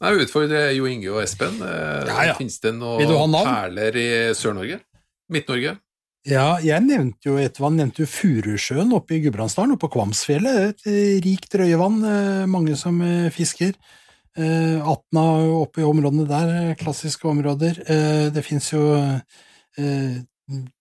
Nei, 0.00 0.14
utfordrer 0.22 0.70
Jo 0.78 0.86
Inge 0.88 1.10
og 1.12 1.24
Espen. 1.26 1.58
Ja, 1.58 2.30
ja. 2.30 2.38
Finnes 2.38 2.62
det 2.62 2.72
noen 2.78 3.34
perler 3.42 3.98
i 3.98 4.10
Sør-Norge? 4.38 4.78
Midt-Norge? 5.30 5.74
Ja, 6.28 6.58
jeg 6.60 6.84
nevnte 6.84 7.30
jo 7.30 7.38
ettervann, 7.40 7.78
nevnte 7.80 8.02
jo 8.02 8.10
Furusjøen 8.10 8.92
oppe 8.92 9.16
i 9.16 9.22
Gudbrandsdalen, 9.24 9.72
oppe 9.72 9.86
på 9.86 9.94
Kvamsfjellet. 9.94 10.58
Et 10.74 10.90
eh, 10.90 11.14
rikt 11.24 11.54
røyevann, 11.56 11.96
eh, 12.04 12.42
mange 12.50 12.76
som 12.76 13.00
eh, 13.04 13.30
fisker. 13.32 13.74
Atna 14.40 15.22
oppe 15.58 15.82
i 15.82 15.84
områdene 15.84 16.22
der, 16.24 16.50
klassiske 16.78 17.26
områder. 17.28 17.80
Det 18.32 18.44
fins 18.46 18.68
jo 18.70 18.84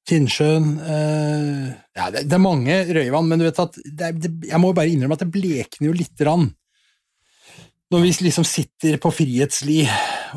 Tinnsjøen 0.08 0.68
Ja, 0.78 2.06
det, 2.14 2.30
er 2.30 2.44
mange 2.44 2.78
røyevann, 2.94 3.28
men 3.28 3.42
du 3.42 3.48
vet 3.48 3.60
at 3.66 3.82
jeg 3.82 4.62
må 4.62 4.70
bare 4.78 4.94
innrømme 4.94 5.18
at 5.18 5.26
det 5.26 5.34
blekner 5.34 5.90
jo 5.90 5.98
lite 5.98 6.22
grann 6.22 6.46
når 7.90 8.06
vi 8.06 8.14
liksom 8.30 8.46
sitter 8.46 9.00
på 9.02 9.12
Frihetsli 9.18 9.82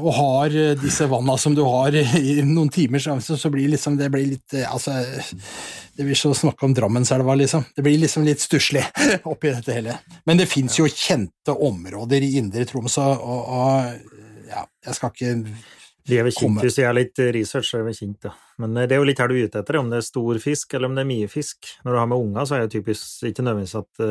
og 0.01 0.15
har 0.17 0.57
eh, 0.57 0.75
disse 0.79 1.07
vanna 1.11 1.37
som 1.39 1.55
du 1.55 1.63
har 1.67 1.95
i 2.19 2.41
noen 2.47 2.71
timer, 2.73 3.03
så, 3.03 3.37
så 3.37 3.51
blir 3.53 3.69
liksom, 3.73 3.99
det 4.01 4.11
blir 4.13 4.31
litt 4.35 4.57
eh, 4.57 4.69
altså, 4.69 4.95
Det 5.97 6.07
blir 6.07 6.19
så 6.19 6.33
å 6.33 6.39
snakke 6.39 6.67
om 6.67 6.75
Drammenselva, 6.77 7.35
liksom. 7.39 7.67
Det 7.77 7.85
blir 7.85 8.01
liksom 8.01 8.25
litt 8.25 8.41
stusslig 8.41 8.85
oppi 9.33 9.53
dette 9.53 9.77
hele. 9.77 9.99
Men 10.29 10.41
det 10.41 10.49
fins 10.51 10.79
jo 10.79 10.89
kjente 10.89 11.53
områder 11.53 12.25
i 12.25 12.37
indre 12.41 12.65
Troms, 12.69 12.99
og, 13.03 13.29
og 13.29 14.49
ja, 14.53 14.67
jeg 14.87 14.99
skal 14.99 15.15
ikke 15.15 15.37
de 16.03 16.17
er 16.19 16.25
vel 16.27 16.35
kjent, 16.35 16.59
Hvis 16.65 16.81
jeg 16.81 16.83
gjør 16.83 16.97
litt 16.99 17.21
research, 17.37 17.69
så 17.69 17.79
er 17.79 17.85
det 17.87 17.93
kjent, 17.95 18.27
ja. 18.27 18.33
Men 18.63 18.75
eh, 18.75 18.89
det 18.91 18.97
er 18.97 19.03
jo 19.03 19.11
litt 19.11 19.21
her 19.23 19.31
du 19.31 19.37
er 19.37 19.51
ute 19.51 19.63
etter, 19.63 19.79
om 19.79 19.93
det 19.93 20.01
er 20.01 20.09
stor 20.09 20.41
fisk 20.43 20.75
eller 20.75 20.91
om 20.91 20.97
det 20.99 21.05
er 21.05 21.13
mye 21.13 21.29
fisk. 21.31 21.77
Når 21.85 21.95
du 21.95 22.01
har 22.01 22.11
med 22.11 22.25
unger, 22.25 22.49
så 22.49 22.57
er 22.57 22.65
det 22.65 22.75
typisk 22.75 23.29
ikke 23.29 23.45
nødvendigvis 23.47 23.79
at 23.79 24.03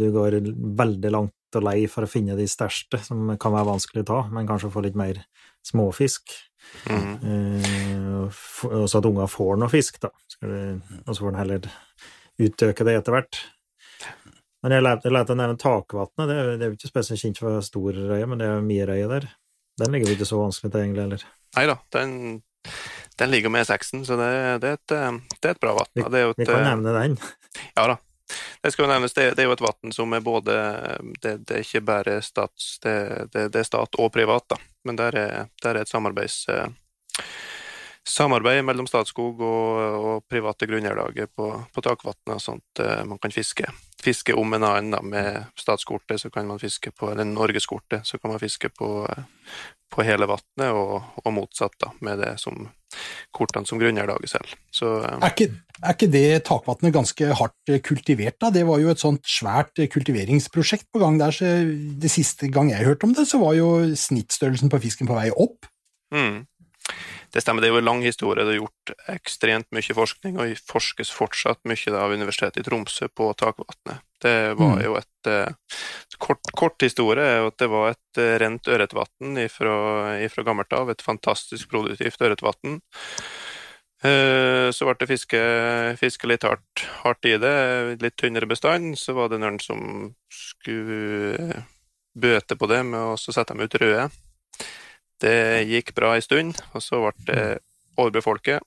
du 0.00 0.08
går 0.16 0.40
veldig 0.82 1.14
langt 1.14 1.36
og 1.58 1.66
lei 1.66 1.86
for 1.90 2.06
å 2.06 2.10
finne 2.10 2.36
de 2.38 2.46
største, 2.50 3.00
som 3.04 3.34
kan 3.40 3.54
være 3.54 3.70
vanskelig 3.70 4.04
å 4.04 4.08
ta, 4.08 4.20
men 4.32 4.48
kanskje 4.48 4.72
få 4.72 4.84
litt 4.84 4.98
mer 4.98 5.22
småfisk. 5.66 6.34
Mm. 6.88 7.14
Eh, 7.32 8.38
og 8.68 8.86
så 8.88 9.00
at 9.00 9.08
unger 9.08 9.30
får 9.30 9.58
noe 9.60 9.72
fisk, 9.72 9.98
da. 10.02 10.12
Og 10.42 11.10
så 11.12 11.18
får 11.18 11.32
en 11.32 11.40
heller 11.42 11.66
utøke 12.42 12.86
det 12.86 12.96
etter 13.00 13.16
hvert. 13.16 13.42
Men 14.62 14.76
jeg 14.76 14.84
lærte, 14.86 15.10
å 15.10 15.38
nevne 15.38 15.58
Takvatnet. 15.58 16.28
Det, 16.30 16.38
det, 16.60 16.64
er 16.64 16.70
jo 16.70 16.78
ikke 16.78 16.92
spesielt 16.92 17.22
kjent 17.22 17.40
for 17.42 17.66
stor 17.66 17.98
røye, 17.98 18.28
men 18.30 18.38
det 18.40 18.48
er 18.48 18.64
mye 18.64 18.86
røye 18.88 19.10
der. 19.10 19.28
Den 19.82 19.94
ligger 19.94 20.12
jo 20.12 20.18
ikke 20.18 20.28
så 20.28 20.38
vanskelig 20.38 20.70
til, 20.70 20.84
egentlig, 20.84 21.06
heller. 21.06 21.26
Nei 21.56 21.64
da, 21.68 21.76
den, 21.96 22.12
den, 23.20 23.32
ligger 23.32 23.52
med 23.52 23.66
seksen, 23.68 24.06
så 24.06 24.16
det, 24.20 24.30
det, 24.62 24.70
er 24.70 24.78
et, 24.78 24.86
det, 24.92 25.42
er 25.42 25.54
et, 25.56 25.60
bra 25.60 25.74
vann. 25.80 25.90
Vi, 25.98 26.24
vi, 26.38 26.46
kan 26.48 26.64
nevne 26.68 26.94
den. 27.00 27.18
Ja 27.76 27.90
da. 27.90 27.98
Det 28.62 28.72
skal 28.72 28.86
jo 28.86 28.90
nevnes, 28.92 29.14
det, 29.16 29.30
det 29.36 29.44
er 29.44 29.50
jo 29.50 29.56
et 29.56 29.64
vann 29.64 29.94
som 29.94 30.12
er 30.14 30.24
både 30.24 30.56
det, 31.22 31.36
det, 31.46 31.56
er 31.56 31.64
ikke 31.64 31.84
bare 31.86 32.18
stats, 32.24 32.76
det, 32.84 32.96
det, 33.34 33.48
er 33.58 33.66
stat 33.66 33.98
og 33.98 34.12
privat, 34.14 34.46
da. 34.52 34.60
Men 34.86 34.98
der 34.98 35.18
er, 35.18 35.50
der 35.62 35.74
er 35.74 35.82
et 35.82 35.90
samarbeids, 35.92 36.44
eh, 36.48 36.68
samarbeid 38.08 38.64
mellom 38.66 38.88
Statskog 38.90 39.40
og, 39.46 39.78
og 40.02 40.24
private 40.30 40.66
grunneierlaget 40.66 41.32
på, 41.36 41.48
på 41.72 41.84
takvannet, 41.84 42.42
sånn 42.42 42.60
at 42.60 42.82
uh, 42.82 42.98
man 43.08 43.20
kan 43.22 43.34
fiske. 43.34 43.68
Fiske 44.02 44.34
om 44.34 44.56
en 44.56 44.66
annen 44.66 44.96
da, 44.96 45.02
med 45.06 45.58
statskortet, 45.58 46.18
så 46.20 46.30
kan 46.34 46.48
man 46.50 46.60
fiske 46.62 46.90
på, 46.90 47.12
eller 47.12 47.28
norgeskortet, 47.28 48.02
så 48.08 48.18
kan 48.18 48.34
man 48.34 48.42
fiske 48.42 48.72
på, 48.74 49.06
på 49.92 50.06
hele 50.06 50.26
vannet, 50.26 50.68
og, 50.74 50.96
og, 51.22 51.30
motsatt, 51.36 51.78
da, 51.82 51.92
med 52.02 52.24
det 52.24 52.34
som 52.42 52.66
kortene 53.32 53.70
som 53.70 53.80
grunner 53.80 54.10
laget 54.10 54.34
selv. 54.34 54.56
Så, 54.74 54.96
uh, 55.06 55.20
er, 55.20 55.30
ikke, 55.30 55.62
er, 55.78 55.94
ikke, 55.94 56.10
det 56.12 56.26
takvannet 56.50 56.96
ganske 56.98 57.34
hardt 57.38 57.74
kultivert, 57.86 58.40
da? 58.42 58.50
Det 58.50 58.66
var 58.66 58.82
jo 58.82 58.90
et 58.90 59.02
sånt 59.02 59.22
svært 59.30 59.78
kultiveringsprosjekt 59.94 60.90
på 60.90 61.04
gang 61.04 61.22
der, 61.22 61.38
så 61.38 61.54
det 62.02 62.10
siste 62.10 62.50
gang 62.50 62.74
jeg 62.74 62.88
hørte 62.88 63.06
om 63.06 63.14
det, 63.14 63.30
så 63.30 63.38
var 63.40 63.54
jo 63.60 63.76
snittstørrelsen 63.94 64.74
på 64.74 64.82
fisken 64.82 65.06
på 65.06 65.22
vei 65.22 65.30
opp. 65.30 65.70
Mm. 66.12 66.42
Det 67.32 67.40
stemmer, 67.40 67.64
det 67.64 67.70
er 67.70 67.72
jo 67.72 67.80
en 67.80 67.86
lang 67.86 68.02
historie. 68.04 68.44
Det 68.44 68.52
er 68.52 68.58
gjort 68.60 68.92
ekstremt 69.14 69.68
mye 69.72 69.96
forskning, 69.96 70.36
og 70.36 70.50
forskes 70.68 71.12
fortsatt 71.16 71.62
mye 71.68 71.94
av 71.96 72.12
Universitetet 72.12 72.60
i 72.60 72.66
Tromsø 72.66 73.08
på 73.08 73.30
takvannet. 73.40 74.02
Det 74.22 74.34
var 74.58 74.76
mm. 74.76 74.82
jo 74.84 74.98
et 75.00 75.30
uh, 75.32 75.78
kort, 76.20 76.52
kort, 76.54 76.76
historie 76.84 77.24
er 77.24 77.46
at 77.48 77.56
det 77.58 77.70
var 77.72 77.94
et 77.94 78.20
uh, 78.20 78.34
rent 78.42 78.68
ørretvann 78.68 79.40
fra 79.50 80.44
gammelt 80.44 80.76
av. 80.76 80.92
Et 80.92 81.02
fantastisk 81.02 81.72
produktivt 81.72 82.20
ørretvann. 82.22 82.82
Uh, 84.02 84.68
så 84.74 84.84
ble 84.84 84.96
det 85.00 85.08
fiske, 85.08 85.40
fiske 85.98 86.28
litt 86.28 86.44
hardt, 86.44 86.84
hardt, 87.00 87.24
i 87.24 87.38
det, 87.40 87.54
litt 88.02 88.18
tynnere 88.20 88.50
bestand. 88.50 88.98
Så 89.00 89.16
var 89.16 89.32
det 89.32 89.40
noen 89.40 89.56
som 89.62 90.12
skulle 90.28 91.62
bøte 92.12 92.60
på 92.60 92.68
det 92.68 92.82
med 92.92 93.14
å 93.14 93.16
sette 93.16 93.54
dem 93.54 93.64
ut 93.64 93.80
røde. 93.80 94.10
Det 95.22 95.62
gikk 95.70 95.94
bra 95.94 96.16
en 96.16 96.24
stund, 96.24 96.58
og 96.74 96.82
så 96.82 96.98
ble 97.04 97.12
det 97.28 97.44
overbefolket, 98.00 98.64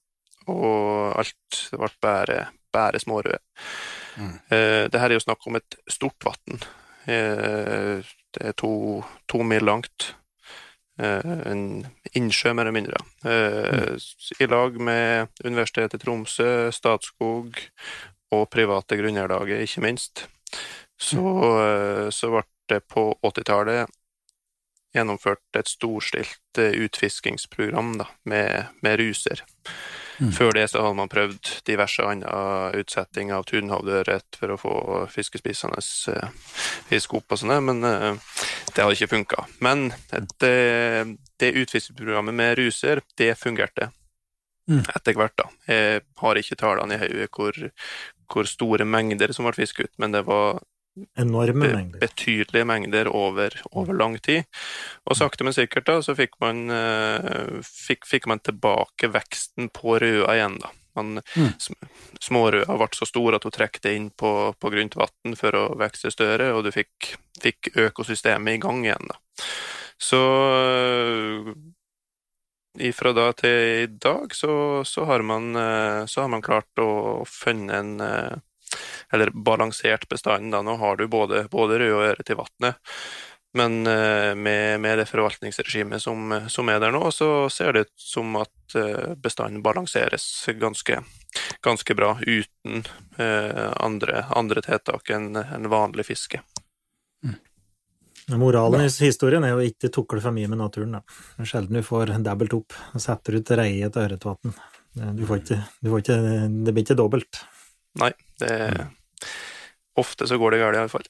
og 0.52 1.16
alt 1.20 1.62
ble 1.74 1.90
bare, 2.04 2.40
bare 2.74 3.02
smårøde. 3.02 3.40
Mm. 4.16 4.36
Eh, 4.50 4.84
det 4.92 5.02
her 5.02 5.10
er 5.10 5.18
jo 5.18 5.26
snakk 5.26 5.48
om 5.48 5.58
et 5.60 5.78
stort 5.92 6.28
vann. 6.28 6.62
Eh, 7.12 8.06
det 8.36 8.44
er 8.52 8.56
to, 8.58 9.02
to 9.28 9.42
mil 9.44 9.66
langt. 9.68 10.14
Eh, 11.02 11.34
en 11.52 11.86
innsjø, 12.16 12.54
mer 12.54 12.70
eller 12.70 12.78
mindre. 12.78 13.02
Mm. 13.26 14.00
I 14.40 14.48
lag 14.48 14.80
med 14.80 15.44
Universitetet 15.44 16.00
i 16.00 16.06
Tromsø, 16.06 16.50
Statskog 16.72 17.60
og 18.36 18.48
private 18.52 18.98
grunneierlaget, 19.00 19.66
ikke 19.68 19.84
minst. 19.84 20.28
Så, 20.96 21.22
så 22.16 22.32
ble 22.32 22.46
det 22.72 22.80
på 22.88 23.10
80-tallet 23.20 23.92
gjennomført 24.96 25.60
et 25.60 25.70
storstilt 25.70 26.62
eh, 26.62 26.76
utfiskingsprogram 26.86 27.96
da, 28.02 28.10
med, 28.30 28.74
med 28.86 29.00
ruser. 29.02 29.44
Mm. 30.20 30.32
Før 30.32 30.54
det 30.56 30.70
så 30.72 30.80
hadde 30.80 30.96
man 30.96 31.12
prøvd 31.12 31.50
diverse 31.68 32.04
andre 32.08 32.36
utsetting 32.80 33.34
av 33.36 33.44
tunhavdørret 33.50 34.38
for 34.40 34.54
å 34.54 34.60
få 34.60 34.76
fiskespisende 35.12 35.82
fisk 36.88 37.18
opp 37.20 37.36
og 37.36 37.42
sånn, 37.42 37.58
men 37.68 37.84
uh, 37.84 38.16
det 38.72 38.80
hadde 38.80 38.96
ikke 38.96 39.12
funka. 39.12 39.44
Men 39.66 39.90
det, 40.40 40.56
det 41.42 41.52
utfiskingsprogrammet 41.52 42.38
med 42.38 42.56
ruser, 42.62 43.04
det 43.20 43.34
fungerte 43.42 43.90
mm. 44.72 44.86
etter 44.96 45.20
hvert. 45.20 45.36
da. 45.42 45.50
Jeg 45.68 46.06
har 46.22 46.40
ikke 46.40 46.60
tallene 46.64 46.96
i 46.96 47.02
hodet 47.04 47.30
hvor, 47.36 47.60
hvor, 48.32 48.50
store 48.50 48.88
mengder 48.88 49.36
som 49.36 49.50
ble 49.50 49.58
fisket 49.60 49.90
ut, 49.90 49.96
men 50.00 50.16
det 50.16 50.24
var 50.30 50.64
Enorme 51.20 51.68
mengder. 51.74 52.00
Betydelige 52.00 52.66
mengder 52.66 53.08
over, 53.08 53.62
over, 53.72 53.94
lang 53.94 54.16
tid. 54.24 54.46
Og 55.04 55.18
sakte, 55.20 55.44
men 55.44 55.56
sikkert 55.56 55.90
da, 55.90 56.00
så 56.04 56.16
fikk 56.16 56.38
man, 56.40 56.66
uh, 56.72 57.60
fikk, 57.68 58.08
fikk 58.08 58.30
man 58.32 58.40
tilbake 58.40 59.12
veksten 59.12 59.70
på 59.76 59.98
røda 60.00 60.38
igjen. 60.38 60.58
da. 60.64 60.72
Man, 60.96 61.20
mm. 61.20 61.52
Smårøda 62.24 62.78
ble 62.80 62.88
så 62.96 63.08
store 63.10 63.36
at 63.36 63.44
hun 63.44 63.56
trekte 63.56 63.92
inn 63.92 64.08
på, 64.16 64.32
på 64.56 64.72
grunt 64.72 64.96
vann 64.96 65.36
for 65.36 65.60
å 65.60 65.66
vokse 65.76 66.12
større, 66.14 66.54
og 66.56 66.64
du 66.64 66.72
fikk, 66.72 67.16
fikk, 67.44 67.74
økosystemet 67.90 68.56
i 68.56 68.64
gang 68.64 68.86
igjen. 68.88 69.12
da. 69.12 69.20
Så 70.00 70.22
uh, 70.24 71.52
ifra 72.80 73.12
da 73.16 73.30
til 73.36 73.84
i 73.84 73.86
dag 73.92 74.32
så, 74.36 74.84
så, 74.88 75.04
har, 75.12 75.28
man, 75.28 75.52
uh, 75.60 76.08
så 76.08 76.24
har 76.24 76.32
man 76.32 76.44
klart 76.44 76.80
å 76.80 77.24
finne 77.28 77.84
en 77.84 77.96
eller 79.14 79.32
balansert 79.34 80.08
bestand. 80.10 80.52
Da. 80.54 80.62
Nå 80.66 80.78
har 80.82 80.98
du 80.98 81.08
både, 81.12 81.46
både 81.52 81.80
rød 81.82 81.94
og 81.94 82.04
øre 82.10 82.26
til 82.28 82.40
vannet, 82.42 82.82
Men 83.56 83.84
med, 83.84 84.82
med 84.84 84.98
det 85.00 85.06
forvaltningsregimet 85.08 86.02
som, 86.04 86.34
som, 86.52 86.70
er 86.70 86.82
der 86.84 86.92
nå, 86.92 87.08
så 87.12 87.48
ser 87.50 87.72
det 87.72 87.86
ut 87.86 87.94
som 87.96 88.36
at 88.36 88.76
bestanden 89.16 89.64
balanseres 89.64 90.26
ganske, 90.60 90.98
ganske 91.64 91.96
bra 91.96 92.18
uten 92.20 92.84
andre, 93.80 94.26
andre 94.36 94.66
tiltak 94.66 95.10
enn 95.16 95.40
en 95.40 95.70
vanlig 95.72 96.04
fiske. 96.10 96.42
Moralen 98.28 98.82
i 98.82 98.90
historien 98.90 99.44
er 99.46 99.54
jo 99.54 99.66
ikke 99.66 99.92
tukle 99.94 100.22
for 100.22 100.34
mye 100.34 100.50
med 100.50 100.58
naturen. 100.58 100.98
Da. 100.98 101.46
Sjelden 101.46 101.78
du 101.78 101.86
får 101.86 102.16
dobbelt 102.26 102.56
opp. 102.58 102.78
og 102.94 103.04
Setter 103.04 103.38
ut 103.38 103.52
reie 103.60 103.90
til 103.90 104.02
ørretvann. 104.02 104.56
Du 105.14 105.26
får 105.30 105.44
Det 105.46 106.72
blir 106.72 106.82
ikke 106.82 106.98
dobbelt. 106.98 107.44
Nei, 108.02 108.12
det 108.42 108.56
mm. 108.76 108.92
Ofte 109.96 110.28
så 110.28 110.36
går 110.40 110.52
det 110.52 110.60
galt, 110.60 110.76
iallfall. 110.76 111.06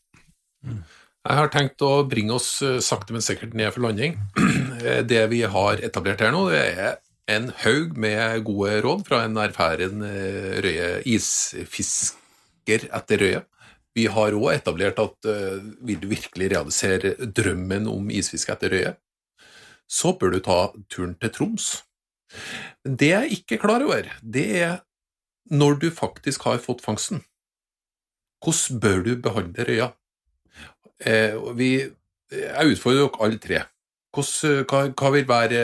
Mm. 0.65 0.83
Jeg 1.25 1.38
har 1.39 1.49
tenkt 1.49 1.81
å 1.81 2.03
bringe 2.05 2.36
oss 2.36 2.49
eh, 2.61 2.77
sakte, 2.86 3.15
men 3.15 3.23
sikkert 3.25 3.55
ned 3.57 3.73
for 3.73 3.88
landing. 3.88 4.19
Det 5.09 5.23
vi 5.31 5.39
har 5.49 5.81
etablert 5.81 6.21
her 6.21 6.29
nå, 6.36 6.43
det 6.51 6.59
er 6.77 6.99
en 7.33 7.47
haug 7.63 7.95
med 7.97 8.43
gode 8.45 8.75
råd 8.86 9.01
fra 9.07 9.23
en 9.25 9.39
erfaren 9.41 10.03
eh, 10.05 10.59
røye 10.61 10.89
isfisker 11.09 12.86
etter 12.93 13.23
røye. 13.23 13.41
Vi 13.95 14.05
har 14.11 14.36
òg 14.36 14.51
etablert 14.51 14.99
at 14.99 15.27
uh, 15.31 15.61
vil 15.88 16.01
du 16.01 16.09
virkelig 16.11 16.49
realisere 16.51 17.13
drømmen 17.15 17.86
om 17.88 18.09
isfiske 18.11 18.51
etter 18.51 18.73
røye, 18.75 18.89
så 19.88 20.11
bør 20.19 20.36
du 20.36 20.41
ta 20.43 20.57
turen 20.91 21.13
til 21.21 21.31
Troms. 21.31 21.69
Det 22.83 23.13
jeg 23.13 23.38
ikke 23.38 23.55
er 23.55 23.61
klar 23.61 23.86
over, 23.86 24.09
det 24.19 24.45
er 24.59 24.73
når 25.51 25.79
du 25.81 25.91
faktisk 25.93 26.47
har 26.49 26.63
fått 26.63 26.83
fangsten. 26.85 27.23
Hvordan 28.43 28.79
bør 28.81 29.03
du 29.05 29.11
behandle 29.21 29.67
røya? 29.67 29.91
Eh, 30.99 31.35
vi, 31.57 31.69
jeg 32.31 32.73
utfordrer 32.75 33.05
dere 33.05 33.25
alle 33.25 33.41
tre. 33.41 33.61
Hvordan, 34.15 34.65
hva, 34.69 34.81
hva, 34.95 35.11
vil 35.11 35.27
være 35.27 35.61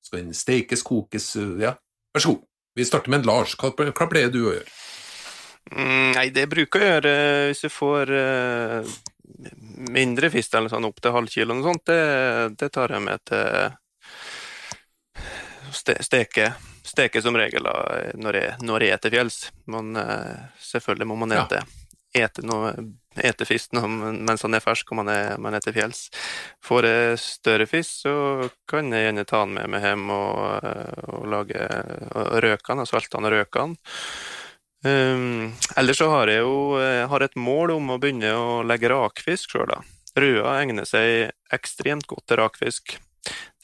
Skal 0.00 0.22
den 0.22 0.34
stekes, 0.36 0.82
kokes 0.82 1.34
Ja, 1.60 1.74
vær 2.14 2.22
så 2.24 2.32
god. 2.32 2.44
Vi 2.74 2.86
starter 2.88 3.12
med 3.12 3.22
en 3.22 3.28
Lars. 3.28 3.54
Hva, 3.60 3.70
hva 3.76 4.08
pleier 4.10 4.32
du 4.32 4.40
å 4.48 4.54
gjøre? 4.54 4.70
Mm, 5.72 6.12
nei, 6.16 6.28
det 6.34 6.48
bruker 6.52 6.82
jeg 6.82 6.88
å 6.88 6.94
gjøre 6.94 7.14
hvis 7.48 7.62
jeg 7.64 7.72
får 7.72 8.10
uh, 8.12 8.94
mindre 9.94 10.28
fisk 10.32 10.56
eller 10.58 10.72
sånn, 10.72 10.84
opp 10.88 11.00
til 11.00 11.14
halvkilo 11.14 11.56
og 11.56 11.68
sånt. 11.68 11.86
Det, 11.88 12.00
det, 12.60 12.68
tar 12.74 12.92
jeg 12.96 13.04
med 13.06 13.24
til 13.30 13.44
ste, 15.74 15.96
steke. 16.04 16.50
Steke 16.84 17.22
som 17.24 17.36
regel 17.38 17.64
når, 17.64 18.36
jeg, 18.36 18.52
når 18.64 18.84
jeg 18.84 18.92
er 18.92 19.00
til 19.00 19.14
fjells. 19.16 19.38
Men 19.72 19.96
uh, 19.96 20.52
selvfølgelig 20.60 21.08
må 21.08 21.16
man 21.22 21.32
ete, 21.32 21.62
ja. 21.62 22.26
ete, 22.26 22.44
noe, 22.44 22.74
ete 23.16 23.46
fisk 23.48 23.72
mens 23.80 24.44
han 24.44 24.56
er 24.56 24.62
fersk 24.64 24.92
og 24.92 25.00
man 25.00 25.10
er, 25.12 25.38
man 25.40 25.56
er 25.56 25.64
til 25.64 25.74
fjells. 25.76 26.06
Får 26.64 26.88
jeg 26.90 27.22
større 27.22 27.68
fisk, 27.70 28.04
så 28.04 28.16
kan 28.70 28.92
jeg 28.92 29.08
gjerne 29.08 29.24
ta 29.28 29.44
den 29.46 29.56
med 29.56 29.72
meg 29.72 29.86
hjem 29.86 30.04
og, 30.12 30.42
eh, 30.60 31.06
og 31.16 31.28
lage 31.32 31.68
og 32.12 32.36
røke 32.44 32.68
den, 32.68 32.84
og 32.84 32.90
svelte 32.90 33.16
den 33.16 33.30
og 33.30 33.36
røke 33.38 33.64
den. 33.64 33.76
Um, 34.84 35.54
ellers 35.80 35.96
så 35.96 36.10
har 36.12 36.28
jeg 36.28 36.42
jo 36.44 36.76
har 37.08 37.24
et 37.24 37.38
mål 37.40 37.70
om 37.78 37.94
å 37.94 37.96
begynne 37.96 38.34
å 38.36 38.58
legge 38.68 38.90
rakfisk 38.92 39.54
sjøl, 39.54 39.70
da. 39.70 39.80
Røa 40.20 40.58
egner 40.60 40.84
seg 40.84 41.32
ekstremt 41.54 42.04
godt 42.06 42.28
til 42.28 42.38
rakfisk. 42.42 42.98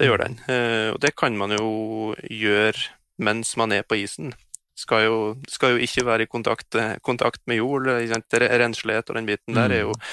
Det 0.00 0.08
gjør 0.08 0.24
den. 0.24 0.38
Uh, 0.48 0.88
og 0.94 1.02
det 1.04 1.12
kan 1.20 1.36
man 1.36 1.52
jo 1.52 1.68
gjøre 2.24 2.88
mens 3.20 3.52
man 3.60 3.74
er 3.76 3.84
på 3.86 4.00
isen. 4.00 4.32
Skal 4.80 5.04
jo, 5.04 5.16
skal 5.50 5.74
jo 5.74 5.84
ikke 5.84 6.06
være 6.08 6.24
i 6.24 6.30
kontakt, 6.30 6.76
kontakt 7.04 7.42
med 7.50 7.60
jord. 7.60 7.90
Renslighet 7.90 9.10
og 9.12 9.18
den 9.18 9.28
biten 9.28 9.58
der 9.58 9.74
er 9.76 9.84
jo 9.84 9.92
mm. 9.92 10.06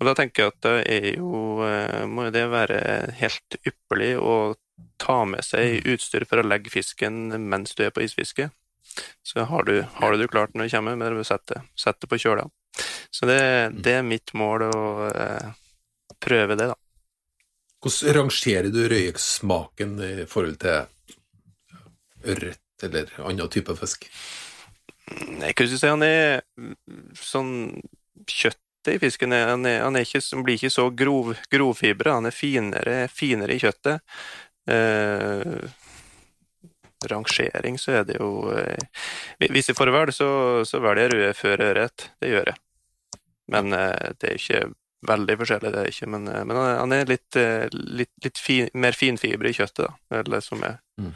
Og 0.00 0.08
da 0.08 0.14
tenker 0.18 0.42
jeg 0.42 0.52
at 0.52 0.66
det 0.66 0.74
er 0.90 1.08
jo 1.16 1.30
uh, 1.62 2.02
Må 2.10 2.26
det 2.34 2.44
være 2.52 2.78
helt 3.20 3.58
ypperlig 3.62 4.14
å 4.18 4.54
ta 5.00 5.20
med 5.28 5.44
seg 5.46 5.78
mm. 5.78 5.88
utstyr 5.94 6.26
for 6.28 6.42
å 6.42 6.46
legge 6.46 6.72
fisken 6.72 7.28
mens 7.48 7.76
du 7.78 7.84
er 7.86 7.92
på 7.94 8.02
isfiske. 8.04 8.48
Så 9.26 9.46
har 9.48 9.66
du, 9.66 9.76
har 9.98 10.12
du 10.12 10.20
det 10.20 10.30
klart 10.32 10.54
når 10.54 10.68
du 10.68 10.74
kommer, 10.74 10.96
med 10.98 11.18
å 11.18 11.26
sette, 11.26 11.62
det 11.62 12.10
på 12.10 12.18
kjøla. 12.20 12.46
Så 13.10 13.26
det, 13.26 13.38
mm. 13.38 13.78
det, 13.86 13.94
er 13.98 14.06
mitt 14.06 14.32
mål 14.34 14.66
å 14.66 14.80
eh, 15.10 15.52
prøve 16.22 16.56
det, 16.58 16.68
da. 16.72 16.76
Hvordan 17.84 18.16
rangerer 18.18 18.70
du 18.74 18.80
røyksmaken 18.90 19.96
i 20.02 20.12
forhold 20.30 20.58
til 20.62 20.90
ørret 22.24 22.86
eller 22.86 23.12
annen 23.22 23.52
type 23.52 23.76
fisk? 23.78 24.08
Jeg 25.04 25.54
kan 25.54 25.66
ikke 25.66 25.78
si 25.78 25.90
han 25.90 26.04
er 26.06 26.44
sånn 27.20 27.54
Kjøttet 28.24 28.94
i 28.94 29.00
fisken 29.02 29.34
han 29.34 29.66
er, 29.68 29.82
han 29.84 29.96
er 29.98 30.04
ikke, 30.06 30.20
han 30.32 30.44
blir 30.46 30.56
ikke 30.56 30.70
så 30.72 30.86
grov, 30.96 31.34
grovfibra, 31.52 32.14
han 32.16 32.28
er 32.28 32.36
finere, 32.36 32.94
finere 33.12 33.56
i 33.56 33.60
kjøttet. 33.60 34.00
Eh, 34.70 35.64
rangering, 37.10 37.78
så 37.78 37.98
er 37.98 38.06
det 38.08 38.16
jo 38.20 38.50
eh, 38.52 38.86
Hvis 39.50 39.70
jeg 39.70 39.76
får 39.76 39.92
velge, 39.94 40.14
så, 40.16 40.28
så 40.68 40.80
velger 40.84 41.04
jeg 41.04 41.12
røde 41.12 41.34
før 41.38 41.66
ørret. 41.68 42.08
Det 42.20 42.30
gjør 42.32 42.50
jeg. 42.52 42.60
Men 43.52 43.76
eh, 43.76 44.14
det 44.20 44.30
er 44.30 44.40
ikke 44.40 44.62
veldig 45.04 45.36
forskjellig, 45.42 45.72
det 45.74 45.82
er 45.82 45.92
ikke. 45.92 46.10
Men, 46.14 46.28
eh, 46.32 46.44
men 46.48 46.60
han 46.62 46.96
er 46.96 47.10
litt, 47.10 47.40
litt, 47.74 48.12
litt 48.24 48.40
fin, 48.40 48.70
mer 48.74 48.96
finfibre 48.96 49.50
i 49.50 49.56
kjøttet, 49.56 49.86
da. 49.88 50.20
Eller 50.22 50.44
som 50.44 50.64
er 50.64 50.78
mm. 51.00 51.12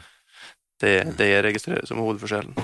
Det, 0.83 0.93
det 1.19 1.27
jeg 1.31 1.43
registrerer 1.45 1.87
som 1.89 2.01
hovedforskjellen. 2.03 2.55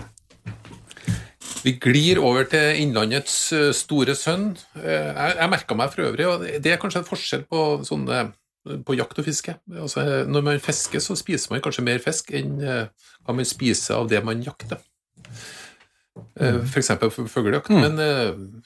Vi 1.66 1.74
glir 1.82 2.20
over 2.22 2.46
til 2.50 2.78
Innlandets 2.84 3.36
store 3.74 4.14
sønn. 4.18 4.52
Jeg, 4.78 5.32
jeg 5.40 5.50
merka 5.50 5.78
meg 5.78 5.94
for 5.94 6.06
øvrig, 6.06 6.28
og 6.30 6.44
det 6.62 6.72
er 6.74 6.82
kanskje 6.82 7.02
en 7.02 7.08
forskjell 7.08 7.46
på 7.50 7.62
sånne 7.88 8.28
på 8.86 8.96
jakt 8.98 9.20
og 9.22 9.26
fiske. 9.26 9.56
Altså, 9.74 10.04
når 10.30 10.46
man 10.46 10.62
fisker, 10.62 11.02
så 11.02 11.18
spiser 11.18 11.54
man 11.54 11.62
kanskje 11.66 11.86
mer 11.86 12.02
fisk 12.02 12.32
enn 12.38 12.58
hva 12.62 13.34
man 13.34 13.46
spiser 13.46 13.98
av 13.98 14.10
det 14.10 14.22
man 14.26 14.42
jakter. 14.46 14.82
Uh, 16.38 16.62
F.eks. 16.64 16.92
fuglejakt. 17.34 17.70
Mm. 17.70 17.82
Men 17.82 18.64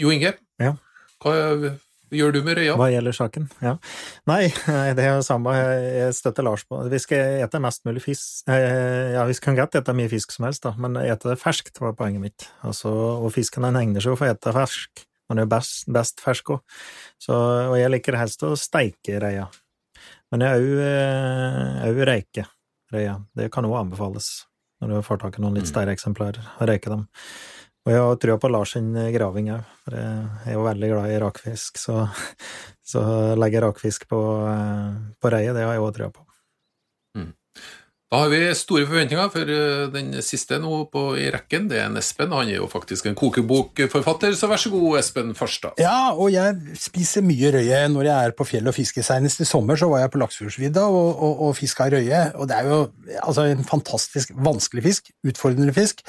Jo 0.00 0.12
Inge, 0.14 0.32
ja. 0.60 0.74
hva 1.20 1.34
gjør 2.14 2.34
du 2.34 2.40
med 2.46 2.58
røya? 2.58 2.76
Hva 2.78 2.88
gjelder 2.92 3.16
saken? 3.16 3.46
Ja. 3.64 3.76
Nei, 4.30 4.42
det 4.96 5.04
er 5.04 5.14
jo 5.16 5.26
samme. 5.26 5.54
Jeg 5.54 6.16
støtter 6.18 6.46
Lars 6.46 6.64
på 6.68 6.82
Vi 6.90 7.00
skal 7.02 7.44
ete 7.44 7.60
mest 7.62 7.86
mulig 7.88 8.04
fisk. 8.04 8.42
Ja, 8.50 9.24
vi 9.28 9.38
kan 9.42 9.58
godt 9.58 9.78
ete 9.80 9.94
mye 9.96 10.10
fisk 10.12 10.34
som 10.36 10.48
helst, 10.48 10.64
da, 10.66 10.74
men 10.80 10.98
ete 11.02 11.32
det 11.32 11.38
ferskt 11.40 11.80
var 11.82 11.96
poenget 11.98 12.24
mitt. 12.24 12.48
Altså, 12.66 12.92
og 13.20 13.30
fisken 13.36 13.66
den 13.68 13.78
egner 13.80 14.04
seg 14.04 14.14
jo 14.14 14.20
for 14.20 14.28
å 14.28 14.34
ete 14.34 14.54
fersk. 14.56 15.06
Den 15.30 15.44
er 15.44 15.50
best, 15.50 15.86
best 15.94 16.22
fersk 16.22 16.56
òg. 16.56 16.78
Og 17.30 17.76
jeg 17.78 17.92
liker 17.94 18.18
helst 18.18 18.42
å 18.42 18.56
steike 18.58 19.20
røya. 19.22 19.46
Men 20.30 20.46
jeg 20.46 20.70
òg 21.86 22.00
røyke 22.08 22.46
røya. 22.94 23.20
Det 23.38 23.50
kan 23.54 23.66
òg 23.68 23.78
anbefales 23.84 24.30
når 24.80 24.94
du 24.94 25.06
får 25.06 25.20
tak 25.20 25.36
i 25.36 25.42
noen 25.44 25.58
litt 25.58 25.68
mm. 25.68 25.72
større 25.74 25.94
eksemplarer, 25.94 26.44
å 26.56 26.68
røyke 26.68 26.92
dem. 26.92 27.02
Og 27.86 27.92
jeg 27.94 28.00
har 28.04 28.18
trua 28.20 28.36
på 28.40 28.50
Lars 28.52 28.74
sin 28.76 28.90
graving 29.14 29.52
òg, 29.54 29.68
for 29.84 29.96
jeg 29.96 30.50
er 30.52 30.56
jo 30.58 30.64
veldig 30.66 30.90
glad 30.90 31.12
i 31.14 31.20
rakfisk, 31.22 31.80
så, 31.80 32.02
så 32.92 33.04
legge 33.40 33.62
rakfisk 33.64 34.04
på, 34.10 34.20
på 35.16 35.32
reiet, 35.32 35.56
det 35.56 35.64
har 35.64 35.78
jeg 35.78 35.86
òg 35.86 35.94
trua 35.96 36.10
på. 36.12 36.26
Da 38.10 38.24
har 38.24 38.30
vi 38.32 38.38
store 38.58 38.88
forventninger 38.88 39.28
for 39.30 39.50
eh, 39.54 39.84
den 39.94 40.08
siste 40.26 40.56
nå 40.58 40.80
på, 40.90 41.12
i 41.14 41.28
rekken. 41.30 41.68
Det 41.70 41.76
er 41.78 41.84
en 41.86 41.98
Espen. 42.00 42.32
Han 42.34 42.48
er 42.50 42.56
jo 42.56 42.66
faktisk 42.66 43.06
en 43.06 43.14
kokebokforfatter, 43.14 44.34
så 44.34 44.48
vær 44.50 44.58
så 44.58 44.72
god, 44.72 44.96
Espen 44.98 45.30
Farstad. 45.38 45.78
Ja, 45.78 46.10
og 46.10 46.32
jeg 46.34 46.74
spiser 46.82 47.22
mye 47.22 47.52
røye 47.54 47.84
når 47.92 48.08
jeg 48.08 48.30
er 48.32 48.34
på 48.34 48.48
fjell 48.48 48.66
og 48.66 48.74
fisker. 48.74 49.06
Senest 49.06 49.44
i 49.44 49.46
sommer 49.46 49.78
så 49.78 49.86
var 49.92 50.02
jeg 50.02 50.10
på 50.10 50.24
Laksefjordsvidda 50.24 50.88
og, 50.90 51.12
og, 51.12 51.44
og 51.46 51.54
fiska 51.60 51.86
røye. 51.94 52.24
Og 52.34 52.50
det 52.50 52.58
er 52.58 52.72
jo 52.72 52.80
altså, 53.20 53.46
en 53.46 53.62
fantastisk 53.70 54.34
vanskelig 54.34 54.88
fisk. 54.88 55.14
Utfordrende 55.30 55.76
fisk. 55.78 56.02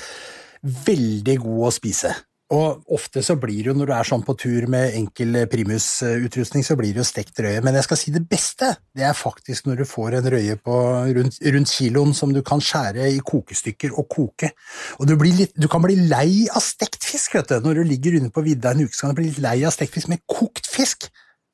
Veldig 0.62 1.40
god 1.42 1.64
å 1.70 1.74
spise. 1.74 2.12
Og 2.52 2.82
ofte 2.92 3.22
så 3.24 3.38
blir 3.40 3.62
det 3.64 3.70
jo, 3.70 3.74
når 3.80 3.88
du 3.88 3.94
er 3.96 4.08
sånn 4.08 4.24
på 4.28 4.34
tur 4.40 4.66
med 4.72 4.92
enkel 4.98 5.38
primusutrustning, 5.48 6.66
så 6.68 6.76
blir 6.76 6.92
det 6.92 7.00
jo 7.00 7.08
stekt 7.08 7.40
røye. 7.40 7.62
Men 7.64 7.78
jeg 7.80 7.88
skal 7.88 8.00
si 8.02 8.12
det 8.12 8.26
beste, 8.28 8.74
det 8.98 9.06
er 9.08 9.16
faktisk 9.16 9.70
når 9.70 9.82
du 9.82 9.86
får 9.88 10.18
en 10.20 10.28
røye 10.34 10.58
på 10.60 10.80
rundt, 11.16 11.40
rundt 11.56 11.72
kiloen 11.72 12.12
som 12.18 12.36
du 12.36 12.42
kan 12.44 12.60
skjære 12.60 13.08
i 13.14 13.24
kokestykker 13.24 13.96
og 13.96 14.10
koke. 14.12 14.52
Og 15.00 15.08
du, 15.08 15.16
litt, 15.24 15.56
du 15.56 15.70
kan 15.72 15.86
bli 15.86 15.96
lei 16.12 16.44
av 16.52 16.60
stekt 16.66 17.08
fisk, 17.08 17.40
vet 17.40 17.56
du. 17.56 17.62
Når 17.64 17.80
du 17.80 17.88
ligger 17.94 18.20
under 18.20 18.36
på 18.36 18.44
vidda 18.50 18.76
en 18.76 18.84
uke, 18.84 18.98
så 18.98 19.08
kan 19.08 19.16
du 19.16 19.22
bli 19.22 19.30
litt 19.32 19.44
lei 19.48 19.58
av 19.64 19.72
stekt 19.78 19.96
fisk 19.96 20.12
med 20.12 20.26
kokt 20.28 20.68
fisk. 20.68 21.08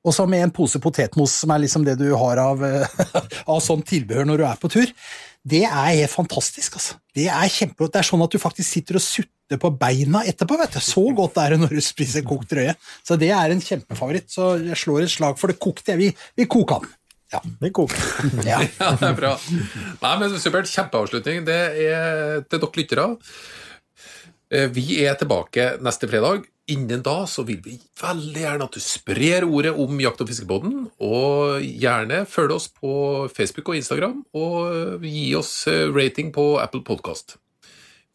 Og 0.07 0.15
så 0.15 0.25
med 0.29 0.47
en 0.47 0.53
pose 0.55 0.81
potetmos, 0.81 1.33
som 1.43 1.53
er 1.53 1.61
liksom 1.61 1.85
det 1.85 1.99
du 2.01 2.07
har 2.17 2.41
av, 2.41 2.63
av 3.53 3.61
sånn 3.61 3.85
tilbehør 3.85 4.25
når 4.31 4.41
du 4.41 4.49
er 4.49 4.61
på 4.61 4.73
tur. 4.73 4.97
Det 5.47 5.63
er 5.67 5.91
helt 5.93 6.11
fantastisk, 6.11 6.77
altså. 6.79 6.97
Det 7.15 7.27
er 7.31 7.51
kjempegodt. 7.51 7.93
Det 7.93 8.01
er 8.01 8.07
sånn 8.09 8.23
at 8.25 8.33
du 8.33 8.39
faktisk 8.41 8.69
sitter 8.69 8.99
og 8.99 9.03
sutter 9.03 9.59
på 9.61 9.71
beina 9.79 10.23
etterpå. 10.27 10.57
vet 10.59 10.75
du. 10.75 10.79
Så 10.83 11.03
godt 11.15 11.39
er 11.41 11.55
det 11.55 11.61
når 11.61 11.77
du 11.77 11.81
spiser 11.83 12.25
kokt 12.27 12.51
røye. 12.57 12.75
Så 13.07 13.15
det 13.19 13.31
er 13.35 13.53
en 13.53 13.63
kjempefavoritt. 13.63 14.29
Så 14.33 14.55
jeg 14.59 14.79
slår 14.79 15.05
et 15.05 15.13
slag 15.13 15.39
for 15.39 15.53
det 15.53 15.59
kokte. 15.63 15.95
Vi, 15.99 16.11
vi 16.35 16.49
koker 16.51 16.83
den. 16.83 16.97
Ja, 17.33 17.41
vi 17.61 17.71
koker. 17.75 18.03
ja. 18.47 18.59
ja, 18.81 18.91
det 18.99 19.07
er 19.07 19.15
bra. 19.17 19.33
Nei, 20.03 20.13
men 20.19 20.35
Supert. 20.39 20.69
Kjempeavslutning. 20.71 21.47
Det 21.47 21.61
er 21.87 22.43
til 22.47 22.61
dere 22.63 22.81
lyttere. 22.81 23.07
Eh, 24.51 24.69
vi 24.71 25.01
er 25.03 25.17
tilbake 25.19 25.73
neste 25.83 26.07
fredag. 26.11 26.47
Innen 26.67 27.03
da 27.03 27.21
så 27.29 27.45
vil 27.47 27.59
vi 27.63 27.77
veldig 28.01 28.43
gjerne 28.43 28.67
at 28.67 28.75
du 28.75 28.83
sprer 28.83 29.45
ordet 29.47 29.73
om 29.79 29.99
Jakt- 30.03 30.21
og 30.23 30.29
fiskebåten, 30.29 30.87
og 30.99 31.63
gjerne 31.63 32.23
følg 32.29 32.55
oss 32.57 32.67
på 32.71 32.91
Facebook 33.33 33.71
og 33.71 33.79
Instagram, 33.79 34.23
og 34.35 35.05
gi 35.07 35.29
oss 35.39 35.51
eh, 35.71 35.87
rating 35.93 36.33
på 36.35 36.57
Apple 36.61 36.83
Podcast. 36.87 37.37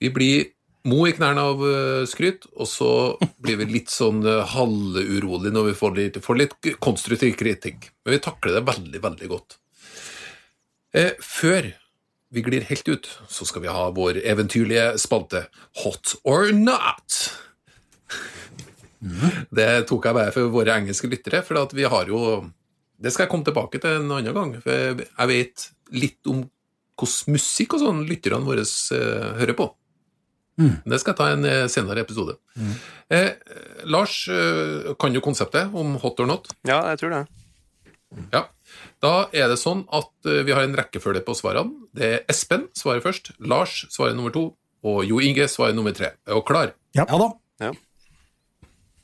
Vi 0.03 0.11
blir 0.13 0.51
mo 0.89 1.07
i 1.07 1.15
knærne 1.17 1.47
av 1.53 1.65
eh, 1.65 2.05
skryt, 2.11 2.45
og 2.53 2.69
så 2.69 2.93
blir 3.43 3.61
vi 3.63 3.71
litt 3.73 3.93
sånn 3.93 4.21
eh, 4.27 4.45
halvurolig 4.53 5.55
når 5.55 5.71
vi 5.71 5.77
får 5.79 5.97
litt, 5.99 6.21
får 6.25 6.41
litt 6.43 6.73
konstruktiv 6.85 7.39
kritikk. 7.41 7.89
Men 8.05 8.19
vi 8.19 8.25
takler 8.25 8.59
det 8.59 8.67
veldig, 8.69 9.05
veldig 9.09 9.33
godt. 9.33 9.59
Før 11.25 11.71
vi 12.37 12.43
glir 12.45 12.67
helt 12.69 12.89
ut, 12.89 13.07
så 13.33 13.47
skal 13.49 13.63
vi 13.65 13.73
ha 13.73 13.87
vår 13.97 14.19
eventyrlige 14.29 14.91
spalte 15.01 15.47
Hot 15.81 16.19
or 16.29 16.53
not. 16.53 17.17
Det 19.59 19.69
tok 19.91 20.09
jeg 20.09 20.19
bare 20.19 20.35
for 20.35 20.55
våre 20.55 20.79
engelske 20.79 21.11
lyttere, 21.11 21.43
for 21.47 21.59
at 21.63 21.75
vi 21.75 21.87
har 21.91 22.07
jo 22.07 22.21
Det 23.03 23.11
skal 23.11 23.25
jeg 23.27 23.33
komme 23.33 23.47
tilbake 23.47 23.81
til 23.83 23.99
en 23.99 24.11
annen 24.15 24.35
gang, 24.37 24.57
for 24.63 25.03
jeg 25.03 25.31
vet 25.31 25.69
litt 25.91 26.31
om 26.31 26.45
hvordan 27.01 27.35
musikk 27.35 27.75
og 27.75 27.83
sånn 27.83 28.03
lytterne 28.07 28.47
våre 28.47 28.63
eh, 28.63 29.31
hører 29.41 29.57
på. 29.59 29.73
Det 30.61 30.99
skal 31.01 31.13
jeg 31.13 31.19
ta 31.19 31.29
en 31.33 31.47
eh, 31.49 31.67
senere 31.73 32.03
episode. 32.05 32.37
Eh, 33.13 33.31
Lars, 33.89 34.17
eh, 34.29 34.93
kan 35.01 35.15
du 35.15 35.21
konseptet 35.25 35.73
om 35.75 35.97
hot 36.03 36.21
or 36.21 36.29
not? 36.29 36.51
Ja, 36.69 36.83
jeg 36.93 37.01
tror 37.01 37.15
det. 37.17 37.23
Ja. 38.35 38.45
Da 39.03 39.13
er 39.33 39.49
det 39.51 39.59
sånn 39.59 39.87
at 39.93 40.13
vi 40.47 40.53
har 40.53 40.63
en 40.67 40.77
rekkefølge 40.77 41.25
på 41.27 41.35
svarene. 41.37 41.89
Det 41.97 42.09
er 42.09 42.27
Espen 42.31 42.69
svarer 42.77 43.03
først, 43.05 43.33
Lars 43.41 43.83
svarer 43.91 44.15
nummer 44.17 44.35
to, 44.35 44.51
og 44.85 45.01
Jo 45.09 45.19
Inge 45.25 45.49
svarer 45.51 45.75
nummer 45.77 45.95
tre. 45.97 46.13
Er 46.29 46.37
du 46.39 46.45
klar? 46.47 46.75
Ja 46.95 47.07
da. 47.09 47.31
Ja. 47.63 47.73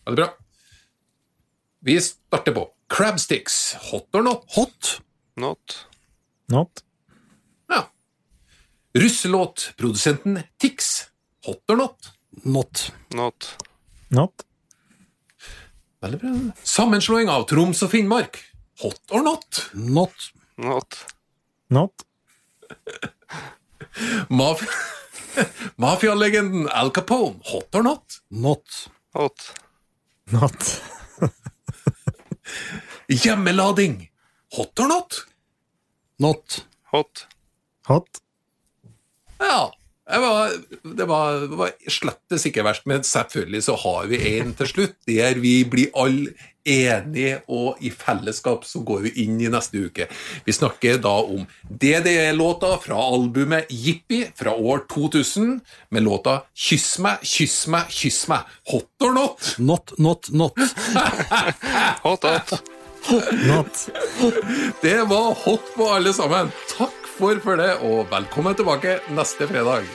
Veldig 0.08 0.24
bra. 0.24 0.36
Vi 1.84 2.00
starter 2.00 2.52
på 2.52 2.62
Crabsticks, 2.88 3.74
hot 3.90 4.14
or 4.14 4.22
not? 4.22 4.44
Hot. 4.54 5.00
Not. 5.36 5.86
Not. 6.46 6.84
Ja. 7.68 7.82
Russelåtprodusenten 8.94 10.40
Tix, 10.56 11.04
hot 11.44 11.60
or 11.68 11.76
not? 11.76 12.08
Not. 12.30 12.92
Not. 13.08 13.50
Not. 14.08 14.46
Veldig 16.00 16.20
bra. 16.24 16.34
Sammenslåing 16.62 17.28
av 17.28 17.44
Troms 17.52 17.84
og 17.84 17.92
Finnmark, 17.92 18.40
hot 18.80 19.12
or 19.12 19.28
not? 19.28 19.62
Not. 19.74 20.32
Not. 20.56 21.04
Not. 21.68 22.08
Maf 24.32 24.64
Mafialegenden 25.76 26.68
Al 26.72 26.96
Capone, 26.96 27.42
hot 27.44 27.74
or 27.74 27.82
not? 27.92 28.22
Not. 28.32 28.84
Hot. 29.12 29.52
Not. 30.32 30.82
Hjemmelading, 33.08 34.08
hot 34.52 34.80
or 34.80 34.88
not? 34.88 35.24
Not. 36.20 36.64
Hot. 36.92 37.26
Hot. 37.88 38.20
Ja, 39.40 39.70
det 40.10 40.20
var, 40.20 40.52
det 40.82 41.06
var, 41.08 41.40
det 41.48 41.58
var 41.60 41.72
slettes 41.88 42.46
ikke 42.48 42.64
verst, 42.66 42.86
men 42.90 43.04
selvfølgelig 43.06 43.62
så 43.68 43.76
har 43.84 44.08
vi 44.10 44.20
en 44.34 44.52
til 44.58 44.70
slutt, 44.72 44.96
der 45.08 45.40
vi 45.40 45.62
blir 45.68 45.92
alle 45.96 46.34
enige, 46.68 47.40
og 47.48 47.80
i 47.84 47.90
fellesskap 47.94 48.66
så 48.68 48.82
går 48.86 49.06
vi 49.06 49.14
inn 49.24 49.38
i 49.40 49.50
neste 49.52 49.86
uke. 49.88 50.08
Vi 50.46 50.54
snakker 50.54 51.00
da 51.02 51.14
om 51.22 51.46
DDE-låta 51.68 52.74
fra 52.82 53.00
albumet 53.14 53.70
Jippi 53.72 54.24
fra 54.38 54.54
år 54.54 54.84
2000, 54.92 55.58
med 55.90 56.06
låta 56.06 56.40
Kyss 56.54 56.98
meg, 57.04 57.22
kyss 57.22 57.66
meg, 57.72 57.92
kyss 57.92 58.26
meg. 58.30 58.48
Hot 58.72 59.06
or 59.06 59.14
not? 59.14 59.54
Not, 59.58 59.94
not, 59.98 60.30
not. 60.32 60.58
Hot, 62.04 62.24
hot. 62.24 62.52
Not. 63.46 63.88
Det 64.82 65.02
var 65.08 65.34
hot 65.44 65.74
på 65.76 65.88
alle 65.90 66.12
sammen. 66.12 66.52
Takk 66.76 67.08
for 67.18 67.40
følget, 67.44 67.82
og 67.82 68.06
velkommen 68.12 68.58
tilbake 68.58 68.98
neste 69.16 69.48
fredag. 69.50 69.88